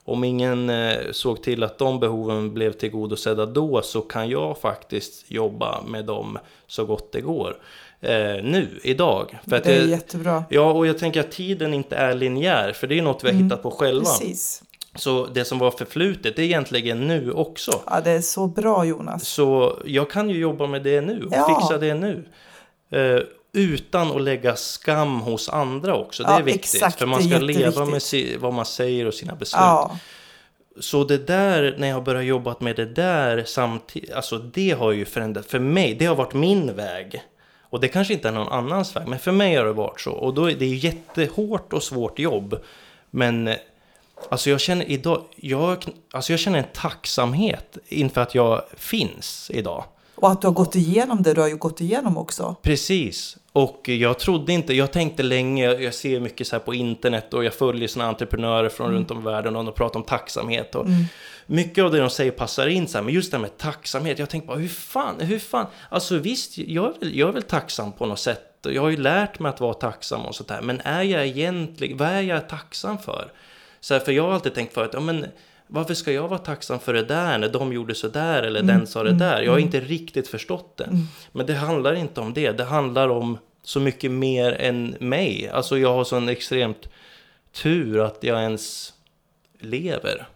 om 0.08 0.24
ingen 0.24 0.70
eh, 0.70 0.96
såg 1.12 1.42
till 1.42 1.62
att 1.62 1.78
de 1.78 2.00
behoven 2.00 2.54
blev 2.54 2.72
tillgodosedda 2.72 3.46
då 3.46 3.82
så 3.82 4.00
kan 4.00 4.28
jag 4.28 4.58
faktiskt 4.58 5.30
jobba 5.30 5.82
med 5.82 6.04
dem 6.04 6.38
så 6.66 6.84
gott 6.84 7.12
det 7.12 7.20
går. 7.20 7.56
Eh, 8.00 8.42
nu, 8.42 8.80
idag. 8.82 9.38
För 9.44 9.60
det 9.60 9.66
är 9.66 9.78
jag, 9.78 9.88
jättebra. 9.88 10.44
Ja, 10.50 10.72
och 10.72 10.86
jag 10.86 10.98
tänker 10.98 11.20
att 11.20 11.30
tiden 11.30 11.74
inte 11.74 11.96
är 11.96 12.14
linjär, 12.14 12.72
för 12.72 12.86
det 12.86 12.98
är 12.98 13.02
något 13.02 13.24
vi 13.24 13.28
har 13.28 13.34
mm, 13.34 13.44
hittat 13.44 13.62
på 13.62 13.70
själva. 13.70 14.04
Precis. 14.04 14.62
Så 14.94 15.26
det 15.26 15.44
som 15.44 15.58
var 15.58 15.70
förflutet, 15.70 16.36
det 16.36 16.42
är 16.42 16.46
egentligen 16.46 17.06
nu 17.06 17.32
också. 17.32 17.80
Ja, 17.86 18.00
det 18.04 18.10
är 18.10 18.20
så 18.20 18.46
bra 18.46 18.84
Jonas. 18.84 19.28
Så 19.28 19.78
jag 19.84 20.10
kan 20.10 20.30
ju 20.30 20.38
jobba 20.38 20.66
med 20.66 20.82
det 20.82 21.00
nu 21.00 21.24
och 21.24 21.32
ja. 21.32 21.60
fixa 21.60 21.78
det 21.78 21.94
nu. 21.94 22.24
Eh, 22.90 23.22
utan 23.52 24.10
att 24.16 24.22
lägga 24.22 24.56
skam 24.56 25.20
hos 25.20 25.48
andra 25.48 25.96
också. 25.96 26.22
Det 26.22 26.28
är 26.28 26.42
viktigt. 26.42 26.74
Exakt, 26.74 26.98
för 26.98 27.06
man 27.06 27.22
ska 27.22 27.38
leva 27.38 27.84
med 27.84 28.02
vad 28.38 28.54
man 28.54 28.66
säger 28.66 29.06
och 29.06 29.14
sina 29.14 29.34
beslut. 29.34 29.60
Ja. 29.60 29.98
Så 30.80 31.04
det 31.04 31.26
där, 31.26 31.74
när 31.78 31.88
jag 31.88 32.04
började 32.04 32.26
jobba 32.26 32.56
med 32.60 32.76
det 32.76 32.86
där 32.86 33.44
samtidigt, 33.46 34.12
alltså 34.12 34.38
det 34.38 34.70
har 34.70 34.92
ju 34.92 35.04
förändrat, 35.04 35.46
för 35.46 35.58
mig, 35.58 35.94
det 35.94 36.06
har 36.06 36.14
varit 36.14 36.34
min 36.34 36.76
väg. 36.76 37.22
Och 37.70 37.80
det 37.80 37.88
kanske 37.88 38.14
inte 38.14 38.28
är 38.28 38.32
någon 38.32 38.48
annans 38.48 38.96
väg, 38.96 39.08
men 39.08 39.18
för 39.18 39.32
mig 39.32 39.56
har 39.56 39.64
det 39.64 39.72
varit 39.72 40.00
så. 40.00 40.12
Och 40.12 40.34
då 40.34 40.50
är 40.50 40.54
det 40.54 40.66
ju 40.66 40.76
jättehårt 40.76 41.72
och 41.72 41.82
svårt 41.82 42.18
jobb. 42.18 42.60
Men 43.10 43.50
Alltså 44.28 44.50
jag 44.50 44.60
känner 44.60 44.90
idag, 44.90 45.22
jag, 45.36 45.84
alltså 46.12 46.32
jag 46.32 46.40
känner 46.40 46.58
en 46.58 46.64
tacksamhet 46.74 47.78
inför 47.88 48.20
att 48.20 48.34
jag 48.34 48.62
finns 48.76 49.50
idag. 49.54 49.84
Och 50.14 50.30
att 50.30 50.40
du 50.40 50.46
har 50.46 50.54
gått 50.54 50.74
igenom 50.74 51.22
det 51.22 51.34
du 51.34 51.40
har 51.40 51.48
ju 51.48 51.56
gått 51.56 51.80
igenom 51.80 52.18
också. 52.18 52.56
Precis. 52.62 53.36
Och 53.52 53.88
jag 53.88 54.18
trodde 54.18 54.52
inte, 54.52 54.74
jag 54.74 54.92
tänkte 54.92 55.22
länge, 55.22 55.72
jag 55.72 55.94
ser 55.94 56.20
mycket 56.20 56.46
så 56.46 56.56
här 56.56 56.60
på 56.60 56.74
internet 56.74 57.34
och 57.34 57.44
jag 57.44 57.54
följer 57.54 57.88
såna 57.88 58.06
entreprenörer 58.06 58.68
från 58.68 58.92
runt 58.92 59.10
om 59.10 59.18
i 59.18 59.24
världen 59.24 59.56
och 59.56 59.64
de 59.64 59.74
pratar 59.74 60.00
om 60.00 60.06
tacksamhet. 60.06 60.74
Och 60.74 60.86
Mycket 61.50 61.84
av 61.84 61.90
det 61.90 61.98
de 61.98 62.10
säger 62.10 62.30
passar 62.30 62.66
in 62.66 62.88
så 62.88 62.98
här, 62.98 63.04
men 63.04 63.14
just 63.14 63.30
det 63.30 63.36
här 63.36 63.42
med 63.42 63.58
tacksamhet, 63.58 64.18
jag 64.18 64.30
tänkte 64.30 64.46
bara 64.46 64.58
hur 64.58 64.68
fan, 64.68 65.20
hur 65.20 65.38
fan, 65.38 65.66
alltså 65.88 66.18
visst, 66.18 66.58
jag 66.58 66.86
är 66.86 67.00
väl, 67.00 67.18
jag 67.18 67.28
är 67.28 67.32
väl 67.32 67.42
tacksam 67.42 67.92
på 67.92 68.06
något 68.06 68.18
sätt. 68.18 68.44
Jag 68.62 68.82
har 68.82 68.90
ju 68.90 68.96
lärt 68.96 69.38
mig 69.38 69.50
att 69.50 69.60
vara 69.60 69.74
tacksam 69.74 70.20
och 70.20 70.34
sånt 70.34 70.48
där, 70.48 70.60
men 70.60 70.80
är 70.80 71.02
jag 71.02 71.26
egentligen, 71.26 71.96
vad 71.96 72.08
är 72.08 72.20
jag 72.20 72.48
tacksam 72.48 72.98
för? 72.98 73.32
Så 73.80 73.94
här, 73.94 74.00
för 74.00 74.12
jag 74.12 74.22
har 74.22 74.32
alltid 74.32 74.54
tänkt 74.54 74.74
förut, 74.74 74.90
ja 74.92 75.00
men 75.00 75.26
varför 75.68 75.94
ska 75.94 76.12
jag 76.12 76.28
vara 76.28 76.38
tacksam 76.38 76.78
för 76.80 76.94
det 76.94 77.02
där 77.04 77.38
när 77.38 77.48
de 77.48 77.72
gjorde 77.72 77.94
så 77.94 78.08
där 78.08 78.42
eller 78.42 78.62
den 78.62 78.86
sa 78.86 79.02
det 79.02 79.12
där? 79.12 79.42
Jag 79.42 79.52
har 79.52 79.58
inte 79.58 79.80
riktigt 79.80 80.28
förstått 80.28 80.76
det. 80.76 80.88
Men 81.32 81.46
det 81.46 81.54
handlar 81.54 81.94
inte 81.94 82.20
om 82.20 82.34
det, 82.34 82.52
det 82.52 82.64
handlar 82.64 83.08
om 83.08 83.38
så 83.62 83.80
mycket 83.80 84.10
mer 84.10 84.52
än 84.52 84.96
mig. 85.00 85.48
Alltså 85.52 85.78
jag 85.78 85.94
har 85.94 86.04
sån 86.04 86.28
extremt 86.28 86.88
tur 87.52 88.00
att 88.00 88.18
jag 88.20 88.42
ens 88.42 88.92
lever. 89.60 90.26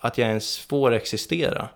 Att 0.00 0.18
jag 0.18 0.28
ens 0.28 0.58
får 0.58 0.92
existera. 0.92 1.68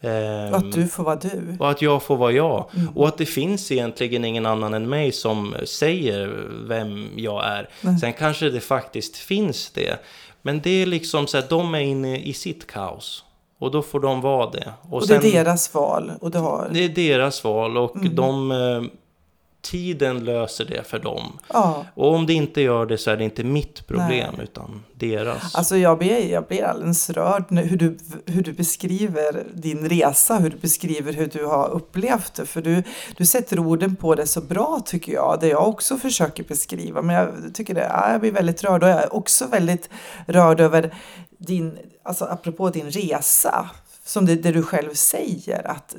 Ehm, 0.00 0.54
Att 0.54 0.72
du 0.72 0.86
får 0.88 1.04
vara 1.04 1.16
du. 1.16 1.56
och 1.58 1.70
att 1.70 1.82
jag 1.82 2.02
får 2.02 2.16
vara 2.16 2.32
jag. 2.32 2.70
Och 2.94 3.08
att 3.08 3.18
det 3.18 3.26
finns 3.26 3.72
egentligen 3.72 4.24
ingen 4.24 4.46
annan 4.46 4.74
än 4.74 4.88
mig 4.88 5.12
som 5.12 5.54
säger 5.64 6.46
vem 6.68 7.08
jag 7.16 7.46
är. 7.46 7.68
Sen 8.00 8.12
kanske 8.12 8.50
det 8.50 8.60
faktiskt 8.60 9.16
finns 9.16 9.70
det. 9.70 9.98
Men 10.46 10.60
det 10.60 10.70
är 10.70 10.86
liksom 10.86 11.26
så 11.26 11.38
att 11.38 11.48
de 11.48 11.74
är 11.74 11.80
inne 11.80 12.18
i 12.18 12.32
sitt 12.32 12.66
kaos. 12.66 13.24
Och 13.58 13.70
då 13.70 13.82
får 13.82 14.00
de 14.00 14.20
vara 14.20 14.50
det. 14.50 14.72
Och 14.90 15.06
det 15.06 15.14
är 15.14 15.20
deras 15.20 15.74
val. 15.74 16.12
Och 16.20 16.30
du 16.30 16.38
har... 16.38 16.68
det 16.72 16.84
är 16.84 16.88
deras 16.88 17.44
val 17.44 17.76
och 17.76 17.96
de... 18.10 18.90
Tiden 19.70 20.24
löser 20.24 20.64
det 20.64 20.86
för 20.86 20.98
dem. 20.98 21.38
Ja. 21.52 21.86
Och 21.94 22.14
om 22.14 22.26
det 22.26 22.32
inte 22.32 22.60
gör 22.60 22.86
det 22.86 22.98
så 22.98 23.10
är 23.10 23.16
det 23.16 23.24
inte 23.24 23.44
mitt 23.44 23.86
problem 23.86 24.34
utan 24.42 24.84
deras. 24.94 25.54
Alltså 25.54 25.76
jag 25.76 25.98
blir, 25.98 26.32
jag 26.32 26.46
blir 26.46 26.64
alldeles 26.64 27.10
rörd 27.10 27.44
när, 27.48 27.64
hur, 27.64 27.76
du, 27.76 27.98
hur 28.26 28.42
du 28.42 28.52
beskriver 28.52 29.44
din 29.54 29.88
resa, 29.88 30.38
hur 30.38 30.50
du 30.50 30.56
beskriver 30.56 31.12
hur 31.12 31.26
du 31.26 31.44
har 31.44 31.68
upplevt 31.68 32.34
det. 32.34 32.46
För 32.46 32.62
du, 32.62 32.82
du 33.16 33.26
sätter 33.26 33.58
orden 33.58 33.96
på 33.96 34.14
det 34.14 34.26
så 34.26 34.40
bra 34.40 34.82
tycker 34.86 35.12
jag, 35.12 35.38
det 35.40 35.48
jag 35.48 35.68
också 35.68 35.96
försöker 35.96 36.44
beskriva. 36.44 37.02
Men 37.02 37.16
jag 37.16 37.54
tycker 37.54 37.74
det, 37.74 37.86
ja, 37.90 38.12
jag 38.12 38.20
blir 38.20 38.32
väldigt 38.32 38.64
rörd 38.64 38.82
och 38.82 38.88
jag 38.88 39.02
är 39.02 39.14
också 39.14 39.46
väldigt 39.46 39.88
rörd 40.26 40.60
över 40.60 40.94
din, 41.38 41.78
alltså 42.02 42.24
apropå 42.24 42.70
din 42.70 42.90
resa, 42.90 43.70
som 44.04 44.26
det, 44.26 44.34
det 44.34 44.52
du 44.52 44.62
själv 44.62 44.94
säger, 44.94 45.70
att, 45.70 45.96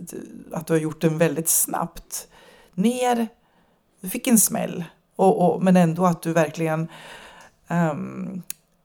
att 0.51 0.67
du 0.67 0.73
har 0.73 0.79
gjort 0.79 1.01
den 1.01 1.17
väldigt 1.17 1.49
snabbt. 1.49 2.27
Ner, 2.73 3.27
du 4.01 4.09
fick 4.09 4.27
en 4.27 4.39
smäll, 4.39 4.83
och, 5.15 5.45
och, 5.45 5.63
men 5.63 5.77
ändå 5.77 6.05
att 6.05 6.21
du 6.21 6.33
verkligen 6.33 6.87
ehm, 7.67 8.41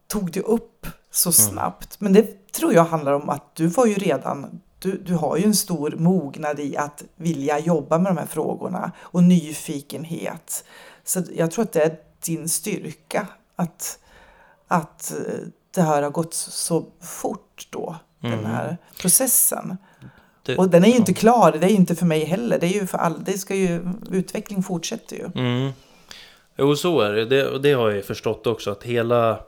tog 0.07 0.33
det 0.33 0.41
upp 0.41 0.87
så 1.11 1.33
snabbt. 1.33 2.01
Men 2.01 2.13
det 2.13 2.53
tror 2.53 2.75
jag 2.75 2.85
handlar 2.85 3.13
om 3.13 3.29
att 3.29 3.55
du 3.55 3.67
var 3.67 3.87
ju 3.87 3.95
redan, 3.95 4.61
du, 4.79 4.99
du 4.99 5.15
har 5.15 5.37
ju 5.37 5.45
en 5.45 5.55
stor 5.55 5.95
mognad 5.99 6.61
i 6.61 6.77
att 6.77 7.05
vilja 7.17 7.59
jobba 7.59 7.99
med 7.99 8.15
de 8.15 8.19
här 8.19 8.27
frågorna 8.27 8.93
och 9.01 9.23
nyfikenhet. 9.23 10.65
Så 11.05 11.23
jag 11.35 11.51
tror 11.51 11.63
att 11.63 11.73
det 11.73 11.83
är 11.83 11.99
din 12.27 12.49
styrka 12.49 13.29
att, 13.57 13.99
att 14.69 15.13
eh, 15.13 15.47
det 15.71 15.83
här 15.83 16.03
har 16.03 16.11
gått 16.11 16.35
så 16.35 16.87
fort 17.01 17.69
då, 17.71 17.97
den 18.21 18.47
här 18.47 18.79
processen. 19.01 19.77
Det- 20.43 20.57
Och 20.57 20.69
den 20.69 20.85
är 20.85 20.89
ju 20.89 20.95
inte 20.97 21.15
klar, 21.15 21.53
det 21.61 21.67
är 21.67 21.71
ju 21.71 21.77
inte 21.77 21.95
för 21.97 22.07
mig 22.07 22.25
heller. 22.25 22.59
Det 22.59 22.67
är 22.67 22.81
ju 22.81 22.87
för 22.87 22.99
all, 22.99 23.25
det 23.25 23.39
ska 23.39 23.55
ju, 23.55 23.81
utveckling 24.11 24.63
fortsätter 24.63 25.17
ju. 25.17 25.29
Mm. 25.35 25.71
Jo, 26.57 26.77
så 26.77 27.01
är 27.01 27.13
det. 27.13 27.25
det. 27.25 27.59
Det 27.59 27.73
har 27.73 27.89
jag 27.89 27.97
ju 27.97 28.03
förstått 28.03 28.47
också. 28.47 28.71
Att 28.71 28.83
hela 28.83 29.39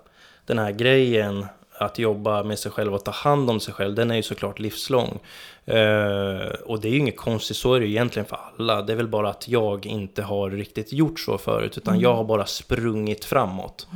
den 0.46 0.58
här 0.58 0.72
grejen 0.72 1.46
att 1.78 1.98
jobba 1.98 2.42
med 2.42 2.58
sig 2.58 2.72
själv 2.72 2.94
och 2.94 3.04
ta 3.04 3.10
hand 3.10 3.50
om 3.50 3.60
sig 3.60 3.74
själv, 3.74 3.94
den 3.94 4.10
är 4.10 4.14
ju 4.14 4.22
såklart 4.22 4.58
livslång. 4.58 5.18
Eh, 5.64 6.46
och 6.64 6.80
det 6.80 6.88
är 6.88 6.92
ju 6.92 6.98
inget 6.98 7.16
konstigt, 7.16 7.56
så 7.56 7.74
är 7.74 7.80
det 7.80 7.86
ju 7.86 7.92
egentligen 7.92 8.26
för 8.26 8.38
alla. 8.58 8.82
Det 8.82 8.92
är 8.92 8.96
väl 8.96 9.08
bara 9.08 9.30
att 9.30 9.48
jag 9.48 9.86
inte 9.86 10.22
har 10.22 10.50
riktigt 10.50 10.92
gjort 10.92 11.20
så 11.20 11.38
förut, 11.38 11.78
utan 11.78 12.00
jag 12.00 12.14
har 12.14 12.24
bara 12.24 12.46
sprungit 12.46 13.24
framåt. 13.24 13.86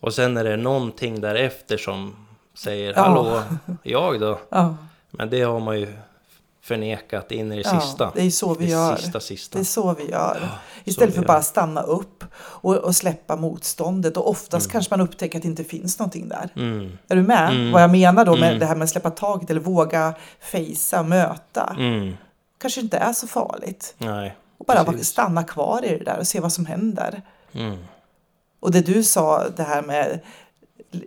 Och 0.00 0.14
sen 0.14 0.36
är 0.36 0.44
det 0.44 0.56
någonting 0.56 1.20
därefter 1.20 1.76
som 1.76 2.16
säger, 2.54 2.92
Ja. 2.96 3.02
hallå, 3.02 3.42
jag 3.82 4.20
då? 4.20 4.38
Ja. 4.48 4.76
Men 5.10 5.30
det 5.30 5.40
har 5.42 5.60
man 5.60 5.80
ju 5.80 5.88
förnekat 6.74 7.32
in 7.32 7.52
i 7.52 7.56
det 7.62 7.68
Ja, 7.72 7.80
sista. 7.80 8.12
det 8.14 8.22
är 8.22 8.30
så 8.30 8.54
vi 8.54 8.64
det 8.64 8.70
gör. 8.70 8.96
sista, 8.96 9.20
sista. 9.20 9.58
Det 9.58 9.62
är 9.62 9.64
så 9.64 9.94
vi 9.94 10.10
gör. 10.10 10.48
Istället 10.84 11.14
för 11.14 11.22
gör. 11.22 11.26
bara 11.28 11.42
stanna 11.42 11.82
upp 11.82 12.24
och, 12.36 12.76
och 12.76 12.96
släppa 12.96 13.36
motståndet. 13.36 14.16
Och 14.16 14.28
oftast 14.30 14.66
Mm. 14.66 14.72
kanske 14.72 14.92
man 14.96 15.00
upptäcker 15.00 15.38
att 15.38 15.42
det 15.42 15.48
inte 15.48 15.64
finns 15.64 15.98
någonting 15.98 16.28
där. 16.28 16.48
Mm, 16.56 16.98
Är 17.08 17.16
du 17.16 17.22
med? 17.22 17.50
Mm. 17.50 17.72
Vad 17.72 17.82
jag 17.82 17.90
menar 17.90 18.24
då 18.24 18.36
med 18.36 18.48
Mm. 18.48 18.58
det 18.58 18.66
här 18.66 18.74
med 18.74 18.84
att 18.84 18.90
släppa 18.90 19.10
taget 19.10 19.50
eller 19.50 19.60
våga 19.60 20.14
fejsa, 20.40 21.02
möta. 21.02 21.74
mm, 21.78 22.16
Kanske 22.58 22.80
inte 22.80 22.96
är 22.98 23.12
så 23.12 23.26
farligt. 23.26 23.94
nej. 23.98 24.36
Och 24.58 24.66
bara 24.66 24.84
precis. 24.84 25.08
stanna 25.08 25.44
kvar 25.44 25.84
i 25.84 25.98
det 25.98 26.04
där 26.04 26.18
och 26.18 26.26
se 26.26 26.40
vad 26.40 26.52
som 26.52 26.66
händer. 26.66 27.22
Mm. 27.52 27.76
Och 28.60 28.70
det 28.70 28.80
du 28.80 29.02
sa, 29.02 29.48
det 29.56 29.62
här 29.62 29.82
med 29.82 30.20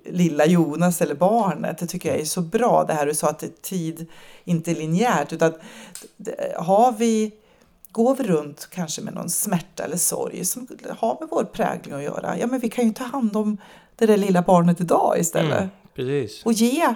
lilla 0.06 0.46
Jonas 0.46 1.02
eller 1.02 1.16
barnet, 1.16 1.78
det 1.78 1.88
tycker 1.88 2.10
jag 2.10 2.20
är 2.20 2.26
så 2.26 2.42
bra. 2.42 2.84
Det 2.88 2.94
här 2.94 3.06
du 3.06 3.14
sa 3.14 3.30
att 3.30 3.40
det- 3.40 3.62
tid 3.62 4.06
inte 4.44 4.72
är 4.72 4.76
linjärt. 4.76 5.34
Utan 5.34 5.54
har 6.58 6.92
vi, 6.92 7.32
går 7.92 8.16
vi 8.16 8.24
runt 8.24 8.68
kanske 8.72 9.02
med 9.02 9.14
någon 9.14 9.30
smärta 9.30 9.84
eller 9.84 9.98
sorg 9.98 10.46
som 10.46 10.68
har 10.98 11.18
med 11.20 11.30
vår 11.32 11.44
prägling 11.44 11.94
att 11.96 12.04
göra. 12.04 12.38
Ja, 12.38 12.48
men 12.48 12.60
vi 12.60 12.70
kan 12.70 12.88
ju 12.88 12.94
ta 12.94 13.04
hand 13.04 13.36
om 13.38 13.58
det 13.96 14.06
där 14.06 14.18
lilla 14.18 14.42
barnet 14.42 14.82
idag 14.82 15.20
istället. 15.20 15.58
Mm, 15.60 15.70
precis. 15.96 16.46
Och 16.46 16.54
ge 16.54 16.96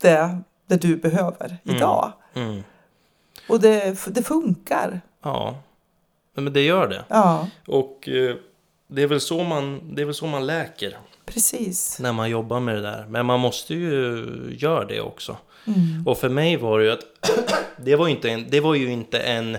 det, 0.00 0.38
det 0.66 0.76
du 0.76 0.96
behöver 0.96 1.56
idag. 1.64 2.12
Mm. 2.34 2.62
Och 3.48 3.60
det, 3.60 4.04
det 4.06 4.22
funkar. 4.22 5.00
Ja, 5.22 5.56
men 6.34 6.52
det 6.52 6.62
gör 6.62 6.88
det. 6.88 7.04
Ja, 7.08 7.48
Och 7.66 8.08
eh, 8.08 8.36
det 8.88 9.02
är 9.02 9.06
väl 9.06 9.20
så 9.20 9.44
man, 9.44 9.94
det 9.94 10.02
är 10.02 10.06
väl 10.06 10.14
så 10.14 10.26
man 10.26 10.46
läker 10.46 10.98
precis. 11.26 11.98
när 11.98 12.12
man 12.12 12.30
jobbar 12.30 12.60
med 12.60 12.74
det 12.74 12.82
där. 12.82 13.06
Men 13.08 13.26
man 13.26 13.40
måste 13.40 13.74
ju 13.74 14.26
göra 14.58 14.84
det 14.84 15.00
också. 15.00 15.36
Mm. 15.66 16.06
Och 16.06 16.18
för 16.18 16.28
mig 16.28 16.56
var 16.56 16.78
det 16.78 16.84
ju 16.84 16.90
att 16.90 17.04
det 17.76 17.96
var 17.96 18.06
ju 18.06 18.12
inte 18.12 18.30
en, 18.30 18.46
det 18.50 18.60
var 18.60 18.74
ju 18.74 18.90
inte 18.92 19.18
en, 19.18 19.58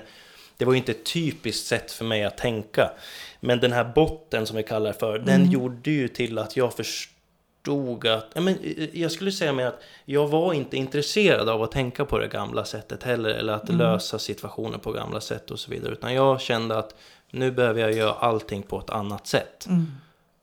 det 0.57 0.65
var 0.65 0.74
ju 0.74 0.78
inte 0.78 0.91
ett 0.91 1.05
typiskt 1.05 1.68
sätt 1.68 1.91
för 1.91 2.05
mig 2.05 2.24
att 2.24 2.38
tänka. 2.38 2.91
Men 3.39 3.59
den 3.59 3.72
här 3.72 3.91
botten 3.95 4.45
som 4.45 4.57
vi 4.57 4.63
kallar 4.63 4.93
det 4.93 4.99
för, 4.99 5.20
den 5.20 5.51
gjorde 5.51 5.91
ju 5.91 6.07
till 6.07 6.38
att 6.38 6.57
jag 6.57 6.74
förstod 6.74 8.07
att, 8.07 8.32
ja, 8.34 8.41
men, 8.41 8.57
eh, 8.63 8.99
jag 9.01 9.11
skulle 9.11 9.32
säga 9.32 9.53
mer 9.53 9.65
att 9.65 9.82
jag 10.05 10.28
var 10.28 10.53
inte 10.53 10.78
intresserad 10.78 11.49
av 11.49 11.63
att 11.63 11.72
tänka 11.72 12.05
på 12.05 12.20
det 12.20 12.28
gamla 12.28 12.65
sättet 12.65 13.03
heller, 13.03 13.30
eller 13.30 13.53
att 13.53 13.70
lösa 13.70 14.20
situationer 14.20 14.78
på 14.78 14.91
gamla 14.91 15.22
sätt 15.22 15.51
och 15.51 15.59
så 15.59 15.72
vidare. 15.72 15.93
Utan 15.93 16.13
jag 16.13 16.41
kände 16.41 16.78
att 16.78 16.95
nu 17.32 17.51
behöver 17.51 17.82
jag 17.82 17.93
göra 17.93 18.13
allting 18.13 18.63
på 18.63 18.80
ett 18.80 18.89
annat 18.89 19.28
sätt. 19.28 19.65
Mm. 19.68 19.91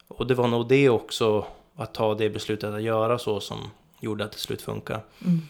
Och 0.09 0.27
det 0.27 0.35
var 0.35 0.49
nog 0.49 0.69
det 0.69 0.89
också, 0.89 1.47
att 1.77 1.95
ta 1.95 2.15
det 2.15 2.31
beslutet 2.31 2.75
att 2.75 2.83
göra 2.83 3.19
så 3.19 3.41
som 3.41 3.59
gjorde 4.01 4.25
att 4.25 4.33
det 4.33 4.39
slut 4.39 4.63
funkar. 4.63 5.01
Mm. 5.25 5.43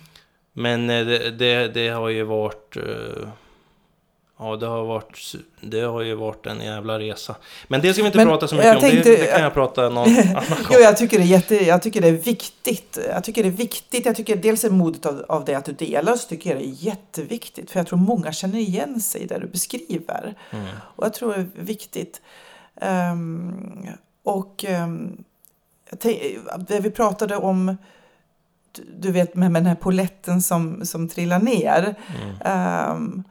Men 0.53 0.91
eh, 0.91 1.07
det, 1.07 1.31
det, 1.31 1.69
det 1.69 1.89
har 1.89 2.09
ju 2.09 2.23
varit... 2.23 2.77
eh, 2.77 3.29
Ja, 4.39 4.57
det 4.57 4.67
har 4.67 4.85
varit, 4.85 5.35
det 5.61 5.81
har 5.81 6.01
ju 6.01 6.15
varit 6.15 6.47
en 6.47 6.61
jävla 6.61 6.99
resa. 6.99 7.35
Men 7.69 7.81
det 7.81 7.93
ska 7.93 8.03
vi 8.03 8.07
inte 8.07 8.19
Men 8.19 8.27
prata 8.29 8.49
så 8.49 8.55
mycket 8.55 8.75
om. 8.75 8.81
tänkte- 8.81 9.11
det, 9.11 9.17
det 9.17 9.27
kan 9.27 9.43
jag 9.43 9.55
prata 9.55 9.89
någon 9.89 10.09
annan 10.19 10.35
gång. 10.35 10.67
Jo, 10.73 10.79
jag 10.81 10.97
tycker 10.97 11.19
det 11.19 11.25
är 11.25 11.27
jätte, 11.27 11.55
jag 11.67 11.83
tycker 11.83 12.01
det 12.01 12.09
är 12.09 12.13
viktigt. 12.13 12.99
Jag 13.09 13.25
tycker 13.25 13.43
det 13.43 13.49
är 13.49 13.51
viktigt. 13.51 14.07
Jag 14.07 14.17
tycker 14.17 14.37
dels 14.37 14.65
är 14.65 14.71
modet 14.71 15.07
av, 15.07 15.25
av 15.29 15.45
det 15.45 15.55
att 15.55 15.65
du 15.65 15.73
delar, 15.73 16.17
så 16.17 16.29
tycker 16.29 16.51
jag 16.51 16.59
det 16.59 16.65
är 16.67 16.85
jätteviktigt. 16.87 17.71
För 17.71 17.81
jag 17.81 17.87
tror 17.87 17.99
många 17.99 18.33
känner 18.33 18.59
igen 18.59 19.01
sig 19.01 19.21
i 19.23 19.27
det 19.27 19.39
du 19.39 19.47
beskriver. 19.47 20.35
Mm. 20.51 20.67
Och 20.81 21.05
jag 21.05 21.15
tror 21.15 21.33
det 21.33 21.39
är 21.41 21.49
viktigt. 21.55 22.21
Ehm, 22.81 23.87
och 24.25 24.65
um, 24.69 25.25
det 26.69 26.81
vi 26.81 26.91
pratade 26.91 27.37
om, 27.37 27.77
du- 28.99 29.13
vet 29.13 29.35
med, 29.35 29.51
med 29.53 29.63
den 29.63 29.69
här 29.69 29.75
poletten 29.75 30.43
som, 30.43 30.87
som 30.87 31.09
trillar 31.09 31.41
ner. 31.41 31.95
Mm. 32.23 32.37
Ehm, 32.45 33.23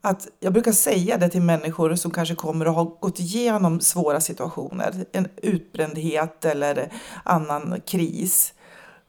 att 0.00 0.28
jag 0.40 0.52
brukar 0.52 0.72
säga 0.72 1.18
det 1.18 1.28
till 1.28 1.42
människor 1.42 1.94
som 1.94 2.10
kanske 2.10 2.34
kommer 2.34 2.68
och 2.68 2.74
har 2.74 2.84
gått 2.84 3.20
igenom 3.20 3.80
svåra 3.80 4.20
situationer, 4.20 5.04
en 5.12 5.28
utbrändhet 5.36 6.44
eller 6.44 6.92
annan 7.24 7.80
kris. 7.86 8.54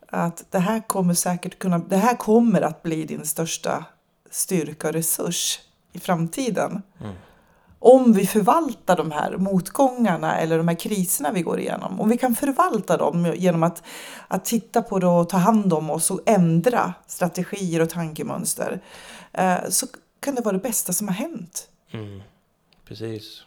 Att 0.08 0.46
det 0.50 0.60
här 0.60 0.88
kommer 0.88 1.14
säkert 1.14 1.60
kunna, 1.60 1.78
det 1.78 1.98
här 1.98 2.16
kommer 2.16 2.62
att 2.62 2.84
bli 2.84 3.04
din 3.04 3.26
största 3.26 3.86
styrka 4.32 4.88
och 4.88 4.94
resurs 4.94 5.60
i 5.92 6.00
framtiden. 6.00 6.82
Mm. 7.02 7.14
Om 7.80 8.14
vi 8.14 8.28
förvaltar 8.28 8.98
de 8.98 9.12
här 9.12 9.38
motgångarna 9.38 10.40
eller 10.40 10.58
de 10.58 10.68
här 10.68 10.76
kriserna 10.76 11.32
vi 11.32 11.42
går 11.42 11.60
igenom, 11.60 12.00
om 12.00 12.10
vi 12.10 12.18
kan 12.18 12.36
förvalta 12.36 12.98
dem 12.98 13.34
genom 13.36 13.64
att, 13.64 13.84
att 14.28 14.46
titta 14.46 14.82
på 14.82 15.00
det 15.00 15.08
och 15.08 15.30
ta 15.30 15.38
hand 15.38 15.74
om 15.74 15.90
oss 15.90 16.12
och 16.12 16.22
ändra 16.26 16.94
strategier 17.08 17.82
och 17.82 17.90
tankemönster, 17.90 18.82
eh, 19.32 19.58
så 19.70 19.88
kan 20.20 20.36
det 20.36 20.42
vara 20.42 20.54
det 20.54 20.64
bästa 20.64 20.94
som 20.94 21.08
har 21.08 21.16
hänt. 21.16 21.70
Mm. 21.92 22.22
Precis. 22.86 23.44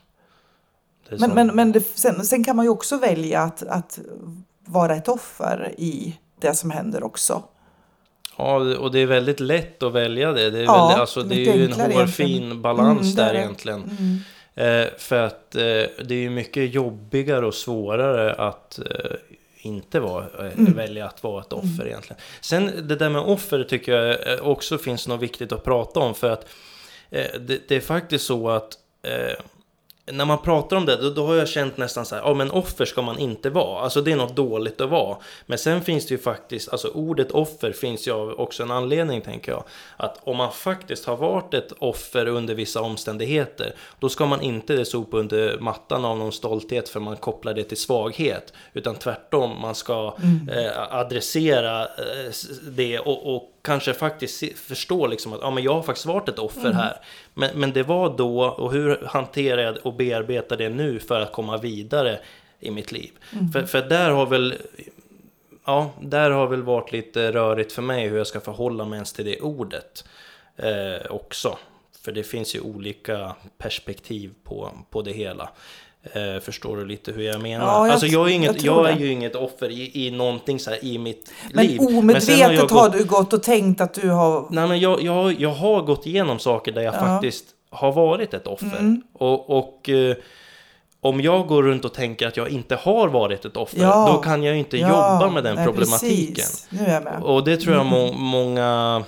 Men, 1.11 1.35
men, 1.35 1.47
men 1.47 1.73
det, 1.73 1.99
sen, 1.99 2.25
sen, 2.25 2.45
kan 2.45 2.57
man 2.57 2.65
ju 2.65 2.69
också 2.69 2.99
välja 2.99 3.43
att, 3.43 3.63
att 3.63 3.99
vara 4.65 4.97
ett 4.97 5.09
offer 5.09 5.75
i 5.79 6.19
det 6.39 6.55
som 6.55 6.71
händer 6.71 7.03
också. 7.03 7.43
Ja, 8.43 8.77
och 8.77 8.93
det 8.93 8.99
är 8.99 9.07
väldigt 9.07 9.41
lätt 9.41 9.83
att 9.83 9.93
välja 9.93 10.33
det. 10.33 10.51
Det 10.51 10.59
är, 10.59 10.63
ja, 10.63 10.87
väldigt, 10.87 11.01
alltså, 11.01 11.23
det 11.23 11.47
är 11.47 11.55
ju 11.55 11.65
en 11.65 11.73
hårfin 11.73 12.63
balans 12.63 13.15
mm, 13.15 13.15
där 13.15 13.35
egentligen. 13.35 13.83
Mm. 13.99 14.19
Eh, 14.55 14.89
för 14.99 15.23
att 15.23 15.55
eh, 15.55 15.63
det 16.05 16.11
är 16.11 16.21
ju 16.21 16.31
mycket 16.31 16.75
jobbigare 16.75 17.47
och 17.47 17.55
svårare 17.55 18.35
att 18.35 18.79
eh, 18.79 19.17
inte 19.63 20.01
vara, 20.01 20.25
eh, 20.39 20.59
mm. 20.59 20.73
välja 20.73 21.07
att 21.07 21.23
vara 21.23 21.41
ett 21.41 21.53
offer 21.53 21.75
mm. 21.75 21.87
egentligen. 21.87 22.21
Sen 22.41 22.71
det 22.89 22.97
där 22.97 23.11
med 23.11 23.23
offer 23.23 23.65
tycker 23.65 23.93
jag 23.93 24.33
eh, 24.33 24.47
också 24.47 24.79
finns 24.79 25.09
något 25.09 25.21
viktigt 25.21 25.53
att 25.53 25.65
prata 25.65 26.01
om. 26.01 26.15
För 26.15 26.31
att 26.31 26.47
eh, 27.11 27.27
det, 27.41 27.69
det, 27.69 27.77
är 27.77 27.81
faktiskt 27.81 28.25
så 28.25 28.51
att 28.51 28.79
när 30.13 30.25
man 30.25 30.39
pratar 30.39 30.77
om 30.77 30.87
det, 30.87 30.97
då, 30.97 31.11
då, 31.11 31.27
har 31.27 31.35
jag 31.35 31.49
känt 31.49 31.77
nästan 31.77 32.07
så 32.07 32.15
här, 32.15 32.23
ja 32.23 32.35
men 32.35 32.51
offer 32.51 32.85
ska 32.85 33.03
man 33.03 33.19
inte 33.19 33.51
vara. 33.51 33.81
Alltså 33.81 34.01
det 34.01 34.13
är 34.13 34.17
något 34.17 34.37
dåligt 34.37 34.81
att 34.81 34.91
vara. 34.91 35.17
Men 35.47 35.59
sen 35.59 35.83
finns 35.83 36.07
det 36.07 36.15
ju 36.15 36.19
faktiskt, 36.19 36.69
alltså 36.69 36.89
ordet 36.89 37.31
offer 37.31 37.73
finns 37.73 38.09
ju 38.09 38.13
av 38.13 38.41
också 38.41 38.63
en 38.63 38.71
anledning 38.71 39.21
tänker 39.21 39.53
jag. 39.53 39.65
Att 39.97 40.21
om 40.25 40.37
man 40.37 40.53
faktiskt 40.53 41.05
har 41.05 41.17
varit 41.17 41.55
ett 41.55 41.73
offer 41.79 42.27
under 42.27 42.55
vissa 42.55 42.81
omständigheter, 42.81 43.75
då 43.99 44.09
ska 44.09 44.27
man 44.27 44.41
inte 44.41 44.85
sopa 44.85 45.17
under 45.17 45.59
mattan 45.59 46.05
av 46.05 46.19
någon 46.19 46.33
stolthet 46.33 46.89
för 46.89 47.01
man 47.01 47.17
kopplar 47.17 47.55
det 47.55 47.65
till 47.65 47.77
svaghet. 47.77 48.53
Utan 48.73 48.95
tvärtom, 48.95 49.61
man 49.61 49.75
ska 49.75 50.17
mm. 50.23 50.49
eh, 50.49 50.95
adressera 50.95 51.83
eh, 51.83 52.33
det 52.63 52.99
och, 52.99 53.37
och 53.37 53.52
kanske 53.63 53.95
faktiskt 53.95 54.59
förstå 54.59 55.07
liksom 55.07 55.33
att 55.33 55.41
ja, 55.43 55.51
men 55.51 55.63
jag 55.63 55.75
har 55.75 55.83
faktiskt 55.83 56.07
varit 56.07 56.29
ett 56.29 56.39
offer 56.39 56.61
mm. 56.61 56.77
här. 56.77 56.97
Men, 57.35 57.51
men 57.61 57.73
det 57.73 57.83
var 57.83 58.17
då, 58.17 58.45
och 58.45 58.73
hur 58.73 59.07
hanterar 59.07 59.63
jag 59.63 59.77
och 59.83 59.95
bearbetar 59.95 60.57
det 60.57 60.69
nu 60.69 60.99
för 60.99 61.21
att 61.21 61.33
komma 61.33 61.57
vidare 61.57 62.19
i 62.61 62.71
mitt 62.71 62.93
liv? 62.93 63.11
Mm. 63.33 63.53
För, 63.53 63.63
för 63.63 63.83
där 63.83 64.11
har 64.11 64.27
väl 64.27 64.55
Ja, 65.65 65.91
där 66.01 66.31
har 66.31 66.47
väl 66.47 66.63
varit 66.63 66.93
lite 66.93 67.33
rörigt 67.33 67.73
för 67.73 67.83
mig 67.83 68.09
hur 68.09 68.19
jag 68.19 68.27
ska 68.27 68.41
förhålla 68.41 68.85
mig 68.85 68.97
ens 68.97 69.13
till 69.13 69.25
det 69.25 69.41
ordet 69.41 70.05
eh, 70.57 71.11
också. 71.11 71.59
För 72.05 72.13
det 72.13 72.23
finns 72.23 72.57
ju 72.57 72.61
olika 72.61 73.35
perspektiv 73.59 74.35
på, 74.45 74.71
på 74.91 75.03
det 75.03 75.13
hela. 75.13 75.51
Eh, 76.03 76.41
förstår 76.41 76.77
du 76.77 76.85
lite 76.85 77.13
hur 77.13 77.23
jag 77.23 77.41
menar? 77.41 77.67
Ja, 77.67 77.87
jag, 77.87 77.93
alltså 77.93 78.07
jag 78.07 78.31
är, 78.31 78.35
inget, 78.35 78.63
jag, 78.63 78.85
jag 78.85 78.91
är 78.91 78.97
ju 78.97 79.13
inget 79.13 79.35
offer 79.35 79.71
i, 79.71 80.07
i 80.07 80.11
någonting 80.11 80.59
så 80.59 80.71
här 80.71 80.85
i 80.85 80.99
mitt 80.99 81.33
men 81.53 81.67
liv. 81.67 81.81
Omedvetet 81.81 82.39
men 82.39 82.57
har, 82.57 82.63
gått, 82.63 82.71
har, 82.71 82.89
du 82.89 83.05
gått 83.05 83.33
och 83.33 83.43
tänkt 83.43 83.81
att 83.81 83.95
du 83.95 84.11
har... 84.11 84.47
Nej 84.51 84.69
men 84.69 84.81
jag, 84.81 85.03
jag, 85.03 85.41
jag 85.41 85.51
har 85.51 85.83
gått 85.83 86.07
igenom 86.07 86.39
saker 86.39 86.73
där 86.73 86.83
jag 86.83 86.95
ja. 86.95 86.99
faktiskt 86.99 87.45
har 87.71 87.93
varit 87.93 88.35
ett 88.35 88.47
offer. 88.47 88.79
Mm. 88.79 89.03
Och, 89.13 89.51
och 89.51 89.89
eh, 89.89 90.17
om 91.01 91.21
jag 91.21 91.47
går 91.47 91.63
runt 91.63 91.85
och 91.85 91.95
tänker 91.95 92.29
att 92.29 92.37
jag 92.37 92.49
inte 92.49 92.77
har 92.77 93.09
varit 93.09 93.45
ett 93.45 93.57
offer, 93.57 93.83
ja. 93.83 94.13
då 94.13 94.21
kan 94.21 94.43
jag 94.43 94.55
ju 94.55 94.59
inte 94.59 94.77
jobba 94.77 95.31
med 95.31 95.45
den 95.45 95.55
Nej, 95.55 95.67
problematiken. 95.67 96.45
Nu 96.71 96.85
är 96.85 96.95
jag 96.95 97.05
med. 97.05 97.23
Och 97.23 97.45
det 97.45 97.57
tror 97.57 97.75
jag 97.75 97.87
mm. 97.87 97.99
må, 97.99 98.13
många 98.13 99.05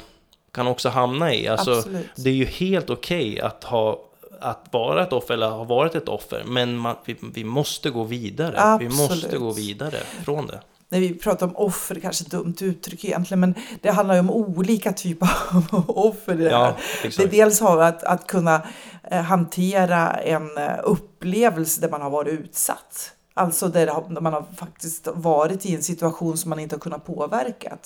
kan 0.53 0.67
också 0.67 0.89
hamna 0.89 1.35
i. 1.35 1.49
Alltså, 1.49 1.83
det 2.17 2.31
är 2.31 2.35
ju 2.35 2.45
helt 2.45 2.91
okej 2.91 3.33
okay 3.33 3.41
att 3.41 3.65
ha 3.65 3.99
att 4.45 4.67
vara 4.71 5.03
ett 5.03 5.13
offer 5.13 5.35
eller 5.35 5.51
ha 5.51 5.65
varit 5.65 5.95
ett 5.95 6.09
offer. 6.09 6.45
Men 6.47 6.77
man, 6.77 6.97
vi, 7.05 7.17
vi 7.35 7.45
måste 7.45 7.91
gå 7.91 8.05
vidare. 8.05 8.55
Absolut. 8.57 8.93
Vi 8.93 8.97
måste 8.97 9.39
gå 9.39 9.53
vidare 9.53 9.99
från 10.25 10.47
det. 10.47 10.61
När 10.89 11.01
vi 11.01 11.15
pratar 11.15 11.47
om 11.47 11.57
offer, 11.57 12.01
kanske 12.01 12.25
ett 12.25 12.31
dumt 12.31 12.57
uttryck 12.61 13.05
egentligen, 13.05 13.41
men 13.41 13.55
det 13.81 13.91
handlar 13.91 14.15
ju 14.15 14.21
om 14.21 14.31
olika 14.31 14.93
typer 14.93 15.29
av 15.73 15.85
offer. 15.91 16.35
Det, 16.35 16.45
ja, 16.45 16.77
det 17.17 17.27
dels 17.27 17.61
har 17.61 17.83
att, 17.83 18.05
att 18.05 18.27
kunna 18.27 18.63
eh, 19.11 19.23
hantera 19.23 20.11
en 20.11 20.59
eh, 20.59 20.79
upplevelse 20.83 21.81
där 21.81 21.89
man 21.91 22.03
har 22.03 22.11
varit 22.11 22.41
utsatt. 22.41 23.13
Alltså 23.35 23.69
där 23.69 24.21
man 24.21 24.33
har 24.33 24.45
faktiskt 24.57 25.09
varit 25.15 25.67
i 25.67 25.75
en 25.75 25.83
situation 25.83 26.37
som 26.37 26.51
man 26.51 26.59
inte 26.59 26.75
har 26.75 26.81
kunnat 26.81 27.07
påverka. 27.07 27.79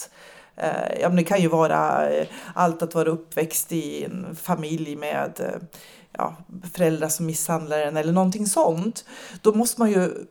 Eh, 0.57 1.01
ja, 1.01 1.09
det 1.09 1.25
kan 1.25 1.41
ju 1.41 1.49
vara 1.49 2.09
allt 2.55 2.83
att 2.83 2.95
vara 2.95 3.09
uppväxt 3.09 3.73
i 3.73 4.05
en 4.05 4.37
familj 4.37 4.97
med 4.97 5.41
ja, 6.19 6.37
föräldrar 6.73 7.09
som 7.09 7.27
misshandlar 7.27 7.79
en 7.79 7.97
eller 7.97 8.13
någonting 8.13 8.47
sånt. 8.47 9.05
Då 9.43 9.55
måste 9.55 9.81
man 9.81 9.91
ju 9.91 10.27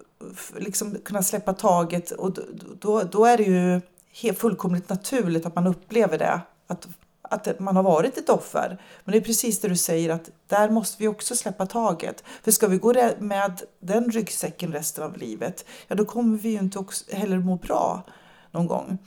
liksom 0.58 0.98
kunna 1.06 1.24
släppa 1.24 1.54
taget 1.54 2.12
och 2.12 2.38
då, 2.80 3.04
då 3.04 3.26
är 3.26 3.38
det 3.38 3.44
ju 3.44 3.82
helt 4.14 4.40
fullkomligt 4.40 4.90
naturligt 4.90 5.46
att 5.46 5.56
man 5.56 5.68
upplever 5.68 6.18
det. 6.18 6.42
Att, 6.68 6.88
att 7.22 7.60
man 7.60 7.76
har 7.76 7.84
varit 7.84 8.18
ett 8.18 8.30
offer. 8.30 8.82
Men 9.04 9.12
det 9.12 9.18
är 9.18 9.22
precis 9.22 9.62
det 9.62 9.68
du 9.68 9.78
säger 9.78 10.10
att 10.10 10.30
där 10.48 10.70
måste 10.70 11.02
vi 11.02 11.08
också 11.08 11.36
släppa 11.36 11.66
taget. 11.66 12.24
För 12.44 12.52
ska 12.52 12.68
vi 12.68 12.78
gå 12.78 12.94
med 13.20 13.62
den 13.80 14.12
ryggsäcken 14.12 14.72
resten 14.72 15.04
av 15.04 15.18
livet, 15.18 15.66
ja 15.88 15.96
då 15.96 16.06
kommer 16.06 16.38
vi 16.38 16.50
ju 16.50 16.60
inte 16.60 16.80
också 16.80 17.16
heller 17.16 17.38
må 17.38 17.56
bra 17.56 18.04
någon 18.52 18.68
gång. 18.68 18.98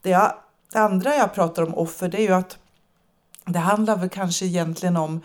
Det, 0.00 0.10
jag, 0.10 0.34
det 0.72 0.78
andra 0.78 1.14
jag 1.14 1.34
pratar 1.34 1.62
om 1.62 1.74
offer, 1.74 2.08
det 2.08 2.18
är 2.18 2.26
ju 2.26 2.34
att 2.34 2.58
det 3.44 3.58
handlar 3.58 3.96
väl 3.96 4.08
kanske 4.08 4.46
egentligen 4.46 4.96
om 4.96 5.20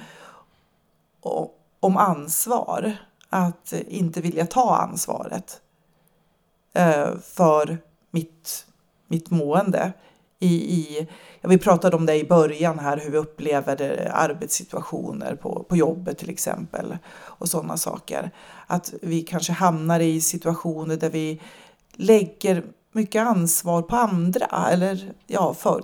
om 1.80 1.98
ansvar. 1.98 2.98
Att 3.30 3.74
inte 3.88 4.22
vilja 4.22 4.46
ta 4.46 4.76
ansvaret 4.76 5.62
eh, 6.74 7.18
för 7.24 7.78
mitt, 8.12 8.66
mitt 9.08 9.30
mående. 9.30 9.94
I, 10.40 10.56
i, 10.56 11.08
ja, 11.42 11.50
vi 11.50 11.58
pratade 11.58 11.96
om 11.96 12.06
det 12.06 12.16
i 12.16 12.28
början 12.28 12.80
här, 12.80 12.98
hur 12.98 13.12
vi 13.12 13.18
upplever 13.18 14.08
arbetssituationer 14.14 15.36
på, 15.36 15.66
på 15.70 15.76
jobbet 15.76 16.18
till 16.18 16.30
exempel. 16.30 16.98
Och 17.16 17.50
sådana 17.50 17.78
saker. 17.78 18.32
Att 18.68 18.94
vi 19.02 19.22
kanske 19.22 19.54
hamnar 19.54 20.00
i 20.00 20.22
situationer 20.22 20.98
där 20.98 21.10
vi 21.10 21.42
lägger 21.94 22.64
mycket 22.98 23.28
ansvar 23.28 23.82
på 23.82 23.96
andra. 23.96 24.70
Eller 24.72 25.14
ja, 25.28 25.54
för, 25.54 25.84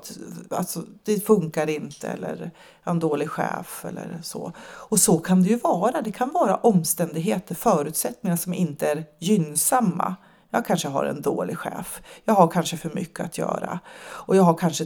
alltså, 0.49 0.84
det 1.03 1.26
funkar 1.26 1.70
inte 1.70 2.07
eller 2.07 2.51
en 2.84 2.99
dålig 2.99 3.30
chef 3.30 3.86
eller 3.86 4.20
så. 4.24 4.51
Och 4.61 4.99
så 4.99 5.18
kan 5.18 5.43
det 5.43 5.49
ju 5.49 5.57
vara. 5.57 6.01
Det 6.01 6.11
kan 6.11 6.34
vara 6.34 6.55
omständigheter, 6.55 7.55
förutsättningar 7.55 8.38
som 8.38 8.53
inte 8.53 8.91
är 8.91 9.05
gynnsamma. 9.20 10.16
Jag 10.49 10.66
kanske 10.66 10.88
har 10.88 11.05
en 11.05 11.22
dålig 11.22 11.57
chef. 11.57 12.01
Jag 12.26 12.34
har 12.34 12.47
kanske 12.47 12.78
för 12.78 12.91
mycket 12.93 13.26
att 13.26 13.38
göra. 13.38 13.80
Och 14.03 14.36
jag 14.36 14.43
har 14.43 14.57
kanske 14.57 14.86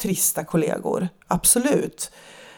trista 0.00 0.44
kollegor. 0.44 1.08
Absolut. 1.26 2.10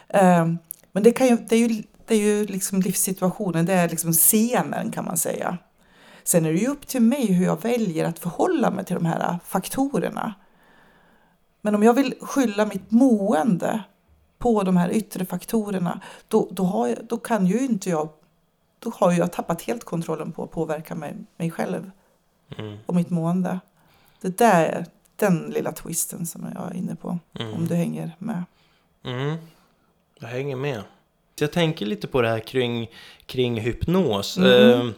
Eh, 0.08 0.46
men 0.92 1.02
det, 1.02 1.12
kan 1.12 1.26
ju, 1.26 1.36
det 1.36 1.56
är 1.56 1.68
ju, 1.68 1.82
det 2.06 2.14
är 2.14 2.18
ju 2.18 2.46
liksom 2.46 2.80
livssituationen, 2.80 3.66
det 3.66 3.72
är 3.72 3.88
liksom 3.88 4.12
scenen 4.12 4.90
kan 4.90 5.04
man 5.04 5.16
säga. 5.16 5.58
Sen 6.30 6.46
är 6.46 6.52
det 6.52 6.58
ju 6.58 6.66
upp 6.66 6.86
till 6.86 7.02
mig 7.02 7.32
hur 7.32 7.46
jag 7.46 7.62
väljer 7.62 8.04
att 8.04 8.18
förhålla 8.18 8.70
mig 8.70 8.84
till 8.84 8.94
de 8.94 9.06
här 9.06 9.38
faktorerna. 9.44 10.34
Men 11.60 11.74
om 11.74 11.82
jag 11.82 11.94
vill 11.94 12.14
skylla 12.20 12.66
mitt 12.66 12.90
mående 12.90 13.82
på 14.38 14.62
de 14.62 14.76
här 14.76 14.90
yttre 14.90 15.24
faktorerna, 15.24 16.00
då, 16.28 16.48
då, 16.50 16.88
jag, 16.88 17.06
då 17.06 17.18
kan 17.18 17.46
ju 17.46 17.58
inte 17.58 17.90
jag, 17.90 18.08
då 18.78 18.92
har 18.94 19.12
jag 19.12 19.32
tappat 19.32 19.62
helt 19.62 19.84
kontrollen 19.84 20.32
på 20.32 20.44
att 20.44 20.50
påverka 20.50 20.94
mig, 20.94 21.14
mig 21.36 21.50
själv 21.50 21.90
mm. 22.56 22.78
och 22.86 22.94
mitt 22.94 23.10
mående. 23.10 23.60
Det 24.20 24.38
där 24.38 24.64
är 24.64 24.86
den 25.16 25.38
lilla 25.38 25.72
twisten 25.72 26.26
som 26.26 26.52
jag 26.54 26.70
är 26.70 26.76
inne 26.76 26.96
på, 26.96 27.18
mm. 27.38 27.54
om 27.54 27.66
du 27.66 27.74
hänger 27.74 28.16
med. 28.18 28.44
Mm. 29.04 29.36
Jag 30.14 30.28
hänger 30.28 30.56
med. 30.56 30.82
Jag 31.38 31.52
tänker 31.52 31.86
lite 31.86 32.06
på 32.06 32.22
det 32.22 32.28
här 32.28 32.40
kring, 32.40 32.90
kring 33.26 33.60
hypnos. 33.60 34.38
Eh, 34.38 34.90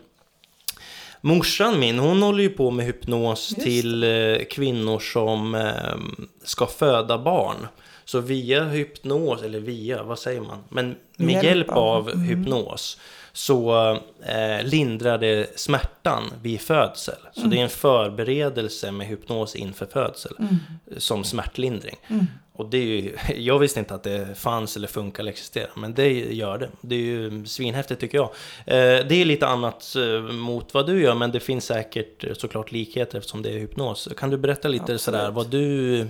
Morsan 1.24 1.80
min, 1.80 1.98
hon 1.98 2.22
håller 2.22 2.42
ju 2.42 2.50
på 2.50 2.70
med 2.70 2.86
hypnos 2.86 3.50
Just. 3.50 3.62
till 3.62 4.04
eh, 4.04 4.44
kvinnor 4.50 4.98
som 4.98 5.54
eh, 5.54 6.24
ska 6.44 6.66
föda 6.66 7.18
barn. 7.18 7.66
Så 8.04 8.20
via 8.20 8.64
hypnos, 8.64 9.42
eller 9.42 9.60
via, 9.60 10.02
vad 10.02 10.18
säger 10.18 10.40
man? 10.40 10.58
Men 10.68 10.96
med 11.16 11.32
hjälp, 11.32 11.44
hjälp 11.44 11.68
av 11.70 12.10
mm. 12.10 12.20
hypnos 12.20 12.98
så 13.32 13.90
eh, 14.26 14.64
lindrar 14.64 15.18
det 15.18 15.58
smärtan 15.58 16.32
vid 16.42 16.60
födsel. 16.60 17.18
Så 17.32 17.40
mm. 17.40 17.50
det 17.50 17.58
är 17.58 17.62
en 17.62 17.68
förberedelse 17.68 18.92
med 18.92 19.06
hypnos 19.06 19.56
inför 19.56 19.86
födsel 19.86 20.32
mm. 20.38 20.56
som 20.98 21.24
smärtlindring. 21.24 21.96
Mm. 22.08 22.26
Och 22.52 22.70
det 22.70 22.76
är 22.78 22.82
ju, 22.82 23.16
jag 23.36 23.58
visste 23.58 23.80
inte 23.80 23.94
att 23.94 24.02
det 24.02 24.38
fanns 24.38 24.76
eller 24.76 24.88
funkar 24.88 25.22
eller 25.22 25.32
existerar, 25.32 25.70
men 25.74 25.94
det 25.94 26.12
gör 26.12 26.58
det. 26.58 26.68
Det 26.80 26.94
är 26.94 27.00
ju 27.00 27.46
svinhäftigt 27.46 28.00
tycker 28.00 28.18
jag. 28.18 28.30
Eh, 28.66 29.06
det 29.06 29.14
är 29.14 29.24
lite 29.24 29.46
annat 29.46 29.96
eh, 29.96 30.22
mot 30.32 30.74
vad 30.74 30.86
du 30.86 31.02
gör, 31.02 31.14
men 31.14 31.32
det 31.32 31.40
finns 31.40 31.64
säkert 31.64 32.38
såklart 32.38 32.72
likheter 32.72 33.18
eftersom 33.18 33.42
det 33.42 33.50
är 33.50 33.58
hypnos. 33.58 34.08
Kan 34.16 34.30
du 34.30 34.36
berätta 34.36 34.68
lite 34.68 34.82
Absolut. 34.82 35.00
sådär 35.00 35.30
vad 35.30 35.50
du, 35.50 36.08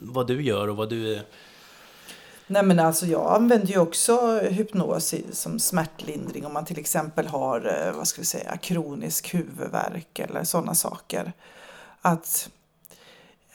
vad 0.00 0.26
du 0.26 0.42
gör 0.42 0.68
och 0.68 0.76
vad 0.76 0.88
du 0.88 1.20
Nej 2.48 2.62
men 2.62 2.78
alltså 2.78 3.06
jag 3.06 3.34
använder 3.34 3.66
ju 3.66 3.78
också 3.78 4.38
hypnos 4.38 5.14
som 5.32 5.58
smärtlindring 5.58 6.46
om 6.46 6.52
man 6.52 6.64
till 6.64 6.78
exempel 6.78 7.26
har 7.26 7.86
eh, 7.86 7.92
vad 7.92 8.08
ska 8.08 8.20
vi 8.20 8.26
säga, 8.26 8.56
kronisk 8.56 9.34
huvudvärk 9.34 10.18
eller 10.18 10.44
sådana 10.44 10.74
saker. 10.74 11.32
Att, 12.02 12.50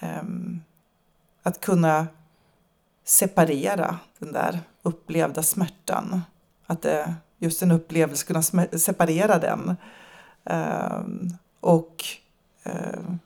um, 0.02 0.62
att 1.44 1.62
kunna 1.62 2.08
separera 3.04 4.00
den 4.20 4.32
där 4.32 4.60
upplevda 4.82 5.44
smärtan. 5.44 6.22
Att 6.66 6.82
det, 6.82 7.16
just 7.38 7.62
en 7.62 7.72
upplevelse, 7.72 8.26
kunna 8.26 8.44
separera 8.78 9.39
den. 9.39 9.76
Um, 10.44 11.38
och 11.60 12.04
um, 12.64 13.20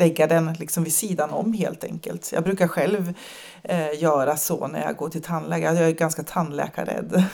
lägga 0.00 0.26
den 0.26 0.52
liksom 0.52 0.84
vid 0.84 0.94
sidan 0.94 1.30
om 1.30 1.52
helt 1.52 1.84
enkelt. 1.84 2.32
Jag 2.32 2.44
brukar 2.44 2.68
själv 2.68 3.14
eh, 3.62 4.02
göra 4.02 4.36
så 4.36 4.66
när 4.66 4.82
jag 4.82 4.96
går 4.96 5.08
till 5.08 5.22
tandläkare. 5.22 5.78
Jag 5.78 5.88
är 5.88 5.92
ganska 5.92 6.22
tandläkarrädd. 6.22 7.24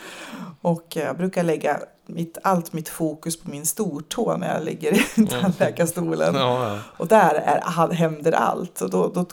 och 0.60 0.86
jag 0.96 1.16
brukar 1.16 1.42
lägga 1.42 1.80
mitt, 2.06 2.38
allt 2.42 2.72
mitt 2.72 2.88
fokus 2.88 3.40
på 3.40 3.50
min 3.50 3.66
stortå 3.66 4.36
när 4.36 4.54
jag 4.54 4.64
ligger 4.64 4.92
i 4.92 5.04
mm. 5.16 5.28
tandläkarstolen. 5.28 6.34
Ja, 6.34 6.74
ja. 6.74 6.80
Och 6.96 7.06
där 7.06 7.34
är, 7.34 7.92
händer 7.92 8.32
allt. 8.32 8.80
Och 8.80 8.90
då, 8.90 9.08
då, 9.14 9.26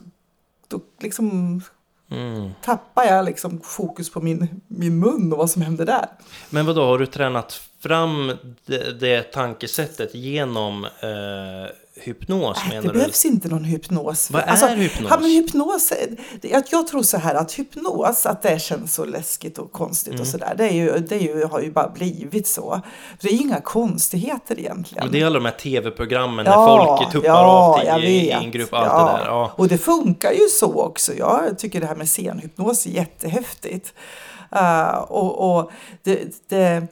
då 0.67 0.79
liksom 0.99 1.61
Mm. 2.11 2.51
tappar 2.61 3.03
jag 3.03 3.25
liksom 3.25 3.61
fokus 3.63 4.11
på 4.11 4.21
min, 4.21 4.61
min 4.67 4.99
mun 4.99 5.31
och 5.31 5.37
vad 5.37 5.49
som 5.49 5.61
händer 5.61 5.85
där. 5.85 6.05
Men 6.49 6.65
vad 6.65 6.75
då 6.75 6.85
har 6.85 6.99
du 6.99 7.05
tränat 7.05 7.61
fram 7.79 8.31
det, 8.65 8.99
det 8.99 9.23
tankesättet 9.23 10.15
genom 10.15 10.83
eh, 10.83 11.69
hypnos 11.95 12.57
Nej, 12.59 12.69
menar 12.69 12.81
det 12.81 12.87
du? 12.87 12.99
behövs 12.99 13.25
inte 13.25 13.47
någon 13.47 13.63
hypnos. 13.63 14.31
Vad 14.31 14.43
alltså, 14.43 14.65
är 14.65 14.75
hypnos? 14.75 15.07
Ja, 15.09 15.17
men 15.19 15.29
hypnos 15.29 15.93
jag, 16.41 16.63
jag 16.71 16.87
tror 16.87 17.03
så 17.03 17.17
här 17.17 17.35
att 17.35 17.53
hypnos, 17.53 18.25
att 18.25 18.41
det 18.41 18.61
känns 18.61 18.95
så 18.95 19.05
läskigt 19.05 19.57
och 19.57 19.71
konstigt 19.71 20.13
mm. 20.13 20.21
och 20.21 20.27
sådär. 20.27 20.53
Det, 20.57 20.63
är 20.63 20.73
ju, 20.73 20.99
det 20.99 21.15
är 21.15 21.19
ju, 21.19 21.45
har 21.45 21.59
ju 21.59 21.71
bara 21.71 21.89
blivit 21.89 22.47
så. 22.47 22.81
Det 23.21 23.27
är 23.27 23.41
inga 23.41 23.61
konstigheter 23.61 24.59
egentligen. 24.59 25.03
Men 25.05 25.13
det 25.13 25.21
är 25.21 25.25
alla 25.25 25.39
de 25.39 25.45
här 25.45 25.51
tv-programmen 25.51 26.45
ja, 26.45 26.65
när 26.65 26.85
folk 26.85 27.11
tuppar 27.11 27.27
ja, 27.27 27.45
av 27.45 27.79
till 27.79 28.03
i, 28.09 28.09
i 28.09 28.31
en 28.31 28.51
grupp. 28.51 28.73
Allt 28.73 28.87
ja. 28.87 29.05
det 29.05 29.23
där. 29.23 29.25
Ja. 29.25 29.51
Och 29.55 29.67
det 29.67 29.77
funkar 29.77 30.31
ju 30.31 30.47
så 30.49 30.81
också. 30.81 31.13
Jag 31.13 31.59
tycker 31.59 31.81
det 31.81 31.87
här 31.87 31.95
med 31.95 32.09
scenhypnos 32.09 32.85
är 32.85 32.89
jättehäftigt. 32.89 33.93
Uh, 34.55 34.97
och, 34.97 35.57
och 35.57 35.71
det, 36.03 36.49
det 36.49 36.87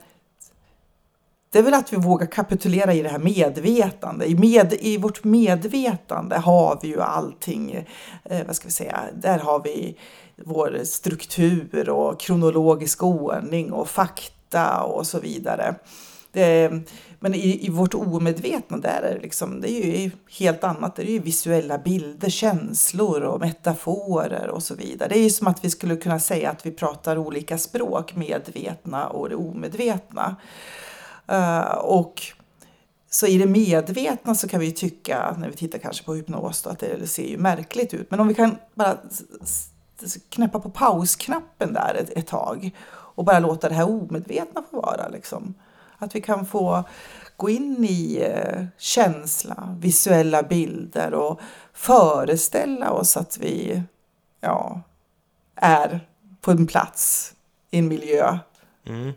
det 1.52 1.58
är 1.58 1.62
väl 1.62 1.74
att 1.74 1.92
vi 1.92 1.96
vågar 1.96 2.26
kapitulera 2.26 2.94
i 2.94 3.02
det 3.02 3.08
här 3.08 3.18
medvetande. 3.18 4.26
I, 4.26 4.34
med, 4.34 4.72
I 4.80 4.96
vårt 4.96 5.24
medvetande 5.24 6.36
har 6.36 6.78
vi 6.82 6.88
ju 6.88 7.00
allting, 7.00 7.86
eh, 8.24 8.46
vad 8.46 8.56
ska 8.56 8.68
vi 8.68 8.72
säga, 8.72 9.00
där 9.14 9.38
har 9.38 9.62
vi 9.64 9.98
vår 10.44 10.80
struktur 10.84 11.88
och 11.88 12.20
kronologisk 12.20 13.02
ordning 13.02 13.72
och 13.72 13.88
fakta 13.88 14.82
och 14.82 15.06
så 15.06 15.20
vidare. 15.20 15.74
Det, 16.32 16.70
men 17.20 17.34
i, 17.34 17.66
i 17.66 17.70
vårt 17.70 17.94
omedvetna 17.94 18.76
där 18.76 19.02
är 19.02 19.14
det, 19.14 19.20
liksom, 19.20 19.60
det 19.60 19.72
är 19.72 20.00
ju 20.00 20.10
helt 20.38 20.64
annat. 20.64 20.96
Det 20.96 21.02
är 21.02 21.12
ju 21.12 21.18
visuella 21.18 21.78
bilder, 21.78 22.30
känslor 22.30 23.22
och 23.22 23.40
metaforer 23.40 24.48
och 24.48 24.62
så 24.62 24.74
vidare. 24.74 25.08
Det 25.08 25.18
är 25.18 25.22
ju 25.22 25.30
som 25.30 25.46
att 25.46 25.64
vi 25.64 25.70
skulle 25.70 25.96
kunna 25.96 26.20
säga 26.20 26.50
att 26.50 26.66
vi 26.66 26.70
pratar 26.70 27.18
olika 27.18 27.58
språk, 27.58 28.16
medvetna 28.16 29.06
och 29.06 29.28
det 29.28 29.36
omedvetna. 29.36 30.36
Eh, 31.26 31.74
och 31.74 32.22
så 33.10 33.26
i 33.26 33.38
det 33.38 33.46
medvetna 33.46 34.34
så 34.34 34.48
kan 34.48 34.60
vi 34.60 34.72
tycka, 34.72 35.36
när 35.38 35.48
vi 35.48 35.56
tittar 35.56 35.78
kanske 35.78 36.04
på 36.04 36.14
hypnos, 36.14 36.62
då, 36.62 36.70
att 36.70 36.78
det 36.78 37.06
ser 37.06 37.26
ju 37.26 37.38
märkligt 37.38 37.94
ut. 37.94 38.10
Men 38.10 38.20
om 38.20 38.28
vi 38.28 38.34
kan 38.34 38.56
bara 38.74 38.96
knäppa 40.28 40.60
på 40.60 40.70
pausknappen 40.70 41.72
där 41.72 41.94
ett, 41.94 42.10
ett 42.10 42.26
tag 42.26 42.70
och 42.90 43.24
bara 43.24 43.38
låta 43.38 43.68
det 43.68 43.74
här 43.74 43.88
omedvetna 43.88 44.62
få 44.70 44.80
vara. 44.80 45.08
Liksom. 45.08 45.54
Att 45.98 46.14
vi 46.14 46.20
kan 46.20 46.46
få 46.46 46.84
gå 47.36 47.50
in 47.50 47.84
i 47.84 48.28
eh, 48.30 48.64
känsla, 48.78 49.76
visuella 49.80 50.42
bilder 50.42 51.14
och 51.14 51.40
föreställa 51.72 52.90
oss 52.90 53.16
att 53.16 53.38
vi 53.38 53.82
ja, 54.40 54.80
är 55.54 56.00
på 56.40 56.50
en 56.50 56.66
plats 56.66 57.34
i 57.70 57.78
en 57.78 57.88
miljö. 57.88 58.38
Mm. 58.86 59.12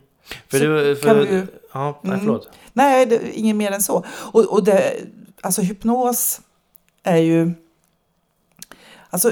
För 0.47 0.59
det, 0.59 0.95
för, 0.95 1.15
vi, 1.15 1.43
ja, 1.73 1.99
nej, 2.01 2.19
förlåt. 2.19 2.45
Mm, 2.45 2.57
nej, 2.73 3.05
det, 3.05 3.37
inget 3.37 3.55
mer 3.55 3.71
än 3.71 3.83
så. 3.83 4.05
Och, 4.07 4.45
och 4.45 4.63
det, 4.63 4.93
alltså 5.41 5.61
hypnos 5.61 6.41
är 7.03 7.17
ju... 7.17 7.53
Alltså 9.09 9.31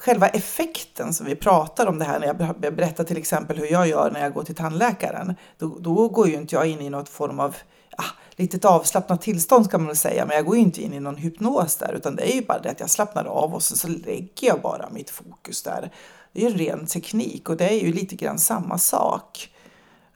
själva 0.00 0.28
effekten 0.28 1.14
som 1.14 1.26
vi 1.26 1.36
pratar 1.36 1.86
om 1.86 1.98
det 1.98 2.04
här 2.04 2.20
när 2.20 2.26
jag 2.26 2.36
berättar 2.74 3.04
till 3.04 3.16
exempel 3.16 3.58
hur 3.58 3.72
jag 3.72 3.88
gör 3.88 4.10
när 4.10 4.20
jag 4.20 4.34
går 4.34 4.42
till 4.42 4.54
tandläkaren. 4.54 5.34
Då, 5.58 5.76
då 5.80 6.08
går 6.08 6.28
ju 6.28 6.34
inte 6.34 6.54
jag 6.54 6.66
in 6.66 6.80
i 6.80 6.90
något 6.90 7.08
form 7.08 7.40
av 7.40 7.56
ah, 7.96 8.04
litet 8.36 8.64
avslappnat 8.64 9.22
tillstånd 9.22 9.66
ska 9.66 9.78
man 9.78 9.86
väl 9.86 9.96
säga, 9.96 10.26
men 10.26 10.36
jag 10.36 10.46
går 10.46 10.56
ju 10.56 10.62
inte 10.62 10.82
in 10.82 10.94
i 10.94 11.00
någon 11.00 11.16
hypnos 11.16 11.76
där 11.76 11.92
utan 11.92 12.16
det 12.16 12.32
är 12.32 12.34
ju 12.34 12.42
bara 12.42 12.58
det 12.58 12.70
att 12.70 12.80
jag 12.80 12.90
slappnar 12.90 13.24
av 13.24 13.54
och 13.54 13.62
så, 13.62 13.76
så 13.76 13.88
lägger 13.88 14.48
jag 14.48 14.60
bara 14.60 14.90
mitt 14.90 15.10
fokus 15.10 15.62
där. 15.62 15.90
Det 16.32 16.46
är 16.46 16.50
ju 16.50 16.56
ren 16.56 16.86
teknik 16.86 17.48
och 17.48 17.56
det 17.56 17.68
är 17.68 17.84
ju 17.84 17.92
lite 17.92 18.16
grann 18.16 18.38
samma 18.38 18.78
sak 18.78 19.50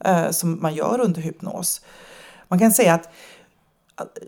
eh, 0.05 0.31
som 0.31 0.63
man 0.63 0.75
gör 0.75 1.01
under 1.01 1.21
hypnos. 1.21 1.81
Man 2.49 2.59
kan 2.59 2.73
säga 2.73 2.95
att 2.95 3.09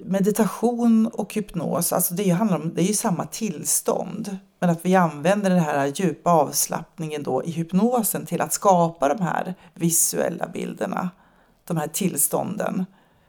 meditation 0.04 1.06
och 1.06 1.34
hypnos, 1.34 1.92
alltså 1.92 2.14
det, 2.14 2.30
handlar 2.30 2.56
om, 2.56 2.74
det 2.74 2.82
är 2.82 2.86
ju 2.86 2.94
samma 2.94 3.26
tillstånd. 3.26 4.38
Men 4.58 4.70
att 4.70 4.84
vi 4.84 4.94
använder 4.94 5.50
den 5.50 5.58
här 5.58 5.86
djupa 5.86 6.30
avslappningen 6.30 7.22
då 7.22 7.44
i 7.44 7.50
hypnosen 7.50 8.26
till 8.26 8.40
att 8.40 8.52
skapa 8.52 9.08
de 9.08 9.22
här 9.24 9.54
visuella 9.74 10.48
bilderna, 10.48 11.10
de 11.64 11.76
här 11.76 11.88
tillstånden 11.88 12.84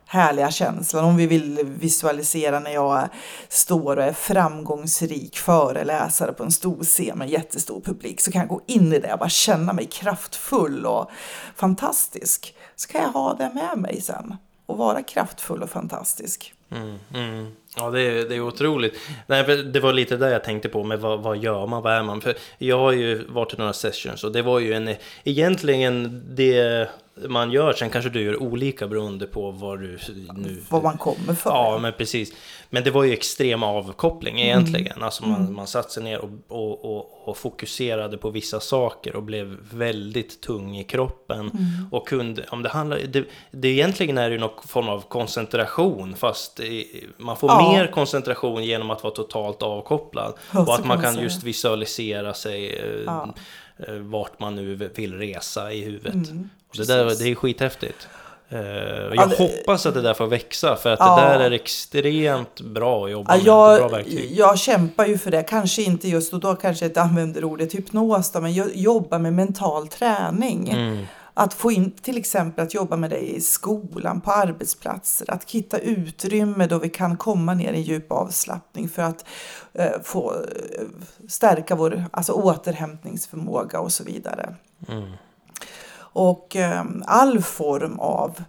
härliga 0.08 0.52
känslan. 0.52 1.06
Om 1.06 1.18
vi 1.18 1.28
vill 1.28 1.60
visualisera 1.64 2.60
när 2.60 2.72
jag 2.72 3.10
står 3.50 3.98
och 3.98 4.04
är 4.04 4.14
framgångsrik 4.14 5.38
föreläsare 5.38 6.34
på 6.34 6.44
en 6.44 6.52
stor 6.52 6.84
scen 6.84 7.18
med 7.18 7.30
jättestor 7.30 7.82
publik 7.82 8.22
så 8.22 8.32
kan 8.32 8.42
jag 8.42 8.50
gå 8.50 8.62
in 8.68 8.94
i 8.94 9.00
det 9.00 9.14
och 9.14 9.20
bara 9.20 9.30
känna 9.30 9.74
mig 9.74 9.86
kraftfull 9.86 10.86
och 10.86 11.10
fantastisk. 11.56 12.56
Så 12.76 12.88
kan 12.88 13.02
jag 13.02 13.10
ha 13.10 13.34
det 13.34 13.52
med 13.54 13.78
mig 13.78 14.02
sen 14.02 14.36
och 14.66 14.78
vara 14.78 15.04
kraftfull 15.04 15.64
och 15.64 15.70
fantastisk. 15.70 16.54
Mm, 16.72 17.00
mm. 17.14 17.52
Ja, 17.76 17.90
det 17.90 18.02
är, 18.02 18.30
det 18.30 18.36
är 18.36 18.42
otroligt. 18.42 19.00
Nej, 19.28 19.44
det 19.64 19.80
var 19.80 19.94
lite 19.94 20.18
det 20.18 20.32
jag 20.32 20.44
tänkte 20.44 20.70
på 20.70 20.84
med 20.84 21.00
vad, 21.00 21.24
vad 21.24 21.38
gör 21.38 21.68
man, 21.68 21.84
vad 21.84 21.94
är 21.94 22.04
man? 22.04 22.22
För 22.22 22.38
jag 22.58 22.80
har 22.80 22.92
ju 22.92 23.28
varit 23.28 23.54
i 23.54 23.58
några 23.58 23.74
sessions 23.74 24.24
och 24.24 24.32
det 24.32 24.42
var 24.42 24.60
ju 24.60 24.74
en, 24.74 24.96
egentligen 25.24 26.24
det 26.36 26.90
man 27.30 27.52
gör. 27.52 27.74
Sen 27.74 27.90
kanske 27.90 28.10
du 28.10 28.22
gör 28.22 28.44
olika 28.44 28.88
beroende 28.88 29.28
på 29.28 29.52
vad 29.52 29.80
du 29.80 30.00
nu... 30.36 30.62
Vad 30.70 30.84
man 30.84 30.98
kommer 30.98 31.34
för. 31.34 31.50
Ja, 31.50 31.80
men 31.82 31.94
precis. 31.94 32.34
Men 32.70 32.84
det 32.84 32.92
var 32.92 33.04
ju 33.04 33.14
extrem 33.14 33.64
avkoppling 33.64 34.42
mm. 34.42 34.48
egentligen. 34.48 34.92
Mm. 34.92 35.04
Alltså 35.04 35.26
man, 35.26 35.42
mm. 35.42 35.54
man 35.54 35.68
satte 35.68 35.94
sig 35.94 36.04
ner 36.04 36.20
och, 36.20 36.30
och, 36.48 36.86
och, 36.86 37.28
och, 37.28 37.38
fokuserade 37.38 38.18
på 38.18 38.30
vissa 38.30 38.60
saker 38.60 39.16
och 39.16 39.24
blev 39.24 39.58
väldigt 39.72 40.42
tung 40.42 40.78
i 40.78 40.84
kroppen. 40.84 41.40
Mm. 41.40 41.52
Och 41.92 42.08
kunde, 42.08 42.46
om 42.50 42.64
det 42.64 42.70
handlar, 42.70 43.00
det, 43.00 43.26
det 43.52 43.68
egentligen 43.68 44.18
är 44.18 44.32
ju 44.32 44.38
någon 44.38 44.68
form 44.68 44.90
av 44.90 45.02
koncentration 45.02 46.16
fast 46.16 46.60
man 47.18 47.38
får 47.38 47.50
ja. 47.50 47.72
mer 47.72 47.88
koncentration 47.88 48.64
genom 48.64 48.92
att 48.92 49.04
vara 49.04 49.14
totalt 49.14 49.64
avkopplad. 49.64 50.34
Ja, 50.54 50.60
och 50.62 50.76
att 50.76 50.86
man 50.86 51.02
kan 51.02 51.20
just 51.22 51.44
visualisera 51.44 52.34
sig 52.34 52.76
eh, 52.76 53.04
ja. 53.06 53.34
Eh, 53.80 53.94
vart 53.94 54.40
man 54.40 54.56
nu 54.56 54.90
vill 54.96 55.18
resa 55.18 55.72
i 55.72 55.84
huvudet. 55.84 56.14
Mm. 56.14 56.50
Det, 56.78 56.88
där, 56.88 57.06
det 57.06 57.32
är 57.32 57.36
skithäftigt. 57.36 58.08
Uh, 58.52 58.60
jag 58.60 59.16
ja, 59.16 59.32
hoppas 59.38 59.86
att 59.86 59.94
det 59.94 60.02
där 60.02 60.14
får 60.14 60.28
växa 60.28 60.76
för 60.76 60.94
att 60.94 61.00
ja, 61.00 61.16
det 61.16 61.38
där 61.38 61.40
är 61.40 61.52
extremt 61.52 62.62
bra 62.62 63.06
att 63.06 63.12
jobba 63.12 63.36
med. 63.36 63.44
Bra 63.44 63.88
verktyg. 63.88 64.32
Jag 64.32 64.60
kämpar 64.60 65.06
ju 65.06 65.18
för 65.18 65.32
det. 65.32 65.44
Kanske 65.44 65.82
inte 65.82 66.10
just 66.10 66.34
och 66.34 66.40
då 66.40 66.56
kanske 66.56 66.86
jag 66.86 66.90
inte 66.90 67.02
använder 67.02 67.44
ordet 67.44 67.76
hypnos 67.76 68.32
då, 68.32 68.42
men 68.42 68.54
jag 68.54 68.76
jobbar 68.76 69.20
med 69.20 69.34
mental 69.34 69.88
träning. 69.88 70.70
Mm. 70.70 71.06
Att 71.40 71.54
få 71.54 71.72
in 71.72 71.92
till 71.92 72.18
exempel 72.18 72.66
att 72.66 72.74
jobba 72.74 72.98
med 72.98 73.10
det 73.10 73.36
i 73.36 73.42
skolan, 73.42 74.22
på 74.22 74.32
arbetsplatser, 74.32 75.32
att 75.32 75.52
hitta 75.52 75.78
utrymme 75.78 76.68
då 76.68 76.80
vi 76.80 76.90
kan 76.90 77.18
komma 77.18 77.54
ner 77.54 77.74
i 77.74 77.80
djup 77.82 78.12
avslappning 78.12 78.90
för 78.90 79.02
att 79.02 79.26
eh, 79.74 80.02
få 80.04 80.34
eh, 80.34 80.88
stärka 81.28 81.76
vår 81.76 82.06
alltså 82.12 82.34
återhämtningsförmåga 82.34 83.80
och 83.80 83.92
så 83.92 84.04
vidare. 84.04 84.56
Mm. 84.88 85.12
Och 85.98 86.56
eh, 86.56 86.86
all 87.06 87.42
form 87.42 88.00
av 88.00 88.44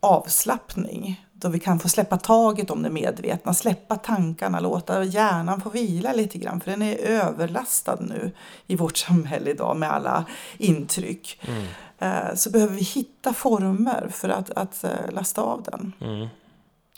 avslappning 0.00 1.24
då 1.32 1.48
vi 1.48 1.60
kan 1.60 1.78
få 1.78 1.88
släppa 1.88 2.16
taget 2.16 2.70
om 2.70 2.82
det 2.82 2.90
medvetna, 2.90 3.54
släppa 3.54 3.96
tankarna, 3.96 4.60
låta 4.60 5.04
hjärnan 5.04 5.60
få 5.60 5.70
vila 5.70 6.12
lite 6.12 6.38
grann 6.38 6.60
för 6.60 6.70
den 6.70 6.82
är 6.82 6.96
överlastad 6.96 7.98
nu 8.00 8.32
i 8.66 8.76
vårt 8.76 8.96
samhälle 8.96 9.50
idag 9.50 9.76
med 9.76 9.92
alla 9.92 10.24
intryck. 10.58 11.40
Mm. 11.48 11.64
Eh, 11.98 12.34
så 12.34 12.50
behöver 12.50 12.74
vi 12.74 12.82
hitta 12.82 13.32
former 13.32 14.08
för 14.10 14.28
att, 14.28 14.50
att 14.50 14.84
eh, 14.84 14.90
lasta 15.12 15.42
av 15.42 15.62
den. 15.62 15.92
Mm. 16.00 16.28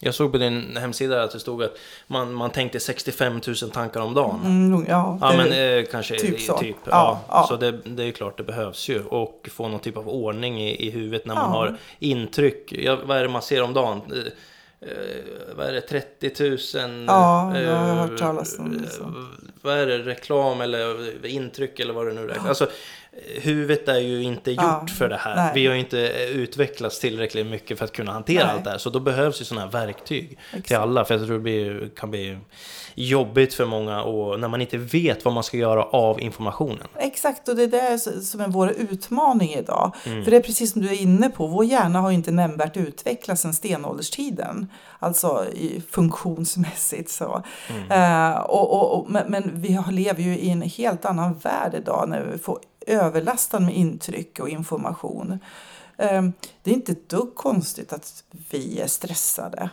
Jag 0.02 0.14
såg 0.14 0.32
på 0.32 0.38
din 0.38 0.76
hemsida 0.76 1.22
att 1.22 1.30
det 1.32 1.40
stod 1.40 1.62
att 1.62 1.76
man, 2.06 2.34
man 2.34 2.50
tänkte 2.50 2.80
65 2.80 3.40
000 3.62 3.70
tankar 3.70 4.00
om 4.00 4.14
dagen. 4.14 4.40
Mm, 4.44 4.84
ja, 4.88 5.18
Ja, 5.20 5.30
det- 5.30 5.36
men 5.36 5.78
eh, 5.78 5.84
kanske 5.90 6.18
typ 6.18 6.40
så. 6.40 6.58
typ. 6.58 6.76
Ja, 6.84 6.90
Ja, 6.90 7.20
ja. 7.28 7.46
Så 7.48 7.56
det, 7.56 7.70
det 7.84 8.04
är 8.04 8.10
klart, 8.12 8.36
det 8.36 8.42
behövs 8.42 8.88
ju. 8.88 9.04
Och 9.04 9.48
få 9.52 9.68
någon 9.68 9.80
typ 9.80 9.96
av 9.96 10.08
ordning 10.08 10.60
i, 10.62 10.86
i 10.86 10.90
huvudet 10.90 11.26
när 11.26 11.34
man 11.34 11.50
har 11.50 11.76
intryck. 11.98 12.72
Ja, 12.72 12.98
vad 13.04 13.16
är 13.18 13.22
det 13.22 13.28
man 13.28 13.42
ser 13.42 13.62
om 13.62 13.72
dagen? 13.74 14.00
Eh, 14.12 14.88
eh, 14.88 15.24
vad 15.56 15.66
är 15.66 15.72
det, 15.72 15.80
30 15.80 16.32
000? 16.78 17.04
Ja, 17.06 17.60
jag 17.60 17.76
har 17.76 17.94
hört 17.94 18.18
talas 18.18 18.58
om 18.58 18.78
det, 18.82 19.00
eh, 19.00 19.06
Vad 19.62 19.78
är 19.78 19.86
det, 19.86 19.98
reklam 19.98 20.60
eller 20.60 21.26
intryck 21.26 21.80
eller 21.80 21.94
vad 21.94 22.06
det 22.06 22.12
nu 22.12 22.30
är? 22.30 22.48
Alltså, 22.48 22.68
huvudet 23.42 23.88
är 23.88 23.98
ju 23.98 24.22
inte 24.22 24.50
gjort 24.50 24.62
Ja, 24.62 24.86
för 24.98 25.08
det 25.08 25.16
här. 25.16 25.36
nej. 25.36 25.50
Vi 25.54 25.66
har 25.66 25.74
ju 25.74 25.80
inte 25.80 25.98
utvecklats 26.34 27.00
tillräckligt 27.00 27.46
mycket 27.46 27.78
för 27.78 27.84
att 27.84 27.92
kunna 27.92 28.12
hantera 28.12 28.44
Nej. 28.44 28.54
allt 28.54 28.64
det 28.64 28.70
här. 28.70 28.78
Så 28.78 28.90
då 28.90 29.00
behövs 29.00 29.40
ju 29.40 29.44
sådana 29.44 29.66
här 29.66 29.72
verktyg 29.72 30.28
till 30.28 30.58
Exakt. 30.58 30.80
alla. 30.80 31.04
För 31.04 31.14
jag 31.14 31.26
tror 31.26 31.34
det 31.36 31.42
blir, 31.42 31.90
kan 31.96 32.10
bli 32.10 32.38
jobbigt 32.94 33.54
för 33.54 33.66
många 33.66 34.02
och 34.02 34.40
när 34.40 34.48
man 34.48 34.60
inte 34.60 34.78
vet 34.78 35.24
vad 35.24 35.34
man 35.34 35.42
ska 35.42 35.56
göra 35.56 35.82
av 35.82 36.20
informationen. 36.20 36.86
Exakt, 36.96 37.48
och 37.48 37.56
det 37.56 37.62
är 37.62 37.68
det 37.68 37.98
som 37.98 38.40
är 38.40 38.48
vår 38.48 38.70
utmaning 38.70 39.50
idag. 39.54 39.94
Mm. 40.06 40.24
För 40.24 40.30
det 40.30 40.36
är 40.36 40.42
precis 40.42 40.72
som 40.72 40.82
du 40.82 40.88
är 40.88 41.02
inne 41.02 41.30
på, 41.30 41.46
vår 41.46 41.64
hjärna 41.64 42.00
har 42.00 42.10
inte 42.10 42.30
nämnvärt 42.30 42.76
utvecklats 42.76 43.42
sedan 43.42 43.54
stenålderstiden. 43.54 44.68
Alltså 44.98 45.46
i, 45.54 45.82
funktionsmässigt 45.90 47.10
så. 47.10 47.42
Mm. 47.68 47.90
Eh, 48.32 48.40
och, 48.40 48.72
och, 48.72 48.98
och, 48.98 49.10
men, 49.10 49.30
men 49.30 49.50
vi 49.54 49.78
lever 49.90 50.22
ju 50.22 50.38
i 50.38 50.50
en 50.50 50.62
helt 50.62 51.04
annan 51.04 51.34
värld 51.34 51.74
idag 51.74 52.08
när 52.08 52.22
vi 52.32 52.38
får 52.38 52.58
överlastad 52.86 53.60
med 53.60 53.76
intryck 53.76 54.40
och 54.40 54.48
information. 54.48 55.38
Ehm, 55.98 56.32
det 56.62 56.70
är 56.70 56.74
inte 56.74 56.92
ett 56.92 57.08
dugg 57.08 57.34
konstigt 57.34 57.92
att 57.92 58.24
vi 58.50 58.80
är 58.80 58.86
stressade. 58.86 59.70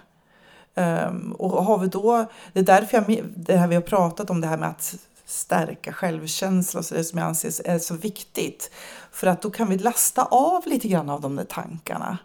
Ehm, 0.76 1.32
och 1.32 1.64
har 1.64 1.78
vi 1.78 1.88
då, 1.88 2.26
det 2.54 2.60
är 2.60 2.64
därför 2.64 2.98
jag, 2.98 3.24
det 3.36 3.58
här 3.58 3.68
vi 3.68 3.76
har 3.76 3.82
pratat 3.82 4.30
om, 4.30 4.42
det 4.42 4.48
här 4.48 4.58
med 4.58 4.70
att 4.70 4.96
stärka 5.26 5.94
självkänsla 5.94 6.80
och 6.80 6.86
så 6.86 6.96
det 6.96 7.04
som 7.04 7.20
jag 7.20 7.28
anser 7.28 7.68
är 7.68 7.80
så 7.80 7.96
viktigt. 7.96 8.72
För 9.12 9.28
att 9.28 9.42
då 9.42 9.50
kan 9.50 9.70
vi 9.70 9.78
lasta 9.78 10.26
av 10.26 10.64
lite 10.66 10.88
grann 10.88 11.10
av 11.10 11.22
de 11.22 11.36
där 11.36 11.44
tankarna. 11.44 12.18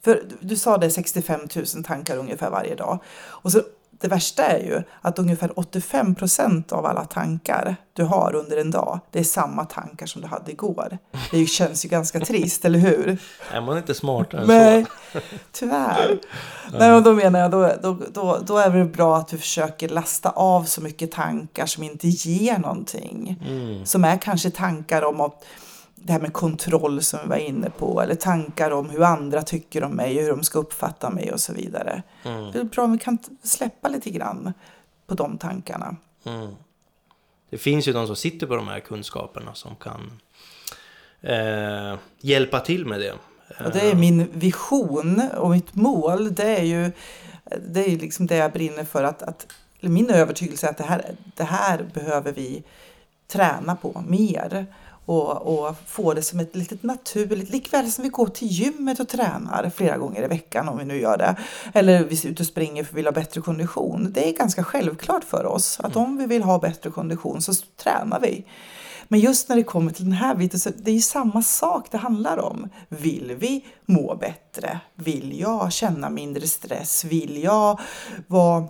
För 0.00 0.14
du, 0.28 0.36
du 0.40 0.56
sa 0.56 0.78
det 0.78 0.90
65 0.90 1.40
000 1.74 1.84
tankar 1.84 2.16
ungefär 2.16 2.50
varje 2.50 2.74
dag. 2.74 2.98
Och 3.18 3.52
så, 3.52 3.62
det 4.00 4.08
värsta 4.08 4.42
är 4.42 4.58
ju 4.58 4.82
att 5.00 5.18
ungefär 5.18 5.58
85 5.58 6.14
procent 6.14 6.72
av 6.72 6.86
alla 6.86 7.04
tankar 7.04 7.76
du 7.92 8.04
har 8.04 8.34
under 8.34 8.56
en 8.56 8.70
dag, 8.70 9.00
det 9.10 9.18
är 9.18 9.24
samma 9.24 9.64
tankar 9.64 10.06
som 10.06 10.22
du 10.22 10.28
hade 10.28 10.50
igår. 10.50 10.98
Det 11.30 11.46
känns 11.46 11.84
ju 11.84 11.88
ganska 11.88 12.20
trist, 12.20 12.64
eller 12.64 12.78
hur? 12.78 13.18
Är 13.52 13.60
man 13.60 13.78
inte 13.78 13.94
smartare 13.94 14.40
än 14.40 14.46
Nej, 14.46 14.86
så? 15.12 15.18
tyvärr. 15.52 16.18
Nej, 16.72 16.92
och 16.92 17.02
då 17.02 17.12
menar 17.12 17.40
jag, 17.40 17.50
då, 17.50 17.72
då, 17.82 17.98
då, 18.12 18.38
då 18.46 18.58
är 18.58 18.70
det 18.70 18.84
bra 18.84 19.16
att 19.16 19.28
du 19.28 19.38
försöker 19.38 19.88
lasta 19.88 20.30
av 20.30 20.64
så 20.64 20.80
mycket 20.80 21.12
tankar 21.12 21.66
som 21.66 21.82
inte 21.82 22.08
ger 22.08 22.58
någonting. 22.58 23.42
Mm. 23.48 23.86
Som 23.86 24.04
är 24.04 24.16
kanske 24.16 24.50
tankar 24.50 25.04
om 25.04 25.20
att, 25.20 25.44
det 26.02 26.12
här 26.12 26.20
med 26.20 26.32
kontroll 26.32 27.02
som 27.02 27.20
vi 27.22 27.28
var 27.28 27.36
inne 27.36 27.70
på, 27.70 28.00
eller 28.00 28.14
tankar 28.14 28.70
om 28.70 28.90
hur 28.90 29.02
andra 29.02 29.42
tycker 29.42 29.84
om 29.84 29.92
mig, 29.92 30.22
hur 30.22 30.28
de 30.28 30.42
ska 30.42 30.58
uppfatta 30.58 31.10
mig 31.10 31.32
och 31.32 31.40
så 31.40 31.52
vidare. 31.52 32.02
Mm. 32.24 32.52
Det 32.52 32.58
är 32.58 32.64
bra 32.64 32.84
om 32.84 32.92
vi 32.92 32.98
kan 32.98 33.18
släppa 33.42 33.88
lite 33.88 34.10
grann 34.10 34.52
på 35.06 35.14
de 35.14 35.38
tankarna. 35.38 35.96
Mm. 36.24 36.54
Det 37.50 37.58
finns 37.58 37.88
ju 37.88 37.92
de 37.92 38.06
som 38.06 38.16
sitter 38.16 38.46
på 38.46 38.56
de 38.56 38.68
här 38.68 38.80
kunskaperna 38.80 39.54
som 39.54 39.76
kan 39.76 40.20
eh, 41.20 41.98
hjälpa 42.20 42.60
till 42.60 42.86
med 42.86 43.00
det. 43.00 43.12
Och 43.64 43.72
det 43.72 43.90
är 43.90 43.94
min 43.94 44.28
vision 44.32 45.22
och 45.36 45.50
mitt 45.50 45.74
mål. 45.74 46.34
Det 46.34 46.56
är 46.58 46.64
ju 46.64 46.92
det 47.68 47.80
är 47.80 47.96
liksom 47.96 48.26
det 48.26 48.36
jag 48.36 48.52
brinner 48.52 48.84
för. 48.84 49.04
Att, 49.04 49.22
att, 49.22 49.46
min 49.80 50.10
övertygelse 50.10 50.66
är 50.66 50.70
att 50.70 50.76
det 50.76 50.84
här, 50.84 51.14
det 51.36 51.44
här 51.44 51.86
behöver 51.94 52.32
vi 52.32 52.62
träna 53.26 53.76
på 53.76 54.04
mer. 54.06 54.66
Och, 55.04 55.36
och 55.36 55.76
få 55.86 56.14
det 56.14 56.22
som 56.22 56.40
ett 56.40 56.56
litet 56.56 56.82
naturligt, 56.82 57.50
likväl 57.50 57.90
som 57.90 58.04
vi 58.04 58.10
går 58.10 58.26
till 58.26 58.48
gymmet 58.48 59.00
och 59.00 59.08
tränar 59.08 59.70
flera 59.74 59.98
gånger 59.98 60.22
i 60.22 60.26
veckan 60.26 60.68
om 60.68 60.78
vi 60.78 60.84
nu 60.84 61.00
gör 61.00 61.18
det. 61.18 61.36
Eller 61.74 62.04
vi 62.04 62.14
är 62.14 62.26
ute 62.26 62.42
och 62.42 62.46
springer 62.46 62.84
för 62.84 62.94
vi 62.94 62.96
vill 62.96 63.06
ha 63.06 63.12
bättre 63.12 63.40
kondition. 63.40 64.12
Det 64.12 64.28
är 64.28 64.32
ganska 64.32 64.64
självklart 64.64 65.24
för 65.24 65.46
oss 65.46 65.80
att 65.80 65.96
om 65.96 66.16
vi 66.16 66.26
vill 66.26 66.42
ha 66.42 66.58
bättre 66.58 66.90
kondition 66.90 67.42
så 67.42 67.52
tränar 67.76 68.20
vi. 68.20 68.44
Men 69.08 69.20
just 69.20 69.48
när 69.48 69.56
det 69.56 69.62
kommer 69.62 69.92
till 69.92 70.04
den 70.04 70.12
här 70.12 70.34
biten 70.34 70.60
så 70.60 70.70
det 70.76 70.90
är 70.90 70.94
ju 70.94 71.00
samma 71.00 71.42
sak 71.42 71.86
det 71.90 71.98
handlar 71.98 72.38
om. 72.38 72.68
Vill 72.88 73.36
vi 73.38 73.64
må 73.86 74.16
bättre? 74.16 74.80
Vill 74.94 75.40
jag 75.40 75.72
känna 75.72 76.10
mindre 76.10 76.46
stress? 76.46 77.04
Vill 77.04 77.42
jag 77.42 77.80
vara 78.26 78.68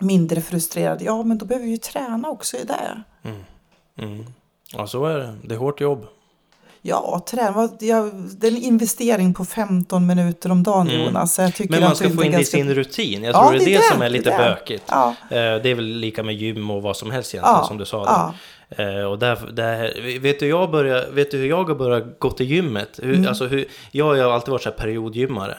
mindre 0.00 0.40
frustrerad? 0.40 1.02
Ja, 1.02 1.22
men 1.22 1.38
då 1.38 1.46
behöver 1.46 1.64
vi 1.64 1.70
ju 1.70 1.76
träna 1.76 2.28
också 2.28 2.56
i 2.56 2.64
det. 2.64 3.02
Mm. 3.98 4.24
Ja, 4.72 4.86
så 4.86 5.04
är 5.06 5.18
det. 5.18 5.34
Det 5.44 5.54
är 5.54 5.58
hårt 5.58 5.80
jobb. 5.80 6.06
Ja, 6.82 7.24
träna. 7.30 7.68
Det 7.78 7.90
är 7.90 8.46
en 8.48 8.56
investering 8.56 9.34
på 9.34 9.44
15 9.44 10.06
minuter 10.06 10.50
om 10.52 10.62
dagen, 10.62 10.88
Mm. 10.88 11.00
Jonas. 11.06 11.38
Jag 11.38 11.54
tycker 11.54 11.70
Men 11.72 11.82
man 11.82 11.96
ska 11.96 12.04
få 12.10 12.12
in 12.12 12.18
är 12.18 12.22
det 12.22 12.28
i 12.28 12.30
ganska- 12.32 12.56
sin 12.56 12.74
rutin. 12.74 13.22
Jag 13.24 13.34
Ja, 13.34 13.42
tror 13.42 13.58
det 13.58 13.64
är 13.64 13.66
det 13.66 13.76
det, 13.76 13.82
som 13.92 14.02
är 14.02 14.08
lite 14.08 14.30
det 14.30 14.36
bökigt. 14.36 14.84
Ja. 14.88 15.08
Eh, 15.30 15.36
Det 15.36 15.68
är 15.70 15.74
väl 15.74 15.84
lika 15.84 16.22
med 16.22 16.34
gym 16.34 16.70
och 16.70 16.82
vad 16.82 16.96
som 16.96 17.10
helst 17.10 17.34
egentligen, 17.34 17.56
Ja, 17.58 17.64
som 17.66 17.78
du 17.78 17.84
sa. 17.84 18.04
ja. 18.06 18.12
Där. 18.12 18.34
Eh, 18.76 19.04
Och 19.04 19.18
där, 19.18 19.38
där, 19.52 20.18
vet, 20.20 20.40
du, 20.40 20.46
jag 20.48 20.70
börjar, 20.70 21.04
vet 21.12 21.30
du 21.30 21.36
hur 21.38 21.48
jag 21.48 21.64
har 21.64 21.74
börjat 21.74 22.04
gå 22.18 22.30
till 22.30 22.46
gymmet? 22.50 23.00
Hur, 23.02 23.14
Mm. 23.14 23.28
alltså 23.28 23.46
hur, 23.46 23.64
jag 23.90 24.04
har 24.04 24.14
ju 24.14 24.22
alltid 24.22 24.52
varit 24.52 24.62
så 24.62 24.68
här 24.68 24.76
periodgymmare. 24.76 25.56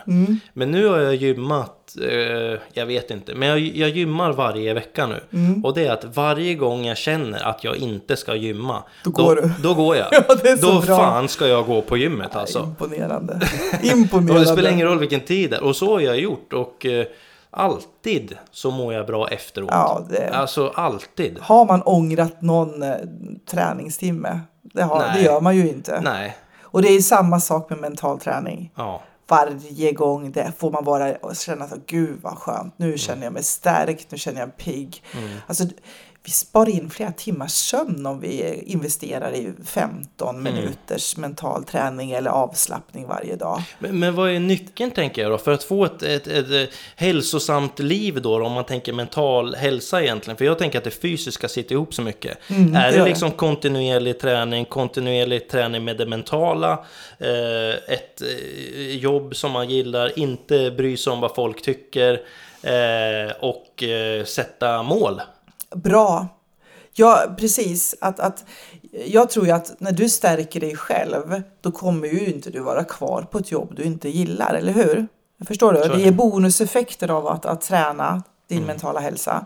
Men 0.53 0.71
nu 0.71 0.87
har 0.87 0.97
jag 0.99 1.15
gymmat, 1.15 1.95
eh, 2.09 2.59
jag 2.73 2.85
vet 2.85 3.11
inte, 3.11 3.35
men 3.35 3.47
jag, 3.49 3.59
jag 3.59 3.89
gymmar 3.89 4.31
varje 4.33 4.73
vecka 4.73 5.07
nu. 5.07 5.19
Mm. 5.33 5.65
Och 5.65 5.73
det 5.73 5.85
är 5.87 5.91
att 5.91 6.05
varje 6.15 6.55
gång 6.55 6.85
jag 6.85 6.97
känner 6.97 7.43
att 7.43 7.63
jag 7.63 7.75
inte 7.77 8.15
ska 8.15 8.35
gymma, 8.35 8.83
Då 9.03 9.09
går 9.11 9.35
du. 9.35 9.51
Då 9.63 9.73
går 9.73 9.95
jag. 9.95 10.07
Ja, 10.27 10.35
det 10.43 10.49
är 10.49 10.57
så 10.57 10.71
då 10.71 10.79
bra. 10.81 10.97
fan 10.97 11.27
ska 11.27 11.47
jag 11.47 11.65
gå 11.65 11.81
på 11.81 11.97
gymmet 11.97 12.35
alltså. 12.35 12.59
Imponerande. 12.59 13.33
Och 13.79 13.85
Imponerande. 13.85 14.39
det 14.39 14.45
spelar 14.45 14.71
ingen 14.71 14.87
roll 14.87 14.99
vilken 14.99 15.19
tid 15.21 15.49
det 15.49 15.55
är. 15.55 15.63
Och 15.63 15.75
så 15.75 15.93
har 15.93 15.99
jag 15.99 16.19
gjort. 16.19 16.53
Och 16.53 16.85
eh, 16.85 17.05
alltid 17.51 18.37
så 18.51 18.71
mår 18.71 18.93
jag 18.93 19.05
bra 19.07 19.27
efteråt. 19.27 19.69
Ja, 19.71 20.01
det- 20.09 20.29
Alltså 20.35 20.67
alltid. 20.75 21.37
Har 21.41 21.65
man 21.65 21.81
ångrat 21.81 22.41
någon 22.41 22.83
eh, 22.83 22.95
träningstimme? 23.51 24.39
Det, 24.61 24.83
har, 24.83 25.09
det 25.13 25.21
gör 25.21 25.41
man 25.41 25.55
ju 25.55 25.69
inte. 25.69 26.01
Nej. 26.01 26.37
Och 26.61 26.81
det 26.81 26.87
är 26.89 27.01
samma 27.01 27.39
sak 27.39 27.69
med 27.69 27.79
mental 27.79 28.19
träning. 28.19 28.71
Ja. 28.75 29.01
Varje 29.27 29.91
gång 29.91 30.31
det 30.31 30.51
får 30.57 30.71
man 30.71 30.83
bara 30.83 31.33
känna 31.33 31.65
att 31.65 31.85
gud 31.87 32.19
vad 32.21 32.37
skönt, 32.37 32.73
nu 32.77 32.97
känner 32.97 33.23
jag 33.23 33.33
mig 33.33 33.43
stärkt, 33.43 34.11
nu 34.11 34.17
känner 34.17 34.39
jag 34.39 34.47
mig 34.47 34.57
pigg. 34.57 35.03
Alltså, 35.47 35.63
vi 36.23 36.31
sparar 36.31 36.69
in 36.69 36.89
flera 36.89 37.11
timmars 37.11 37.51
sömn 37.51 38.05
om 38.05 38.19
vi 38.19 38.63
investerar 38.65 39.31
i 39.31 39.53
15 39.65 40.43
minuters 40.43 41.17
mental 41.17 41.63
träning 41.63 42.11
eller 42.11 42.31
avslappning 42.31 43.07
varje 43.07 43.35
dag. 43.35 43.61
Men, 43.79 43.99
men 43.99 44.15
vad 44.15 44.31
är 44.31 44.39
nyckeln 44.39 44.91
tänker 44.91 45.21
jag 45.21 45.31
då? 45.31 45.37
För 45.37 45.51
att 45.51 45.63
få 45.63 45.85
ett, 45.85 46.03
ett, 46.03 46.27
ett, 46.27 46.69
hälsosamt 46.95 47.79
liv 47.79 48.21
då, 48.21 48.45
om 48.45 48.51
man 48.51 48.63
tänker 48.63 48.93
mental 48.93 49.55
hälsa 49.55 50.01
egentligen. 50.03 50.37
För 50.37 50.45
jag 50.45 50.59
tänker 50.59 50.77
att 50.77 50.83
det 50.83 50.91
fysiska 50.91 51.47
sitter 51.47 51.75
ihop 51.75 51.93
så 51.93 52.01
mycket. 52.01 52.37
Mm, 52.47 52.75
är 52.75 52.91
det 52.91 52.97
det. 52.97 53.05
liksom 53.05 53.31
kontinuerlig 53.31 54.19
träning, 54.19 54.65
kontinuerlig 54.65 55.49
träning 55.49 55.83
med 55.83 55.97
det 55.97 56.05
mentala, 56.05 56.85
eh, 57.19 57.93
ett 57.93 58.21
eh, 58.21 58.95
jobb 58.95 59.35
som 59.35 59.51
man 59.51 59.69
gillar, 59.69 60.19
inte 60.19 60.71
bry 60.71 60.97
sig 60.97 61.13
om 61.13 61.21
vad 61.21 61.35
folk 61.35 61.61
tycker 61.61 62.13
eh, 62.63 63.31
och 63.39 63.83
sätta 64.25 64.83
mål. 64.83 65.21
Bra. 65.75 66.27
Ja, 66.93 67.35
precis. 67.37 67.95
Att, 68.01 68.19
att, 68.19 68.45
jag 69.05 69.29
tror 69.29 69.45
ju 69.45 69.51
att 69.51 69.75
när 69.79 69.91
du 69.91 70.09
stärker 70.09 70.59
dig 70.59 70.75
själv, 70.75 71.41
då 71.61 71.71
kommer 71.71 72.07
ju 72.07 72.25
inte 72.33 72.49
du 72.49 72.59
vara 72.59 72.83
kvar 72.83 73.27
på 73.31 73.37
ett 73.37 73.51
jobb 73.51 73.73
du 73.75 73.83
inte 73.83 74.09
gillar, 74.09 74.53
eller 74.53 74.73
hur? 74.73 75.07
Förstår 75.47 75.73
du? 75.73 75.79
Det 75.79 76.01
ger 76.01 76.11
bonuseffekter 76.11 77.11
av 77.11 77.27
att, 77.27 77.45
att 77.45 77.61
träna 77.61 78.23
din 78.47 78.65
mentala 78.65 78.99
hälsa. 78.99 79.45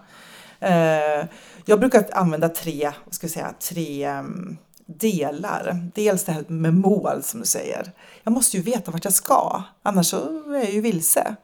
Eh, 0.59 1.25
jag 1.65 1.79
brukar 1.79 2.05
använda 2.11 2.49
tre, 2.49 2.91
vad 3.05 3.13
ska 3.13 3.25
jag 3.25 3.31
säga, 3.31 3.53
tre 3.59 4.03
em, 4.03 4.57
delar. 4.85 5.89
Dels 5.95 6.23
det 6.23 6.31
här 6.31 6.43
med 6.47 6.73
mål 6.73 7.23
som 7.23 7.39
du 7.39 7.45
säger. 7.45 7.91
Jag 8.23 8.31
måste 8.31 8.57
ju 8.57 8.63
veta 8.63 8.91
vart 8.91 9.03
jag 9.03 9.13
ska, 9.13 9.63
annars 9.83 10.07
så 10.07 10.17
är 10.49 10.63
jag 10.63 10.71
ju 10.71 10.81
vilse. 10.81 11.35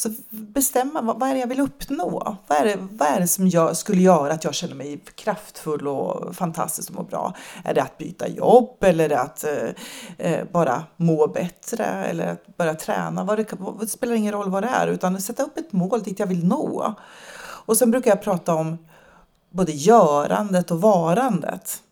Så 0.00 0.10
bestämma 0.30 1.00
vad, 1.00 1.20
vad 1.20 1.28
är 1.28 1.34
det 1.34 1.40
jag 1.40 1.46
vill 1.46 1.60
uppnå? 1.60 2.36
Vad 2.46 2.58
är 2.58 2.64
det, 2.64 2.76
vad 2.90 3.08
är 3.08 3.20
det 3.20 3.28
som 3.28 3.48
jag, 3.48 3.76
skulle 3.76 4.02
göra 4.02 4.32
att 4.32 4.44
jag 4.44 4.54
känner 4.54 4.74
mig 4.74 5.00
kraftfull 5.14 5.88
och 5.88 6.36
fantastisk 6.36 6.90
och 6.90 6.96
mår 6.96 7.04
bra? 7.04 7.34
Är 7.64 7.74
det 7.74 7.82
att 7.82 7.98
byta 7.98 8.28
jobb 8.28 8.84
eller 8.84 9.04
är 9.04 9.08
det 9.08 9.20
att 9.20 9.44
eh, 9.44 9.68
eh 10.18 10.44
bara 10.52 10.84
må 10.96 11.26
bättre 11.26 11.84
eller 11.84 12.26
att 12.26 12.56
börja 12.56 12.74
träna? 12.74 13.24
Vad 13.24 13.38
det, 13.38 13.52
vad, 13.52 13.80
det 13.80 13.86
spelar 13.86 14.14
ingen 14.14 14.32
roll 14.32 14.50
vad 14.50 14.62
det 14.62 14.68
är 14.68 14.86
utan 14.86 15.20
sätta 15.20 15.42
upp 15.42 15.58
ett 15.58 15.72
mål 15.72 16.02
dit 16.02 16.18
jag 16.18 16.26
vill 16.26 16.46
nå. 16.46 16.94
Och 17.40 17.76
sen 17.76 17.90
brukar 17.90 18.10
jag 18.10 18.22
prata 18.22 18.54
om 18.54 18.78
både 19.50 19.72
görandet 19.72 20.70
och 20.70 20.80
varandet. 20.80 21.82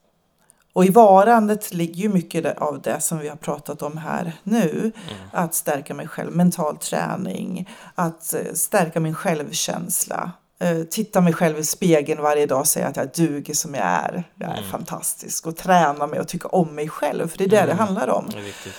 Och 0.79 0.85
i 0.85 0.89
varandet 0.91 1.75
ligger 1.75 1.95
ju 2.03 2.09
mycket 2.09 2.59
av 2.59 2.81
det 2.83 3.01
som 3.01 3.19
vi 3.19 3.29
har 3.29 3.37
pratat 3.37 3.83
om 3.83 3.97
här 3.97 4.33
nu. 4.43 4.71
Mm. 4.81 4.93
Att 5.33 5.55
stärka 5.55 5.95
mig 5.95 6.09
själv, 6.09 6.33
mental 6.37 6.77
träning, 6.77 7.69
att 7.95 8.35
eh, 8.35 8.41
stärka 8.55 9.01
min 9.01 9.15
självkänsla. 9.15 10.33
Eh, 10.61 10.79
Titta 10.91 11.21
mig 11.21 11.33
själv 11.33 11.59
i 11.59 11.65
spegeln 11.65 12.23
varje 12.23 12.47
dag 12.47 12.61
och 12.61 12.67
säga 12.67 12.87
att 12.87 12.97
jag 12.97 13.09
duger 13.15 13.55
som 13.55 13.75
jag 13.75 13.85
är. 13.85 14.25
Jag 14.35 14.51
är 14.51 14.59
Mm. 14.59 14.71
fantastisk. 14.71 15.47
Och 15.47 15.57
träna 15.57 16.07
mig 16.07 16.21
och 16.21 16.29
tycka 16.29 16.49
om 16.49 16.75
mig 16.75 16.89
själv, 16.89 17.29
för 17.29 17.39
det 17.39 17.45
är 17.45 17.49
det 17.49 17.67
det 17.67 17.75
handlar 17.75 18.09
om. 18.09 18.25
Det. 18.31 18.71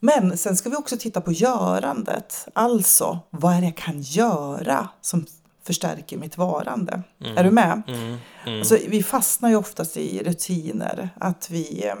Men 0.00 0.38
sen 0.38 0.56
ska 0.56 0.68
vi 0.70 0.76
också 0.76 0.96
titta 0.96 1.20
på 1.20 1.32
görandet. 1.32 2.48
Alltså, 2.52 3.18
vad 3.30 3.54
är 3.56 3.60
det 3.60 3.66
jag 3.66 3.76
kan 3.76 4.00
göra 4.02 4.88
som 5.00 5.26
förstärker 5.64 6.16
mitt 6.18 6.38
varande? 6.38 7.02
Är 7.36 7.44
du 7.44 7.50
med? 7.50 7.82
Mm. 7.88 8.16
Mm. 8.46 8.58
Alltså, 8.58 8.78
vi 8.88 9.02
fastnar 9.02 9.50
ju 9.50 9.56
oftast 9.56 9.96
i 9.96 10.22
rutiner, 10.22 11.10
att 11.20 11.50
vi 11.50 11.86
eh, 11.86 11.94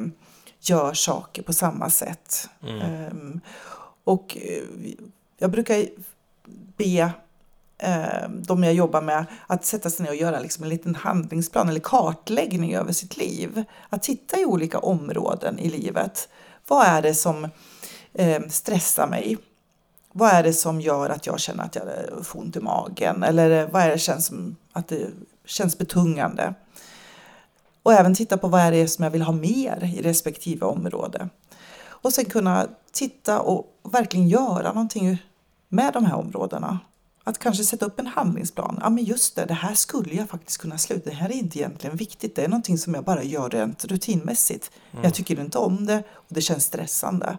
gör 0.60 0.94
saker 0.94 1.42
på 1.42 1.52
samma 1.52 1.90
sätt. 1.90 2.48
Mm. 2.62 2.80
Ehm, 2.80 3.40
och 4.04 4.36
eh, 4.40 4.62
jag 5.38 5.50
brukar 5.50 5.86
be 6.76 7.12
eh, 7.78 8.28
de 8.28 8.64
jag 8.64 8.74
jobbar 8.74 9.02
med 9.02 9.24
att 9.46 9.64
sätta 9.64 9.90
sig 9.90 10.04
ner 10.04 10.10
och 10.10 10.16
göra 10.16 10.40
liksom 10.40 10.64
en 10.64 10.70
liten 10.70 10.94
handlingsplan 10.94 11.68
eller 11.68 11.80
kartläggning 11.80 12.74
över 12.74 12.92
sitt 12.92 13.16
liv. 13.16 13.64
Att 13.88 14.02
titta 14.02 14.40
i 14.40 14.44
olika 14.44 14.78
områden 14.78 15.58
i 15.58 15.70
livet. 15.70 16.28
Vad 16.68 16.86
är 16.86 17.02
det 17.02 17.14
som 17.14 17.48
eh, 18.14 18.42
stressar 18.48 19.06
mig? 19.06 19.38
Vad 20.12 20.30
är 20.30 20.42
det 20.42 20.52
som 20.52 20.80
gör 20.80 21.10
att 21.10 21.26
jag 21.26 21.40
känner 21.40 21.64
att 21.64 21.74
jag 21.74 21.86
får 22.26 22.40
ont 22.40 22.56
i 22.56 22.60
magen? 22.60 23.22
Eller 23.22 23.62
eh, 23.62 23.70
vad 23.70 23.82
är 23.82 23.90
det 23.90 23.98
känns 23.98 24.26
som 24.26 24.56
att 24.72 24.88
det 24.88 25.10
känns 25.44 25.78
betungande? 25.78 26.54
Och 27.82 27.92
även 27.92 28.14
titta 28.14 28.38
på 28.38 28.48
vad 28.48 28.60
är 28.60 28.72
det 28.72 28.88
som 28.88 29.04
jag 29.04 29.10
vill 29.10 29.22
ha 29.22 29.32
mer 29.32 29.92
i 29.96 30.02
respektive 30.02 30.66
område. 30.66 31.28
Och 31.84 32.12
sen 32.12 32.24
kunna 32.24 32.68
titta 32.92 33.40
och 33.40 33.66
verkligen 33.92 34.28
göra 34.28 34.72
någonting 34.72 35.18
med 35.68 35.92
de 35.92 36.04
här 36.04 36.16
områdena. 36.16 36.78
Att 37.24 37.38
kanske 37.38 37.64
sätta 37.64 37.86
upp 37.86 38.00
en 38.00 38.06
handlingsplan. 38.06 38.78
Ja 38.80 38.90
men 38.90 39.04
just 39.04 39.36
det, 39.36 39.44
det 39.44 39.54
här 39.54 39.74
skulle 39.74 40.14
jag 40.14 40.28
faktiskt 40.28 40.58
kunna 40.58 40.78
sluta. 40.78 41.10
Det 41.10 41.16
här 41.16 41.28
är 41.28 41.34
inte 41.34 41.58
egentligen 41.58 41.96
viktigt. 41.96 42.36
Det 42.36 42.44
är 42.44 42.48
någonting 42.48 42.78
som 42.78 42.94
jag 42.94 43.04
bara 43.04 43.22
gör 43.22 43.50
rent 43.50 43.84
rutinmässigt. 43.84 44.70
Jag 45.02 45.14
tycker 45.14 45.40
inte 45.40 45.58
om 45.58 45.86
det 45.86 46.02
och 46.12 46.28
det 46.28 46.40
känns 46.40 46.64
stressande. 46.64 47.38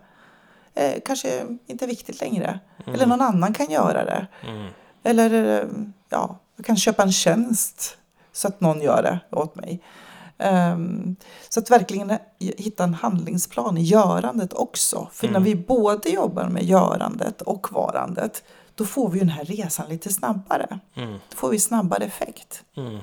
Eh, 0.76 1.02
kanske 1.06 1.46
inte 1.68 1.88
viktigt 1.88 2.22
längre. 2.22 2.60
Eller 2.86 3.06
någon 3.06 3.22
annan 3.22 3.54
kan 3.54 3.72
göra 3.72 4.06
det. 4.06 4.28
Mm. 4.48 4.68
Eller 5.04 5.60
eh, 5.62 5.68
ja, 6.10 6.40
jag 6.56 6.66
kan 6.66 6.78
köpa 6.78 7.04
en 7.04 7.12
tjänst 7.12 7.98
så 8.32 8.48
att 8.48 8.62
någon 8.62 8.82
gör 8.82 9.04
det 9.04 9.38
åt 9.38 9.56
mig. 9.56 9.82
Ehm, 10.38 11.16
så 11.50 11.60
att 11.60 11.72
verkligen 11.72 12.18
hitta 12.40 12.84
en 12.84 12.94
handlingsplan 12.94 13.78
i 13.78 13.82
görandet 13.82 14.54
också. 14.54 15.08
För 15.12 15.28
när 15.28 15.40
vi 15.40 15.56
både 15.56 16.10
jobbar 16.10 16.48
med 16.48 16.64
görandet 16.64 17.42
och 17.42 17.72
varandet 17.72 18.44
då 18.76 18.86
får 18.86 19.10
vi 19.10 19.20
den 19.20 19.30
här 19.30 19.46
resan 19.46 19.90
lite 19.90 20.14
snabbare. 20.14 20.80
Mm. 20.96 21.14
Då 21.14 21.36
får 21.36 21.50
vi 21.50 21.60
snabbare 21.60 22.04
effekt. 22.04 22.64
Mm. 22.78 23.00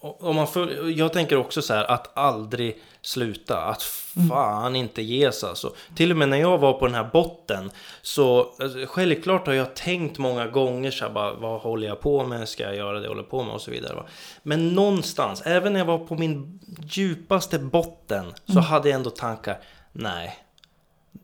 Om 0.00 0.36
man 0.36 0.46
för, 0.46 0.90
jag 0.98 1.12
tänker 1.12 1.36
också 1.36 1.62
så 1.62 1.74
här 1.74 1.84
att 1.84 2.18
aldrig 2.18 2.82
sluta, 3.02 3.58
att 3.58 3.82
fan 4.28 4.76
inte 4.76 5.02
ge 5.02 5.32
sig 5.32 5.48
alltså. 5.48 5.74
Till 5.96 6.10
och 6.10 6.16
med 6.16 6.28
när 6.28 6.36
jag 6.36 6.58
var 6.58 6.72
på 6.72 6.86
den 6.86 6.94
här 6.94 7.10
botten 7.12 7.70
så 8.02 8.52
alltså, 8.58 8.86
självklart 8.86 9.46
har 9.46 9.54
jag 9.54 9.74
tänkt 9.74 10.18
många 10.18 10.46
gånger 10.46 10.90
så 10.90 11.04
här 11.04 11.12
bara, 11.12 11.34
vad 11.34 11.60
håller 11.60 11.88
jag 11.88 12.00
på 12.00 12.24
med, 12.24 12.48
ska 12.48 12.62
jag 12.62 12.76
göra 12.76 12.98
det 12.98 13.04
jag 13.04 13.10
håller 13.10 13.22
på 13.22 13.42
med 13.42 13.54
och 13.54 13.60
så 13.60 13.70
vidare. 13.70 13.94
Va? 13.94 14.04
Men 14.42 14.68
någonstans, 14.68 15.42
även 15.44 15.72
när 15.72 15.80
jag 15.80 15.86
var 15.86 15.98
på 15.98 16.14
min 16.14 16.60
djupaste 16.82 17.58
botten 17.58 18.34
så 18.46 18.60
hade 18.60 18.88
jag 18.88 18.96
ändå 18.96 19.10
tankar, 19.10 19.58
nej. 19.92 20.47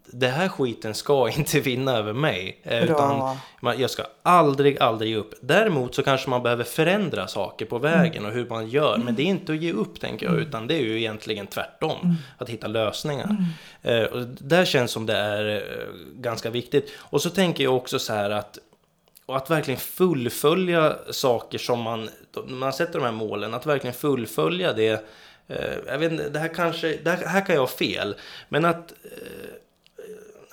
Det 0.07 0.28
här 0.28 0.49
skiten 0.49 0.95
ska 0.95 1.28
inte 1.36 1.61
vinna 1.61 1.92
över 1.97 2.12
mig. 2.12 2.61
eh, 2.62 2.84
Utan 2.84 3.36
jag 3.78 3.90
ska 3.90 4.03
aldrig, 4.22 4.78
aldrig 4.80 5.11
ge 5.11 5.16
upp. 5.16 5.34
Däremot 5.40 5.95
så 5.95 6.03
kanske 6.03 6.30
man 6.30 6.42
behöver 6.42 6.64
förändra 6.64 7.28
saker 7.28 7.66
på 7.66 7.78
vägen 7.78 8.26
och 8.26 8.32
hur 8.32 8.47
man 8.49 8.68
gör. 8.68 8.99
Men 8.99 9.14
det 9.14 9.22
är 9.22 9.26
inte 9.26 9.53
att 9.53 9.62
ge 9.62 9.72
upp 9.72 10.01
tänker 10.01 10.26
jag, 10.26 10.34
utan 10.36 10.66
det 10.66 10.74
är 10.74 10.82
ju 10.82 10.99
egentligen 10.99 11.47
tvärtom. 11.47 12.16
Att 12.38 12.49
hitta 12.49 12.66
lösningar. 12.66 13.36
Eh, 13.82 14.03
och 14.03 14.20
där 14.26 14.64
känns 14.64 14.90
som 14.90 15.07
det 15.07 15.16
är 15.16 15.57
eh, 15.57 15.61
ganska 16.20 16.51
viktigt. 16.51 16.92
Och 16.99 17.22
så 17.22 17.30
tänker 17.30 17.64
jag 17.64 17.76
också 17.76 17.99
så 17.99 18.12
här 18.12 18.30
att 18.30 18.59
och 19.26 19.36
att 19.36 19.51
verkligen 19.51 19.80
fullfölja 19.80 20.97
saker 21.11 21.59
som 21.59 21.80
man, 21.80 22.09
man 22.47 22.72
sätter 22.72 22.99
de 22.99 23.05
här 23.05 23.12
målen, 23.12 23.55
att 23.55 23.66
verkligen 23.66 23.95
fullfölja 23.95 24.72
det. 24.72 25.07
Jag 25.86 25.99
vet 25.99 26.12
inte, 26.12 26.28
det 26.28 26.38
här 26.38 26.55
kanske, 26.55 26.99
det 27.05 27.11
här, 27.11 27.26
här 27.26 27.47
kan 27.47 27.55
jag 27.55 27.62
ha 27.62 27.68
fel, 27.68 28.14
men 28.49 28.64
att 28.64 28.92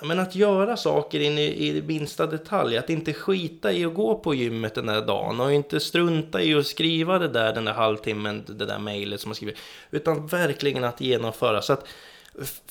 men 0.04 0.18
att 0.18 0.34
göra 0.34 0.76
saker 0.76 1.20
in 1.20 1.38
i, 1.38 1.68
i 1.68 1.82
minsta 1.86 2.26
detalj, 2.26 2.78
att 2.78 2.90
inte 2.90 3.12
skita 3.12 3.72
i 3.72 3.84
att 3.84 3.94
gå 3.94 4.14
på 4.14 4.34
gymmet 4.34 4.74
den 4.74 4.86
där 4.86 5.06
dagen 5.06 5.40
och 5.40 5.52
inte 5.52 5.80
strunta 5.80 6.42
i 6.42 6.54
att 6.54 6.66
skriva 6.66 7.18
det 7.18 7.28
där 7.28 7.54
den 7.54 7.64
där 7.64 7.72
halvtimmen, 7.72 8.44
det 8.46 8.66
där 8.66 8.78
mejlet 8.78 9.20
som 9.20 9.28
man 9.28 9.34
skriver, 9.34 9.56
utan 9.90 10.26
verkligen 10.26 10.84
att 10.84 11.00
genomföra. 11.00 11.62
Så 11.62 11.72
att 11.72 11.86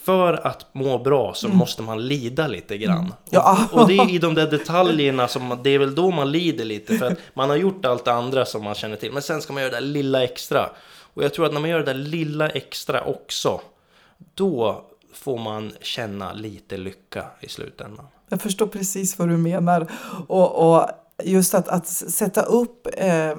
för 0.04 0.48
att 0.48 0.74
må 0.74 0.98
bra 0.98 1.34
så 1.34 1.48
måste 1.48 1.82
man 1.82 2.08
lida 2.08 2.48
lite 2.48 2.78
grann. 2.78 3.14
Ja. 3.30 3.68
Och, 3.72 3.82
och 3.82 3.88
det 3.88 3.98
är 3.98 4.10
i 4.10 4.18
de 4.18 4.34
där 4.34 4.48
detaljerna 4.48 5.28
som 5.28 5.60
det 5.64 5.70
är 5.70 5.80
väl 5.80 5.96
då 5.96 6.12
man 6.12 6.32
lider 6.32 6.66
lite 6.66 6.98
för 6.98 7.06
att 7.06 7.18
man 7.34 7.50
har 7.50 7.58
gjort 7.58 7.86
allt 7.86 8.06
det 8.06 8.14
andra 8.14 8.46
som 8.46 8.64
man 8.64 8.76
känner 8.76 8.96
till. 8.96 9.12
Men 9.12 9.22
sen 9.22 9.42
ska 9.42 9.54
man 9.54 9.64
göra 9.64 9.72
det 9.72 9.80
där 9.80 9.88
lilla 9.88 10.24
extra. 10.24 10.70
Och 11.14 11.24
jag 11.24 11.34
tror 11.34 11.46
att 11.46 11.54
när 11.54 11.60
man 11.60 11.70
gör 11.70 11.80
det 11.80 11.86
där 11.86 11.94
lilla 11.94 12.50
extra 12.50 13.04
också, 13.04 13.62
då 14.36 14.86
får 15.14 15.38
man 15.38 15.72
känna 15.82 16.34
lite 16.34 16.78
lycka 16.78 17.26
i 17.40 17.50
slutändan. 17.50 18.06
Jag 18.30 18.42
förstår 18.42 18.68
precis 18.68 19.20
vad 19.20 19.30
du 19.30 19.38
menar. 19.38 19.92
Och, 20.28 20.74
och 20.74 20.90
just 21.24 21.54
att, 21.54 21.68
att 21.68 21.88
sätta 21.88 22.42
upp 22.42 22.88
eh 22.98 23.36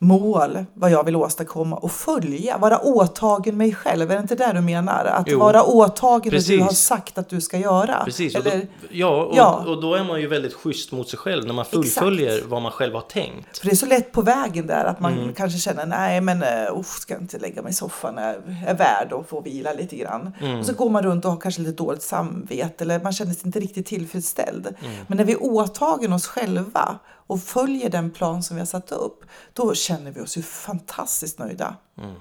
mål, 0.00 0.64
vad 0.74 0.90
jag 0.90 1.04
vill 1.04 1.16
åstadkomma 1.16 1.76
och 1.76 1.92
följa, 1.92 2.58
vara 2.58 2.78
åtagen 2.78 3.56
mig 3.56 3.74
själv. 3.74 4.10
Är 4.10 4.14
det 4.14 4.20
inte 4.22 4.34
det 4.34 4.52
du 4.54 4.60
menar? 4.60 5.04
Att 5.04 5.24
Jo. 5.28 5.38
vara 5.38 5.62
åtagen 5.64 6.20
det 6.22 6.30
du 6.30 6.36
Precis. 6.36 6.60
har 6.60 6.72
sagt 6.72 7.18
att 7.18 7.28
du 7.28 7.40
ska 7.40 7.58
göra. 7.58 8.02
Precis, 8.04 8.34
och 8.36 8.44
då, 8.44 8.50
Eller, 8.50 8.66
ja, 8.90 9.22
och, 9.24 9.36
Ja. 9.36 9.64
och 9.66 9.82
då 9.82 9.94
är 9.94 10.04
man 10.04 10.20
ju 10.20 10.26
väldigt 10.26 10.54
schysst 10.54 10.92
mot 10.92 11.08
sig 11.08 11.18
själv 11.18 11.44
när 11.46 11.54
man 11.54 11.62
Exakt. 11.62 11.74
fullföljer 11.74 12.42
vad 12.46 12.62
man 12.62 12.72
själv 12.72 12.94
har 12.94 13.00
tänkt. 13.00 13.58
för 13.58 13.66
det 13.66 13.72
är 13.72 13.76
så 13.76 13.86
lätt 13.86 14.12
på 14.12 14.22
vägen 14.22 14.66
där 14.66 14.84
att 14.84 15.00
man 15.00 15.12
Mm. 15.18 15.32
kanske 15.34 15.58
känner 15.58 15.86
nej 15.86 16.20
men 16.20 16.42
uh, 16.42 16.82
ska 16.82 17.14
jag 17.14 17.22
inte 17.22 17.38
lägga 17.38 17.62
mig 17.62 17.70
i 17.70 17.74
soffan, 17.74 18.14
jag 18.16 18.34
är 18.66 18.74
värd 18.74 19.12
att 19.12 19.28
få 19.28 19.40
vila 19.40 19.72
lite 19.72 19.96
grann. 19.96 20.32
Mm. 20.40 20.58
Och 20.60 20.66
så 20.66 20.72
går 20.72 20.90
man 20.90 21.02
runt 21.02 21.24
och 21.24 21.30
har 21.30 21.38
kanske 21.40 21.60
lite 21.60 21.82
dåligt 21.82 22.02
samvete 22.02 22.84
eller 22.84 23.00
man 23.00 23.12
känner 23.12 23.32
sig 23.32 23.46
inte 23.46 23.60
riktigt 23.60 23.86
tillfredsställd. 23.86 24.66
Mm. 24.80 24.96
Men 25.06 25.16
när 25.18 25.24
vi 25.24 25.32
är 25.32 25.42
åtagen 25.42 26.12
oss 26.12 26.26
själva 26.26 26.98
och 27.28 27.42
följer 27.42 27.90
den 27.90 28.10
plan 28.10 28.42
som 28.42 28.56
vi 28.56 28.60
har 28.60 28.66
satt 28.66 28.92
upp, 28.92 29.24
då 29.52 29.74
känner 29.74 30.10
vi 30.10 30.20
oss 30.20 30.36
ju 30.38 30.42
fantastiskt 30.42 31.38
nöjda. 31.38 31.76
Mm. 31.98 32.14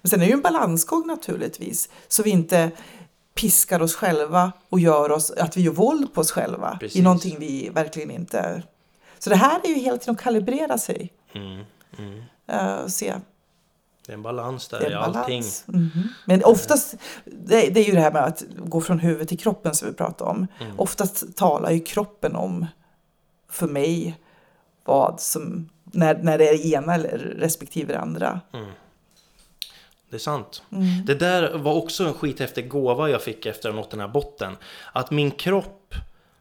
Men 0.00 0.10
sen 0.10 0.20
är 0.20 0.24
det 0.24 0.28
ju 0.28 0.34
en 0.34 0.40
balansgång 0.42 1.06
naturligtvis, 1.06 1.88
så 2.08 2.22
vi 2.22 2.30
inte 2.30 2.70
piskar 3.34 3.82
oss 3.82 3.94
själva 3.94 4.52
och 4.68 4.80
gör 4.80 5.12
oss, 5.12 5.30
att 5.30 5.56
vi 5.56 5.60
gör 5.60 5.72
våld 5.72 6.14
på 6.14 6.20
oss 6.20 6.30
själva 6.30 6.76
Precis. 6.80 6.96
i 6.96 7.02
någonting 7.02 7.36
vi 7.38 7.68
verkligen 7.68 8.10
inte... 8.10 8.62
Så 9.18 9.30
det 9.30 9.36
här 9.36 9.60
är 9.64 9.68
ju 9.68 9.74
hela 9.74 9.98
tiden 9.98 10.14
att 10.14 10.20
kalibrera 10.20 10.78
sig. 10.78 11.12
Mm, 11.32 11.64
mm. 11.98 12.22
och 12.84 12.90
se 12.90 13.14
Det 14.06 14.12
är 14.12 14.16
en 14.16 14.22
balans 14.22 14.68
där 14.68 14.90
i 14.90 14.94
allting. 14.94 15.22
balans. 15.22 15.64
Mhm. 15.66 16.08
Men 16.26 16.44
oftast, 16.44 16.94
det, 17.24 17.60
det 17.70 17.80
är 17.80 17.84
ju 17.84 17.92
det 17.92 18.00
här 18.00 18.12
med 18.12 18.24
att 18.24 18.42
gå 18.58 18.80
från 18.80 18.98
huvudet 18.98 19.28
till 19.28 19.38
kroppen 19.38 19.74
som 19.74 19.88
vi 19.88 19.94
pratar 19.94 20.26
om. 20.26 20.46
Mm. 20.60 20.80
Oftast 20.80 21.36
talar 21.36 21.70
ju 21.70 21.80
kroppen 21.80 22.36
om, 22.36 22.66
för 23.50 23.66
mig, 23.66 24.14
vad 24.84 25.20
som, 25.20 25.68
när, 25.84 26.14
när 26.14 26.38
det 26.38 26.48
är 26.48 26.52
det 26.52 26.66
ena 26.66 26.94
eller 26.94 27.18
respektive 27.18 27.92
det 27.92 27.98
andra. 27.98 28.40
Det 30.10 30.16
är 30.16 30.20
sant. 30.20 30.62
Mm. 30.72 31.04
Det 31.06 31.14
där 31.14 31.58
var 31.58 31.74
också 31.74 32.04
en 32.04 32.14
skithäftig 32.14 32.68
gåva 32.68 33.10
jag 33.10 33.22
fick 33.22 33.46
efter 33.46 33.68
att 33.68 33.74
ha 33.74 33.80
nått 33.82 33.90
den 33.90 34.00
här 34.00 34.08
botten. 34.08 34.56
Att 34.92 35.10
min 35.10 35.30
kropp 35.30 35.94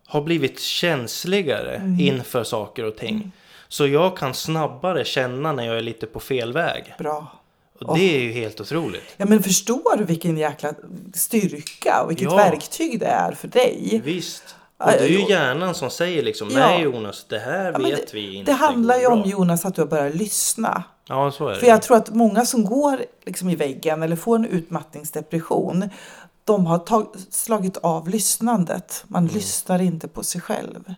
har 0.06 0.22
blivit 0.22 0.60
känsligare 0.60 1.76
Mm. 1.76 2.00
inför 2.00 2.44
saker 2.44 2.84
och 2.84 2.96
ting. 2.98 3.32
Så 3.68 3.88
jag 3.88 4.18
kan 4.18 4.34
snabbare 4.34 5.06
känna 5.06 5.52
när 5.54 5.64
jag 5.66 5.78
är 5.78 5.82
lite 5.82 6.06
på 6.06 6.20
fel 6.20 6.54
väg. 6.54 6.94
Bra. 7.00 7.28
Och 7.82 7.98
det 7.98 8.16
är 8.16 8.20
ju 8.20 8.32
helt 8.32 8.62
otroligt. 8.62 9.14
Ja 9.18 9.26
men 9.26 9.44
förstår 9.44 9.98
du 9.98 10.04
vilken 10.04 10.38
jäkla 10.38 10.74
styrka 11.14 12.02
och 12.04 12.12
vilket 12.12 12.26
Ja. 12.26 12.36
verktyg 12.36 13.00
det 13.00 13.06
är 13.06 13.32
för 13.32 13.48
dig? 13.48 14.02
Visst. 14.04 14.56
Och 14.80 14.92
det 14.92 15.00
är 15.00 15.08
ju 15.08 15.20
jo. 15.22 15.30
hjärnan 15.30 15.76
som 15.76 15.90
säger 15.90 16.24
liksom, 16.24 16.50
Ja. 16.52 16.58
nej 16.60 16.82
Jonas, 16.84 17.26
det 17.30 17.40
här 17.40 17.72
Ja, 17.72 17.78
vet 17.80 18.14
vi 18.14 18.36
inte 18.36 18.52
Det 18.52 18.56
handlar 18.56 18.96
ju 18.98 19.04
går 19.06 19.12
om 19.12 19.22
bra." 19.22 19.30
Jonas 19.32 19.66
att 19.66 19.76
du 19.76 19.82
har 19.82 19.88
börjat 19.88 20.16
lyssna. 20.16 20.84
Ja, 21.08 21.32
så 21.32 21.48
är 21.48 21.54
det. 21.54 21.60
För 21.60 21.68
jag 21.68 21.82
tror 21.82 21.98
att 21.98 22.14
många 22.14 22.46
som 22.46 22.66
går 22.66 23.02
liksom 23.26 23.50
i 23.50 23.56
väggen 23.56 24.04
eller 24.04 24.16
får 24.16 24.36
en 24.36 24.46
utmattningsdepression, 24.46 25.90
de 26.44 26.66
har 26.66 26.78
tag- 26.80 27.16
slagit 27.30 27.78
av 27.78 28.10
lyssnandet. 28.10 29.04
Man 29.08 29.28
lyssnar 29.28 29.82
inte 29.82 30.08
på 30.08 30.24
sig 30.24 30.42
själv. 30.42 30.94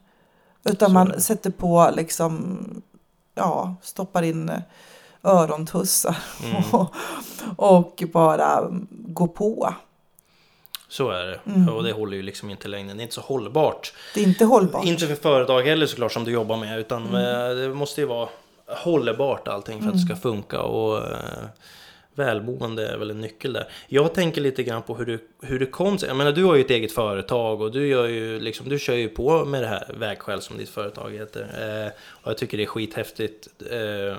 Utan 0.63 0.91
Mm. 0.91 1.03
Så 1.03 1.09
man 1.09 1.09
det. 1.09 1.21
sätter 1.21 1.51
på 1.51 1.89
liksom, 1.95 2.57
ja, 3.35 3.75
stoppar 3.81 4.21
in 4.23 4.51
örontussar 5.23 6.17
Mm. 6.43 6.63
och, 6.71 6.93
och 7.57 8.03
bara 8.13 8.67
gå 8.91 9.27
på. 9.27 9.73
Så 10.91 11.09
är 11.09 11.25
det. 11.25 11.39
Mm. 11.45 11.69
Och 11.69 11.83
det 11.83 11.91
håller 11.91 12.17
ju 12.17 12.23
liksom 12.23 12.49
inte 12.49 12.67
längre. 12.67 12.93
Det 12.93 13.01
är 13.01 13.03
inte 13.03 13.15
så 13.15 13.21
hållbart. 13.21 13.93
Det 14.13 14.19
är 14.19 14.23
inte 14.23 14.45
hållbart. 14.45 14.85
Inte 14.85 15.07
för 15.07 15.15
företag 15.15 15.61
heller 15.61 15.85
såklart 15.85 16.11
som 16.11 16.23
du 16.23 16.31
jobbar 16.31 16.57
med. 16.57 16.79
Utan 16.79 17.15
eh, 17.15 17.55
det 17.55 17.73
måste 17.73 18.01
ju 18.01 18.07
vara 18.07 18.29
hållbart 18.65 19.47
allting 19.47 19.81
för 19.81 19.87
att 19.87 19.93
det 19.93 19.99
ska 19.99 20.15
funka. 20.15 20.61
Och 20.61 20.97
eh, 20.97 21.45
välmående 22.15 22.87
är 22.87 22.97
väl 22.97 23.09
en 23.09 23.21
nyckel 23.21 23.53
där. 23.53 23.67
Jag 23.87 24.13
tänker 24.13 24.41
lite 24.41 24.63
grann 24.63 24.81
på 24.81 24.95
hur 24.95 25.05
du, 25.05 25.19
hur 25.41 25.59
det 25.59 25.65
kom 25.65 25.97
sig. 25.97 26.07
Jag 26.07 26.17
menar 26.17 26.31
du 26.31 26.43
har 26.43 26.55
ju 26.55 26.61
ett 26.61 26.71
eget 26.71 26.91
företag 26.91 27.61
och 27.61 27.71
du 27.71 27.87
gör 27.87 28.07
ju 28.07 28.39
liksom, 28.39 28.69
du 28.69 28.79
kör 28.79 28.95
ju 28.95 29.09
på 29.09 29.45
med 29.45 29.63
det 29.63 29.67
här 29.67 29.93
vägskäl 29.99 30.41
som 30.41 30.57
ditt 30.57 30.69
företag 30.69 31.11
heter. 31.11 31.41
Eh, 31.41 31.91
och 32.07 32.29
jag 32.29 32.37
tycker 32.37 32.57
det 32.57 32.63
är 32.63 32.67
skithäftigt. 32.67 33.47
Eh, 33.71 34.15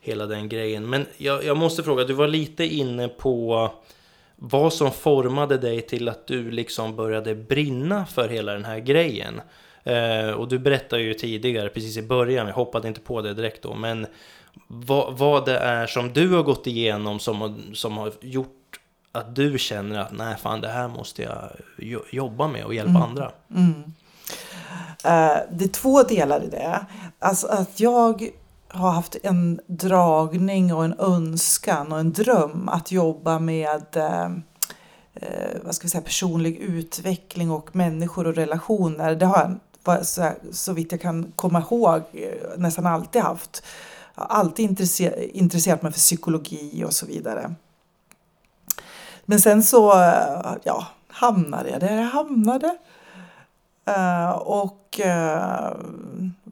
hela 0.00 0.26
den 0.26 0.48
grejen. 0.48 0.90
Men 0.90 1.06
jag, 1.16 1.44
jag 1.44 1.56
måste 1.56 1.82
fråga, 1.82 2.04
du 2.04 2.12
var 2.12 2.28
lite 2.28 2.64
inne 2.64 3.08
på 3.08 3.70
vad 4.42 4.72
som 4.72 4.90
formade 4.90 5.58
dig 5.58 5.80
till 5.80 6.08
att 6.08 6.26
du 6.26 6.50
liksom 6.50 6.96
började 6.96 7.34
brinna 7.34 8.06
för 8.06 8.28
hela 8.28 8.52
den 8.52 8.64
här 8.64 8.78
grejen. 8.78 9.40
Eh, 9.84 10.30
och 10.30 10.48
du 10.48 10.58
berättade 10.58 11.02
ju 11.02 11.14
tidigare, 11.14 11.68
precis 11.68 11.96
i 11.96 12.02
början, 12.02 12.46
jag 12.46 12.54
hoppade 12.54 12.88
inte 12.88 13.00
på 13.00 13.20
det 13.22 13.34
direkt 13.34 13.62
då, 13.62 13.74
men 13.74 14.06
vad, 14.66 15.18
vad 15.18 15.44
det 15.44 15.58
är 15.58 15.86
som 15.86 16.12
du 16.12 16.28
har 16.34 16.42
gått 16.42 16.66
igenom 16.66 17.18
som, 17.18 17.62
som 17.74 17.96
har 17.98 18.12
gjort 18.20 18.56
att 19.12 19.36
du 19.36 19.58
känner 19.58 20.00
att 20.00 20.12
nej 20.12 20.36
fan 20.36 20.60
det 20.60 20.68
här 20.68 20.88
måste 20.88 21.22
jag 21.22 21.50
jo- 21.78 22.04
jobba 22.10 22.48
med 22.48 22.64
och 22.64 22.74
hjälpa 22.74 22.98
andra. 22.98 23.32
Eh, 25.04 25.38
det 25.50 25.64
är 25.64 25.72
två 25.72 26.02
delar 26.02 26.44
i 26.44 26.46
det. 26.46 26.86
Alltså 27.18 27.46
att 27.46 27.80
jag 27.80 28.30
har 28.72 28.90
haft 28.90 29.16
en 29.22 29.60
dragning 29.66 30.74
och 30.74 30.84
en 30.84 30.94
önskan 30.98 31.92
och 31.92 32.00
en 32.00 32.12
dröm 32.12 32.68
att 32.68 32.92
jobba 32.92 33.38
med 33.38 33.96
eh, 33.96 34.24
eh 35.14 35.58
vad 35.64 35.74
ska 35.74 35.84
vi 35.84 35.90
säga, 35.90 36.02
personlig 36.02 36.56
utveckling 36.56 37.50
och 37.50 37.76
människor 37.76 38.26
och 38.26 38.34
relationer. 38.34 39.14
Det 39.14 39.26
har 39.26 39.58
jag 39.84 40.06
så, 40.06 40.30
så 40.52 40.72
vitt 40.72 40.92
jag 40.92 41.00
kan 41.00 41.32
komma 41.36 41.60
ihåg 41.60 42.02
eh, 42.12 42.58
nästan 42.58 42.86
alltid 42.86 43.22
haft. 43.22 43.62
Jag 44.14 44.22
har 44.22 44.36
alltid 44.36 44.70
intresse- 44.70 45.30
intresserat 45.32 45.82
mig 45.82 45.92
för 45.92 45.98
psykologi 45.98 46.84
och 46.84 46.92
så 46.92 47.06
vidare. 47.06 47.54
Men 49.24 49.40
sen 49.40 49.62
så 49.62 49.92
eh, 49.92 50.56
ja, 50.62 50.86
hamnade 51.08 51.70
jag 51.70 51.80
där 51.80 51.96
jag 51.96 52.08
hamnade. 52.08 52.76
Uh, 53.88 54.30
och 54.30 55.00
uh, 55.04 55.70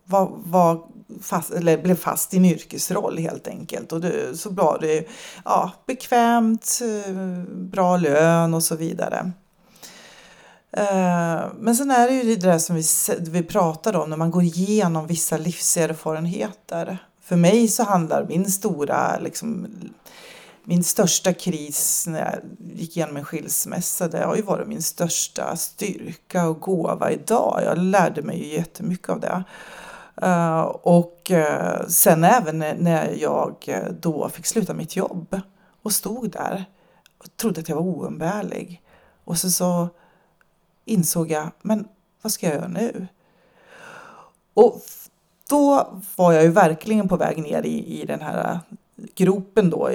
var, 0.04 0.30
var 0.44 0.82
fast, 1.22 1.50
eller 1.50 1.78
blev 1.78 1.96
fast 1.96 2.34
i 2.34 2.36
en 2.36 2.44
yrkesroll 2.44 3.18
helt 3.18 3.48
enkelt. 3.48 3.92
Och 3.92 4.00
det, 4.00 4.38
så 4.38 4.50
var 4.50 4.78
det 4.80 5.08
ja, 5.44 5.72
bekvämt, 5.86 6.80
eh, 6.82 7.14
bra 7.48 7.96
lön 7.96 8.54
och 8.54 8.62
så 8.62 8.76
vidare. 8.76 9.32
Eh, 10.72 11.46
men 11.58 11.76
sen 11.76 11.90
är 11.90 12.08
det 12.08 12.14
ju 12.14 12.34
det 12.34 12.46
där 12.46 12.58
som 12.58 12.76
vi, 12.76 12.82
vi 13.30 13.42
pratade 13.42 13.98
om 13.98 14.10
när 14.10 14.16
man 14.16 14.30
går 14.30 14.42
igenom 14.42 15.06
vissa 15.06 15.36
livserfarenheter. 15.36 16.98
För 17.22 17.36
mig 17.36 17.68
så 17.68 17.82
handlar 17.82 18.26
min 18.28 18.50
stora, 18.50 19.18
liksom, 19.18 19.66
min 20.64 20.84
största 20.84 21.32
kris 21.32 22.04
när 22.06 22.18
jag 22.18 22.34
gick 22.74 22.96
igenom 22.96 23.16
en 23.16 23.24
skilsmässa, 23.24 24.08
det 24.08 24.24
har 24.24 24.36
ju 24.36 24.42
varit 24.42 24.68
min 24.68 24.82
största 24.82 25.56
styrka 25.56 26.48
och 26.48 26.60
gåva 26.60 27.10
idag. 27.10 27.60
Jag 27.64 27.78
lärde 27.78 28.22
mig 28.22 28.38
ju 28.38 28.54
jättemycket 28.54 29.08
av 29.08 29.20
det. 29.20 29.44
Eh, 30.22 30.60
och 30.82 31.30
eh, 31.30 31.86
sen 31.86 32.24
även 32.24 32.58
när- 32.58 33.14
jag 33.18 33.54
eh, 33.66 33.84
då 34.00 34.28
fick 34.28 34.46
sluta 34.46 34.74
mitt 34.74 34.96
jobb 34.96 35.40
och 35.82 35.92
stod 35.92 36.30
där 36.30 36.64
och 37.18 37.36
trodde 37.36 37.60
att 37.60 37.68
jag 37.68 37.76
var 37.76 37.82
oumbärlig. 37.82 38.82
Och 39.24 39.38
så, 39.38 39.50
så 39.50 39.88
insåg 40.84 41.30
jag, 41.30 41.48
men 41.62 41.88
vad 42.22 42.32
ska 42.32 42.46
jag 42.46 42.54
göra 42.54 42.68
nu? 42.68 43.06
Och 44.54 44.80
då 45.48 45.88
var 46.16 46.32
jag 46.32 46.42
ju 46.42 46.48
verkligen 46.50 47.08
på 47.08 47.16
väg 47.16 47.38
ner 47.42 47.62
i, 47.62 48.00
i 48.02 48.06
den 48.06 48.20
här 48.20 48.60
gropen 49.14 49.70
då 49.70 49.90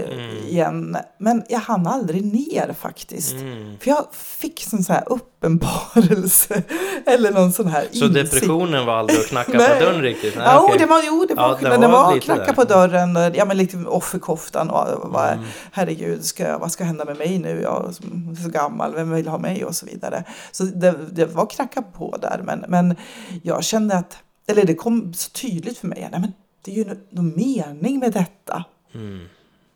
igen. 0.48 0.98
Men 1.20 1.44
jag 1.50 1.60
hann 1.60 1.88
aldrig 1.88 2.26
ner 2.34 2.74
faktiskt. 2.80 3.34
Mm. 3.34 3.78
För 3.80 3.90
jag 3.90 4.06
fick 4.14 4.74
en 4.74 4.84
sån 4.84 4.96
här 4.96 5.04
uppenbarelse. 5.08 6.64
Eller 7.06 7.32
någon 7.32 7.52
sån 7.54 7.68
här 7.68 7.88
Så 7.92 8.06
insikt. 8.06 8.14
depressionen 8.14 8.86
var 8.86 8.94
aldrig 8.94 9.20
att 9.20 9.28
knacka 9.28 9.52
på 9.52 9.58
dörren 9.58 10.02
riktigt? 10.02 10.36
Nej, 10.38 10.46
Ja, 10.48 10.60
okej. 10.64 10.78
det 10.80 10.86
var, 10.86 11.02
jo, 11.06 11.26
det 11.28 11.34
var, 11.36 11.44
Ja, 11.50 11.58
det 11.62 11.70
men 11.70 11.82
det 11.82 11.88
var 11.88 12.04
var 12.14 12.20
knacka 12.20 12.44
där. 12.46 12.54
på 12.54 12.64
dörren. 12.64 13.18
och- 13.18 13.36
Ja, 13.36 13.46
men 13.46 13.58
lite 13.58 13.78
offerkoftan 13.78 14.70
och 14.70 14.88
vad, 15.12 15.30
Mm. 15.34 15.46
herregud, 15.72 16.26
ska 16.26 16.58
vad 16.58 16.72
ska 16.72 16.84
hända 16.84 17.06
med 17.06 17.18
mig 17.18 17.40
nu? 17.40 17.62
Jag 17.62 17.86
är 17.90 18.44
så 18.44 18.50
gammal, 18.50 18.94
vem 18.96 19.12
vill 19.12 19.28
ha 19.28 19.38
mig? 19.38 19.66
Och 19.66 19.76
så 19.76 19.86
vidare. 19.86 20.24
Så 20.52 20.64
det, 20.64 20.96
det 21.12 21.26
var 21.26 21.46
knacka 21.46 21.82
på 21.82 22.18
där, 22.22 22.42
men, 22.44 22.66
men 22.68 22.96
jag 23.44 23.64
kände 23.64 23.96
att, 23.98 24.18
eller 24.48 24.66
det 24.66 24.76
kom 24.76 25.14
så 25.14 25.30
tydligt 25.32 25.78
för 25.78 25.88
mig, 25.88 26.08
nej 26.12 26.22
men 26.22 26.34
det 26.66 26.72
är 26.72 26.76
ju 26.76 26.86
nå- 26.86 26.96
någon 27.10 27.34
mening 27.36 28.00
med 28.00 28.14
detta. 28.14 28.64
Mm. 28.94 29.30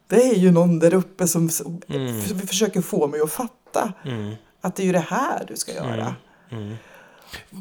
Det 0.07 0.15
är 0.29 0.35
ju 0.35 0.51
någon 0.51 0.79
där 0.79 0.93
uppe 0.93 1.27
som, 1.27 1.49
Mm. 1.89 2.21
försöker 2.21 2.81
få 2.81 3.07
mig 3.07 3.21
att 3.21 3.31
fatta 3.31 3.93
Mm. 4.05 4.33
att 4.61 4.75
det 4.75 4.83
är 4.83 4.85
ju 4.85 4.91
det 4.91 5.05
här 5.09 5.45
du 5.47 5.55
ska 5.55 5.73
göra. 5.73 6.15
Mm. 6.51 6.75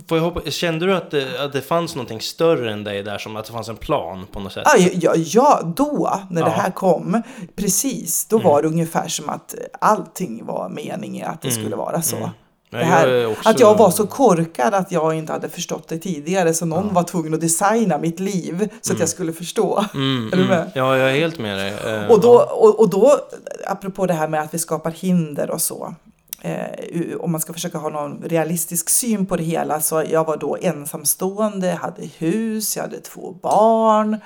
Jag 0.08 0.20
hoppa, 0.20 0.50
kände 0.50 0.86
du 0.86 0.94
att 0.96 1.10
det, 1.10 1.44
att 1.44 1.52
det 1.52 1.62
fanns 1.62 1.94
någonting 1.94 2.20
större 2.20 2.72
än 2.72 2.84
dig 2.84 3.02
där, 3.02 3.18
som 3.18 3.36
att 3.36 3.44
det 3.44 3.52
fanns 3.52 3.68
en 3.68 3.76
plan 3.76 4.26
på 4.32 4.40
något 4.40 4.52
sätt? 4.52 4.66
Ja, 4.78 4.88
ja, 4.92 5.12
ja, 5.16 5.72
då 5.76 6.20
när 6.30 6.42
det 6.42 6.48
Ja. 6.48 6.54
Mm. 6.54 6.60
här 6.60 6.70
kom, 6.70 7.22
precis, 7.56 8.26
då 8.26 8.38
var 8.38 8.62
det 8.62 8.68
ungefär 8.68 9.08
som 9.08 9.28
att 9.28 9.54
allting 9.80 10.44
var 10.46 10.68
meningen 10.68 11.30
att 11.30 11.42
det 11.42 11.50
skulle 11.50 11.76
vara 11.76 12.02
så. 12.02 12.16
Mm. 12.16 12.28
Ja, 12.76 12.84
Det 12.84 12.90
här, 12.90 13.08
jag 13.08 13.30
också- 13.32 13.48
Att 13.48 13.60
jag 13.60 13.76
var 13.78 13.90
så 13.90 14.06
korkad 14.06 14.74
att 14.74 14.92
jag 14.92 15.14
inte 15.14 15.32
hade 15.32 15.48
förstått 15.48 15.88
det 15.88 15.98
tidigare 15.98 16.54
så 16.54 16.66
någon 16.66 16.94
var 16.94 17.02
tvungen 17.02 17.34
att 17.34 17.40
designa 17.40 17.98
mitt 17.98 18.20
liv 18.20 18.68
så 18.80 18.92
att 18.92 19.00
jag 19.00 19.08
skulle 19.08 19.32
förstå. 19.32 19.84
Mm, 19.94 20.26
Är 20.32 20.36
du 20.36 20.42
mm. 20.44 20.48
med? 20.58 20.70
Ja, 20.74 20.96
jag 20.96 21.10
är 21.10 21.14
helt 21.14 21.38
med 21.38 21.58
dig. 21.58 21.74
Eh, 21.94 22.10
Och 22.10 22.20
då, 22.20 22.34
ja. 22.48 22.54
och, 22.54 22.80
och 22.80 22.90
då, 22.90 23.18
apropå 23.66 24.06
det 24.06 24.14
här 24.14 24.28
med 24.28 24.40
att 24.40 24.54
vi 24.54 24.58
skapar 24.58 24.90
hinder 24.90 25.50
och 25.50 25.60
så. 25.60 25.94
Eh, 26.42 27.16
om 27.20 27.32
man 27.32 27.40
ska 27.40 27.52
försöka 27.52 27.78
ha 27.78 27.88
någon 27.88 28.22
realistisk 28.24 28.90
syn 28.90 29.26
på 29.26 29.36
det 29.36 29.42
hela 29.42 29.80
så 29.80 30.04
jag 30.10 30.24
var 30.24 30.36
då 30.36 30.56
ensamstående, 30.60 31.70
hade 31.82 32.02
hus, 32.18 32.76
jag 32.76 32.82
hade 32.82 33.00
två 33.00 33.34
barn. 33.42 34.16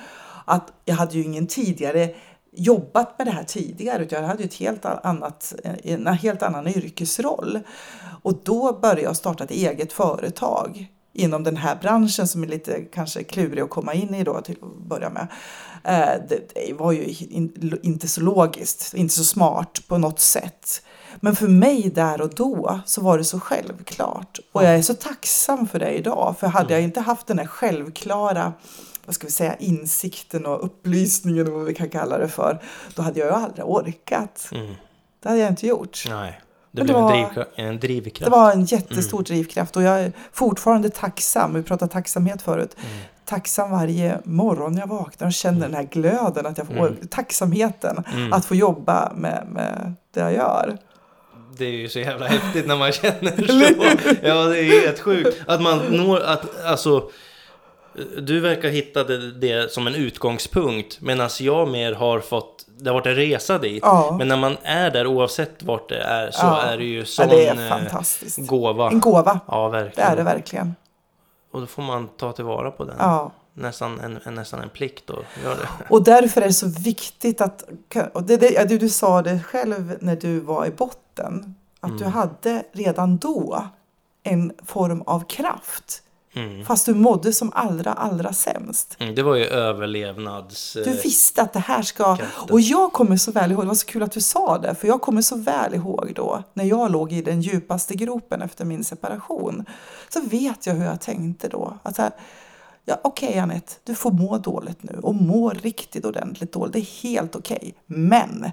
Att 0.45 0.67
jag 0.85 0.95
hade 0.95 1.15
ju 1.19 1.25
ingen 1.25 1.47
tidigare 1.47 2.11
jobbat 2.53 3.19
med 3.19 3.27
det 3.27 3.31
här 3.31 3.45
tidigare 3.45 4.03
utan 4.03 4.21
jag 4.21 4.29
hade 4.29 4.45
ett 4.45 4.55
helt 4.55 4.85
annat, 4.85 5.55
en 5.83 6.07
helt 6.07 6.43
annan 6.43 6.69
yrkesroll. 6.69 7.59
Och 8.23 8.35
då 8.45 8.79
började 8.83 9.03
jag 9.03 9.17
starta 9.17 9.45
ett 9.45 9.51
eget 9.51 9.93
företag 9.93 10.89
inom 11.13 11.45
den 11.45 11.57
här 11.57 11.79
branschen 11.83 12.29
som 12.29 12.43
är 12.43 12.47
lite 12.47 12.81
kanske 12.81 13.23
klurig 13.23 13.63
att 13.63 13.71
komma 13.71 13.95
in 13.95 14.15
i 14.15 14.25
då 14.25 14.41
till 14.41 14.57
att 14.63 14.89
börja 14.89 15.11
med. 15.11 15.29
Eh, 15.85 16.23
Det, 16.29 16.73
var 16.73 16.93
ju 16.93 17.05
in, 17.05 17.79
inte 17.83 18.09
så 18.09 18.21
logiskt, 18.21 18.95
inte 18.95 19.15
så 19.15 19.25
smart 19.25 19.83
på 19.89 19.99
något 19.99 20.21
sätt. 20.21 20.83
Men 21.21 21.37
för 21.37 21.49
mig 21.49 21.91
där 21.95 22.21
och 22.21 22.35
då 22.35 22.81
så 22.87 23.01
var 23.01 23.19
det 23.19 23.25
så 23.25 23.41
självklart. 23.41 24.39
Och 24.53 24.65
jag 24.65 24.75
är 24.75 24.83
så 24.83 24.95
tacksam 24.95 25.69
för 25.69 25.79
det 25.79 25.91
idag. 25.91 26.35
För 26.41 26.47
hade 26.47 26.73
jag 26.73 26.83
inte 26.83 27.01
haft 27.01 27.27
den 27.27 27.39
här 27.39 27.47
självklara 27.47 28.53
vad 29.11 29.15
ska 29.15 29.27
vi 29.27 29.33
säga, 29.33 29.55
insikten 29.57 30.47
och 30.47 30.65
upplysningen 30.65 31.47
och 31.47 31.53
vad 31.53 31.65
vi 31.65 31.75
kan 31.75 31.89
kalla 31.89 32.19
det 32.19 32.29
för. 32.29 32.59
Då 32.95 33.03
hade 33.03 33.21
jag 33.21 33.27
ju 33.29 33.35
aldrig 33.35 33.65
orkat. 33.67 34.49
Mm. 34.55 34.75
Det 35.23 35.29
hade 35.29 35.41
jag 35.41 35.49
inte 35.51 35.67
gjort. 35.67 36.05
Nej, 36.09 36.41
det 36.71 36.83
det 36.83 36.93
en, 36.93 37.03
var- 37.03 37.13
drivkraft, 37.13 37.51
en 37.55 37.81
drivkraft. 37.81 38.25
Det 38.25 38.31
var 38.31 38.53
en 38.53 38.65
jättestor 38.65 39.23
drivkraft 39.23 39.77
och 39.77 39.83
jag 39.83 40.01
är 40.01 40.13
fortfarande 40.33 40.91
tacksam. 40.91 41.55
Vi 41.55 41.63
pratade 41.63 41.93
tacksamhet 41.93 42.43
förut. 42.43 42.77
Tacksam 43.25 43.71
varje 43.71 44.19
morgon 44.25 44.77
jag 44.77 44.87
vaknar 44.87 45.27
och 45.27 45.33
känner 45.33 45.61
den 45.61 45.75
här 45.75 45.83
glöden, 45.83 46.47
att 46.47 46.59
jag 46.59 46.67
får, 46.67 46.97
tacksamheten 47.11 48.05
att 48.33 48.45
få 48.45 48.55
jobba 48.55 49.13
med, 49.17 49.47
med 49.51 49.95
det 50.15 50.21
jag 50.21 50.33
gör. 50.33 50.79
Det 51.59 51.65
är 51.65 51.71
ju 51.71 51.89
så 51.89 51.99
jävla 51.99 52.27
häftigt 52.27 52.67
när 52.67 52.77
man 52.77 52.93
känner 52.93 53.47
så. 53.47 54.07
Ja, 54.23 54.45
det 54.45 54.59
är 54.59 54.81
helt 54.87 55.01
sjukt. 55.01 55.37
Att 55.47 55.63
man 55.63 55.79
når, 55.79 56.21
att 56.21 56.65
alltså. 56.65 57.11
Du 58.23 58.41
verkar 58.41 58.69
hitta 58.69 59.05
det, 59.05 59.33
det 59.33 59.73
som 59.73 59.87
en 59.87 59.95
utgångspunkt. 59.95 61.01
Medan 61.01 61.31
jag 61.41 61.69
mer 61.69 61.93
har 61.93 62.21
fått, 62.21 62.67
det 62.79 62.91
har 62.91 62.95
varit 62.95 63.07
en 63.07 63.15
resa 63.15 63.59
dit. 63.59 63.83
Ja. 63.83 64.15
Men 64.19 64.29
när 64.29 64.37
man 64.37 64.57
är 64.63 64.91
där 64.91 65.07
oavsett 65.07 65.63
vart 65.63 65.89
det 65.89 65.99
är 66.03 66.31
så 66.31 66.47
Ja. 66.47 66.63
är 66.63 66.77
det 66.79 66.85
ju 66.85 66.99
Ja, 66.99 67.05
sån 67.05 67.29
det 67.29 67.47
är 67.47 67.63
eh, 67.65 67.69
fantastiskt. 67.69 68.39
gåva. 68.49 68.91
En 68.91 69.01
gåva, 69.01 69.41
Ja, 69.49 69.65
det 69.69 69.71
verkligen. 69.83 70.11
är 70.13 70.17
det 70.17 70.23
verkligen. 70.23 70.75
Och 71.53 71.61
då 71.61 71.67
får 71.67 71.83
man 71.83 72.09
ta 72.09 72.33
tillvara 72.33 72.71
på 72.71 72.85
den. 72.85 72.97
Ja. 72.99 73.33
Nästan 73.55 74.01
en, 74.01 74.21
en, 74.25 74.35
nästan 74.35 74.61
en 74.61 74.69
plikt 74.69 75.11
att 75.11 75.45
göra 75.45 75.55
det. 75.55 75.69
Och 75.89 76.05
därför 76.05 76.41
är 76.43 76.47
det 76.47 76.53
så 76.53 76.67
viktigt 76.69 77.41
att, 77.41 77.65
och 78.13 78.23
det, 78.23 78.37
det, 78.37 78.51
ja, 78.51 78.65
du, 78.65 78.79
du 78.79 78.89
sa 78.89 79.23
det 79.23 79.41
själv 79.43 79.97
när 80.01 80.17
du 80.17 80.41
var 80.41 80.67
i 80.67 80.71
botten, 80.71 81.55
att 81.81 81.99
du 81.99 82.05
hade 82.05 82.63
redan 82.73 83.17
då 83.19 83.65
en 84.23 84.53
form 84.67 85.03
av 85.03 85.25
kraft 85.29 86.03
Mm. 86.35 86.65
Fast 86.65 86.87
du 86.87 86.95
mådde 86.95 87.33
som 87.33 87.53
allra, 87.55 87.93
allra 87.93 88.33
sämst. 88.33 88.97
Mm, 88.99 89.15
det 89.15 89.23
var 89.23 89.37
ju 89.37 89.45
överlevnads... 89.45 90.73
Du 90.73 90.91
visste 90.91 91.43
att 91.43 91.53
det 91.53 91.59
här 91.59 91.83
ska... 91.83 92.17
kraften. 92.17 92.55
Och 92.55 92.61
jag 92.61 92.93
kommer 92.93 93.17
så 93.17 93.33
väl 93.33 93.53
ihåg, 93.53 93.65
det 93.65 93.69
var 93.69 93.75
så 93.75 93.87
kul 93.87 94.03
att 94.03 94.13
du 94.13 94.21
sa 94.21 94.59
det, 94.59 94.75
för 94.75 94.89
jag 94.89 95.01
kommer 95.01 95.23
så 95.23 95.37
väl 95.37 95.75
ihåg 95.75 96.13
då, 96.15 96.43
när 96.55 96.65
jag 96.65 96.91
låg 96.91 97.13
i 97.13 97.23
den 97.23 97.41
djupaste 97.41 97.95
gropen 97.95 98.43
efter 98.43 98.65
min 98.65 98.85
separation, 98.85 99.65
så 100.09 100.21
vet 100.21 100.67
jag 100.67 100.75
hur 100.75 100.85
jag 100.85 101.01
tänkte 101.01 101.49
då. 101.49 101.79
Att 101.83 101.99
här, 101.99 102.11
ja, 102.85 103.01
okej 103.05 103.39
Anette, 103.39 103.73
du 103.85 103.95
får 103.95 104.11
må 104.11 104.39
dåligt 104.39 104.83
nu 104.83 104.99
och 105.03 105.15
må 105.15 105.51
riktigt 105.51 106.05
ordentligt 106.05 106.53
dåligt, 106.53 106.73
det 106.73 106.79
är 106.79 107.03
helt 107.03 107.37
okej. 107.37 107.75
Men 107.87 108.51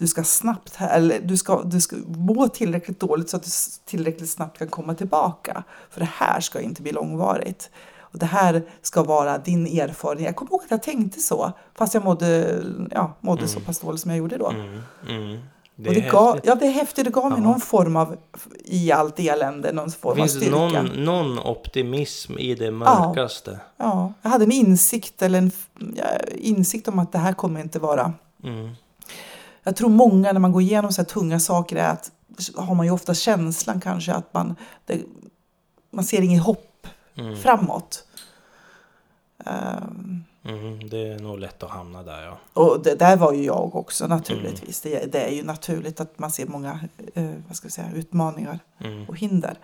du 0.00 0.06
ska 0.06 0.24
snabbt, 0.24 0.76
eller 0.80 1.20
du 1.20 1.36
ska, 1.36 1.62
du 1.62 1.80
ska 1.80 1.96
må 2.06 2.48
tillräckligt 2.48 3.00
dåligt 3.00 3.30
så 3.30 3.36
att 3.36 3.42
du 3.44 3.50
tillräckligt 3.84 4.30
snabbt 4.30 4.58
kan 4.58 4.68
komma 4.68 4.94
tillbaka. 4.94 5.62
För 5.90 6.00
det 6.00 6.08
här 6.14 6.40
ska 6.40 6.60
inte 6.60 6.82
bli 6.82 6.92
långvarigt. 6.92 7.70
Och 7.98 8.18
det 8.18 8.26
här 8.26 8.62
ska 8.82 9.02
vara 9.02 9.38
din 9.38 9.66
erfarenhet. 9.80 10.26
Jag 10.26 10.36
kommer 10.36 10.50
ihåg 10.52 10.60
att 10.64 10.70
jag 10.70 10.82
tänkte 10.82 11.20
så, 11.20 11.52
fast 11.74 11.94
jag 11.94 12.04
mådde, 12.04 12.62
ja, 12.90 13.12
mådde 13.20 13.48
så 13.48 13.60
pass 13.60 13.78
dåligt 13.78 14.00
som 14.00 14.10
jag 14.10 14.18
gjorde 14.18 14.36
då. 14.36 14.50
Mm, 14.50 14.80
mm. 15.08 15.38
Det 15.76 15.88
och 15.88 15.96
är 15.96 16.00
det 16.00 16.08
gav, 16.10 16.32
häftigt. 16.34 16.48
ja, 16.48 16.54
det 16.54 16.66
är 16.66 16.70
häftigt. 16.70 17.04
Det 17.04 17.10
gav 17.10 17.30
mig 17.30 17.38
Ja. 17.38 17.44
någon 17.44 17.60
form 17.60 17.96
av, 17.96 18.16
i 18.64 18.92
allt 18.92 19.18
elände, 19.20 19.72
någon 19.72 19.90
form 19.90 20.10
av 20.12 20.16
Finns 20.16 20.32
det 20.32 20.38
styrka. 20.40 20.56
någon, 20.56 20.86
någon 21.04 21.38
optimism 21.38 22.38
i 22.38 22.54
det 22.54 22.70
mörkaste? 22.70 23.60
Ja, 23.76 24.12
jag 24.22 24.30
hade 24.30 24.44
en 24.44 24.52
insikt, 24.52 25.22
eller 25.22 25.38
en 25.38 25.50
ja, 25.96 26.04
insikt 26.34 26.88
om 26.88 26.98
att 26.98 27.12
det 27.12 27.18
här 27.18 27.32
kommer 27.32 27.60
inte 27.60 27.78
vara 27.78 28.12
Mm. 28.44 28.70
Jag 29.62 29.76
tror 29.76 29.88
många 29.88 30.32
när 30.32 30.40
man 30.40 30.52
går 30.52 30.62
igenom 30.62 30.92
så 30.92 31.00
här 31.02 31.06
tunga 31.08 31.40
saker 31.40 31.76
är 31.76 31.88
att 31.88 32.12
har 32.56 32.74
man 32.74 32.86
ju 32.86 32.92
ofta 32.92 33.14
känslan 33.14 33.80
kanske 33.80 34.12
att 34.12 34.34
man, 34.34 34.56
det, 34.86 35.00
man 35.90 36.04
ser 36.04 36.22
inget 36.22 36.42
hopp 36.42 36.66
Mm. 37.14 37.36
framåt. 37.36 38.04
Ehm, 39.46 40.24
Mm. 40.44 40.88
Det 40.88 41.08
är 41.08 41.18
nog 41.18 41.38
lätt 41.38 41.62
att 41.62 41.70
hamna 41.70 42.02
där 42.02 42.22
ja. 42.22 42.38
och 42.52 42.82
det 42.82 42.94
där 42.94 43.16
var 43.16 43.32
ju 43.32 43.44
jag 43.44 43.76
också 43.76 44.06
naturligtvis. 44.06 44.80
Det, 44.80 45.12
det 45.12 45.20
är 45.20 45.30
ju 45.34 45.42
naturligt 45.44 46.00
att 46.00 46.18
man 46.18 46.30
ser 46.30 46.46
många 46.46 46.80
eh, 47.14 47.30
vad 47.48 47.56
ska 47.56 47.68
vi 47.68 47.72
säga, 47.72 47.90
utmaningar 47.94 48.58
Mm. 48.84 49.08
och 49.08 49.18
hinder. 49.18 49.58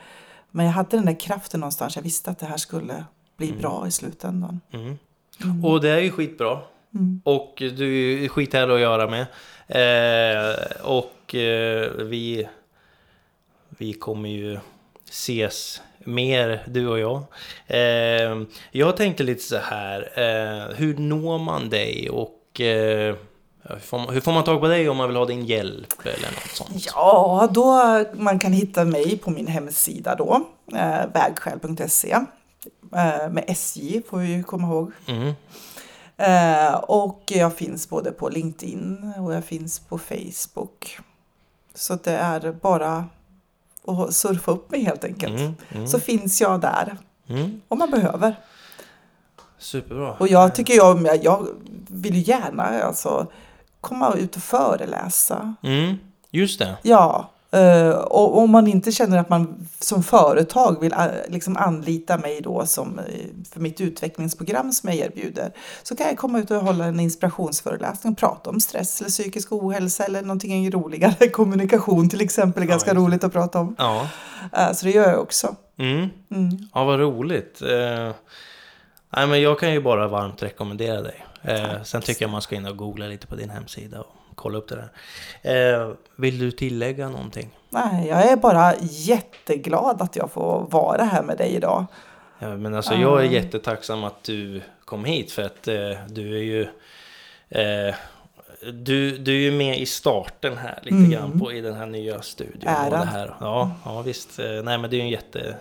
Men 0.50 0.66
jag 0.66 0.72
hade 0.72 0.96
den 0.96 1.06
där 1.06 1.20
kraften 1.20 1.60
någonstans. 1.60 1.96
Jag 1.96 2.02
visste 2.02 2.30
att 2.30 2.38
det 2.38 2.46
här 2.46 2.56
skulle 2.56 3.04
bli 3.36 3.52
bra 3.52 3.84
i 3.86 3.90
slutändan. 3.90 4.60
Mm. 4.70 4.98
Och 5.64 5.80
det 5.80 5.88
är 5.90 5.98
ju 6.00 6.10
skitbra. 6.10 6.58
Mm. 6.94 7.20
Och 7.24 7.54
du 7.56 8.24
är 8.24 8.28
skithärlig 8.28 8.74
att 8.74 8.80
göra 8.80 9.06
med. 9.06 9.26
Eh, 9.68 10.82
och 10.82 11.34
eh, 11.34 11.90
vi, 11.90 12.48
vi 13.68 13.92
kommer 13.92 14.28
ju 14.28 14.58
ses 15.10 15.80
mer, 16.06 16.62
du 16.66 16.88
och 16.88 16.98
jag. 16.98 17.22
Eh, 17.66 18.42
jag 18.70 18.96
tänkte 18.96 19.22
lite 19.22 19.42
så 19.42 19.56
här, 19.56 20.00
eh, 20.14 20.76
hur 20.76 20.96
når 20.96 21.38
man 21.38 21.70
dig 21.70 22.10
och 22.10 22.60
eh, 22.60 23.14
hur, 23.62 23.78
får 23.78 23.98
man, 23.98 24.14
hur 24.14 24.20
får 24.20 24.32
man 24.32 24.44
tag 24.44 24.60
på 24.60 24.68
dig 24.68 24.88
om 24.88 24.96
man 24.96 25.08
vill 25.08 25.16
ha 25.16 25.24
din 25.24 25.44
hjälp 25.44 26.06
eller 26.06 26.30
något 26.30 26.50
sånt? 26.54 26.86
Ja, 26.94 27.48
då 27.50 28.04
man 28.12 28.38
kan 28.38 28.52
hitta 28.52 28.84
mig 28.84 29.18
på 29.18 29.30
min 29.30 29.46
hemsida 29.46 30.14
då, 30.14 30.48
eh, 30.72 31.06
vägskäl.se. 31.14 32.18
Med 33.30 33.44
SJ 33.46 34.02
får 34.08 34.18
vi 34.18 34.32
ju 34.34 34.42
komma 34.42 34.68
ihåg. 34.68 34.92
Mm. 35.06 35.32
Eh, 36.16 36.74
och 36.74 37.22
jag 37.26 37.54
finns 37.54 37.88
både 37.88 38.12
på 38.12 38.28
LinkedIn 38.28 39.12
och 39.18 39.34
jag 39.34 39.44
finns 39.44 39.78
på 39.78 39.98
Facebook. 39.98 40.98
Så 41.74 41.94
det 41.94 42.16
är 42.16 42.52
bara 42.52 43.04
att 43.84 44.14
surfa 44.14 44.52
upp 44.52 44.70
mig 44.70 44.84
helt 44.84 45.04
enkelt. 45.04 45.40
Mm, 45.40 45.54
mm, 45.70 45.86
Så 45.86 46.00
finns 46.00 46.40
jag 46.40 46.60
där 46.60 46.96
mm. 47.26 47.60
om 47.68 47.78
man 47.78 47.90
behöver. 47.90 48.34
Superbra. 49.58 50.12
Och 50.12 50.28
jag 50.28 50.54
tycker 50.54 50.74
jag, 50.74 51.24
jag 51.24 51.48
vill 51.88 52.14
ju 52.14 52.20
gärna 52.20 52.62
alltså, 52.62 53.26
komma 53.80 54.14
ut 54.14 54.36
och 54.36 54.42
föreläsa. 54.42 55.54
Mm, 55.62 55.98
just 56.30 56.58
det. 56.58 56.76
Ja, 56.82 57.30
eh, 57.50 57.88
och 57.90 58.38
om 58.38 58.50
man 58.50 58.66
inte 58.66 58.92
känner 58.92 59.18
att 59.18 59.28
man 59.28 59.68
som 59.80 60.02
företag 60.02 60.80
vill 60.80 60.92
eh, 60.92 61.06
liksom 61.28 61.56
anlita 61.56 62.18
mig 62.18 62.40
då 62.40 62.66
som, 62.66 62.98
eh, 62.98 63.04
för 63.52 63.60
mitt 63.60 63.80
utvecklingsprogram 63.80 64.72
som 64.72 64.88
jag 64.88 64.98
erbjuder 64.98 65.52
så 65.82 65.96
kan 65.96 66.06
jag 66.06 66.16
komma 66.16 66.38
ut 66.38 66.50
och 66.50 66.56
hålla 66.56 66.84
en 66.84 67.00
inspirationsföreläsning 67.00 68.12
och 68.12 68.18
prata 68.18 68.50
om 68.50 68.60
stress 68.60 69.00
eller 69.00 69.10
psykisk 69.10 69.52
ohälsa 69.52 70.04
eller 70.04 70.22
någonting 70.22 70.70
roligare. 70.70 71.28
Kommunikation 71.32 72.08
till 72.08 72.20
exempel 72.20 72.62
är 72.62 72.66
ganska 72.66 72.90
just 72.90 72.96
det. 72.96 73.02
roligt 73.06 73.24
att 73.24 73.32
prata 73.32 73.60
om. 73.60 73.76
Ja. 73.78 74.08
Så 74.74 74.86
det 74.86 74.90
gör 74.90 75.10
jag 75.10 75.20
också. 75.20 75.56
Mm. 75.78 76.08
Mm. 76.30 76.58
Ja, 76.74 76.84
vad 76.84 77.00
roligt. 77.00 77.58
Nej, 79.16 79.26
men 79.26 79.42
jag 79.42 79.60
kan 79.60 79.72
ju 79.72 79.82
bara 79.82 80.08
varmt 80.08 80.42
rekommendera 80.42 81.02
dig. 81.02 81.26
Sen 81.84 82.02
tycker 82.02 82.22
jag 82.24 82.30
man 82.30 82.42
ska 82.42 82.54
in 82.56 82.66
och 82.66 82.76
googla 82.76 83.06
lite 83.06 83.26
på 83.26 83.36
din 83.36 83.50
hemsida 83.50 84.00
och 84.00 84.06
kolla 84.36 84.58
upp 84.58 84.68
det 84.68 84.88
där. 85.42 85.78
Eh, 85.82 85.92
vill 86.16 86.38
du 86.38 86.50
tillägga 86.50 87.08
någonting? 87.08 87.50
Nej, 87.70 88.08
jag 88.08 88.30
är 88.30 88.36
bara 88.36 88.74
jätteglad 88.80 90.02
att 90.02 90.16
jag 90.16 90.30
får 90.30 90.66
vara 90.70 91.04
här 91.04 91.22
med 91.22 91.38
dig 91.38 91.54
idag. 91.54 91.84
Ja, 92.38 92.56
men 92.56 92.74
alltså, 92.74 92.94
jag 92.94 93.20
är 93.20 93.24
jättetacksam 93.30 94.04
att 94.04 94.22
du 94.24 94.62
kom 94.84 95.04
hit 95.04 95.32
för 95.32 95.42
att 95.42 95.68
eh, 95.68 95.90
du 96.08 96.36
är 96.38 96.42
ju... 96.42 96.62
Eh, 97.48 97.94
du, 98.72 99.18
du 99.18 99.32
är 99.36 99.40
ju 99.40 99.52
med 99.52 99.78
i 99.80 99.86
starten 99.86 100.56
här 100.56 100.78
lite 100.82 100.96
Mm. 100.96 101.10
grann 101.10 101.40
på, 101.40 101.52
i 101.52 101.60
den 101.60 101.74
här 101.74 101.86
nya 101.86 102.22
studion. 102.22 102.62
Och 102.62 102.68
Ärad. 102.86 102.92
det 102.92 103.04
här. 103.04 103.34
Ja, 103.40 103.70
ja, 103.84 104.02
visst. 104.02 104.38
Eh, 104.38 104.46
nej, 104.64 104.78
men 104.78 104.90
det 104.90 104.96
är 104.96 104.98
ju 104.98 105.02
en 105.02 105.08
jätte... 105.08 105.56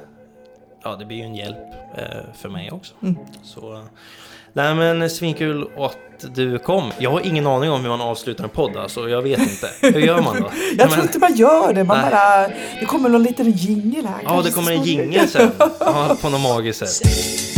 Ja, 0.84 0.96
det 0.96 1.06
blir 1.06 1.18
ju 1.18 1.24
en 1.24 1.36
hjälp 1.36 1.58
eh, 1.98 2.34
för 2.38 2.50
mig 2.50 2.72
också. 2.72 2.94
Mm. 3.02 3.18
Så... 3.44 3.86
Nej 4.56 4.76
men 4.76 5.10
svinkul 5.10 5.68
att 5.78 5.98
du 6.36 6.60
kom. 6.60 6.92
Jag 6.98 7.12
har 7.12 7.22
ingen 7.22 7.48
aning 7.48 7.72
om 7.72 7.82
hur 7.82 7.90
man 7.90 8.02
avslutar 8.02 8.44
en 8.44 8.50
podd 8.50 8.78
alltså. 8.78 9.10
Jag 9.10 9.22
vet 9.22 9.40
inte. 9.40 9.70
Hur 9.82 10.00
gör 10.00 10.22
man 10.22 10.42
då? 10.42 10.50
Jag 10.78 10.78
men, 10.78 10.90
tror 10.90 11.04
inte 11.04 11.20
man 11.20 11.36
gör 11.36 11.74
det, 11.74 11.84
man 11.84 11.98
Nej. 11.98 12.12
bara... 12.12 12.48
Det 12.80 12.86
kommer 12.86 13.10
någon 13.10 13.24
liten 13.24 13.52
jingel 13.52 14.06
här. 14.06 14.22
Ja, 14.24 14.42
det 14.46 14.52
kommer 14.52 14.72
en 14.72 14.84
jingel 14.84 15.28
sen. 15.28 15.52
Ja, 15.80 16.18
på 16.22 16.30
något 16.30 16.42
magiskt 16.42 16.80
sätt. 16.80 17.52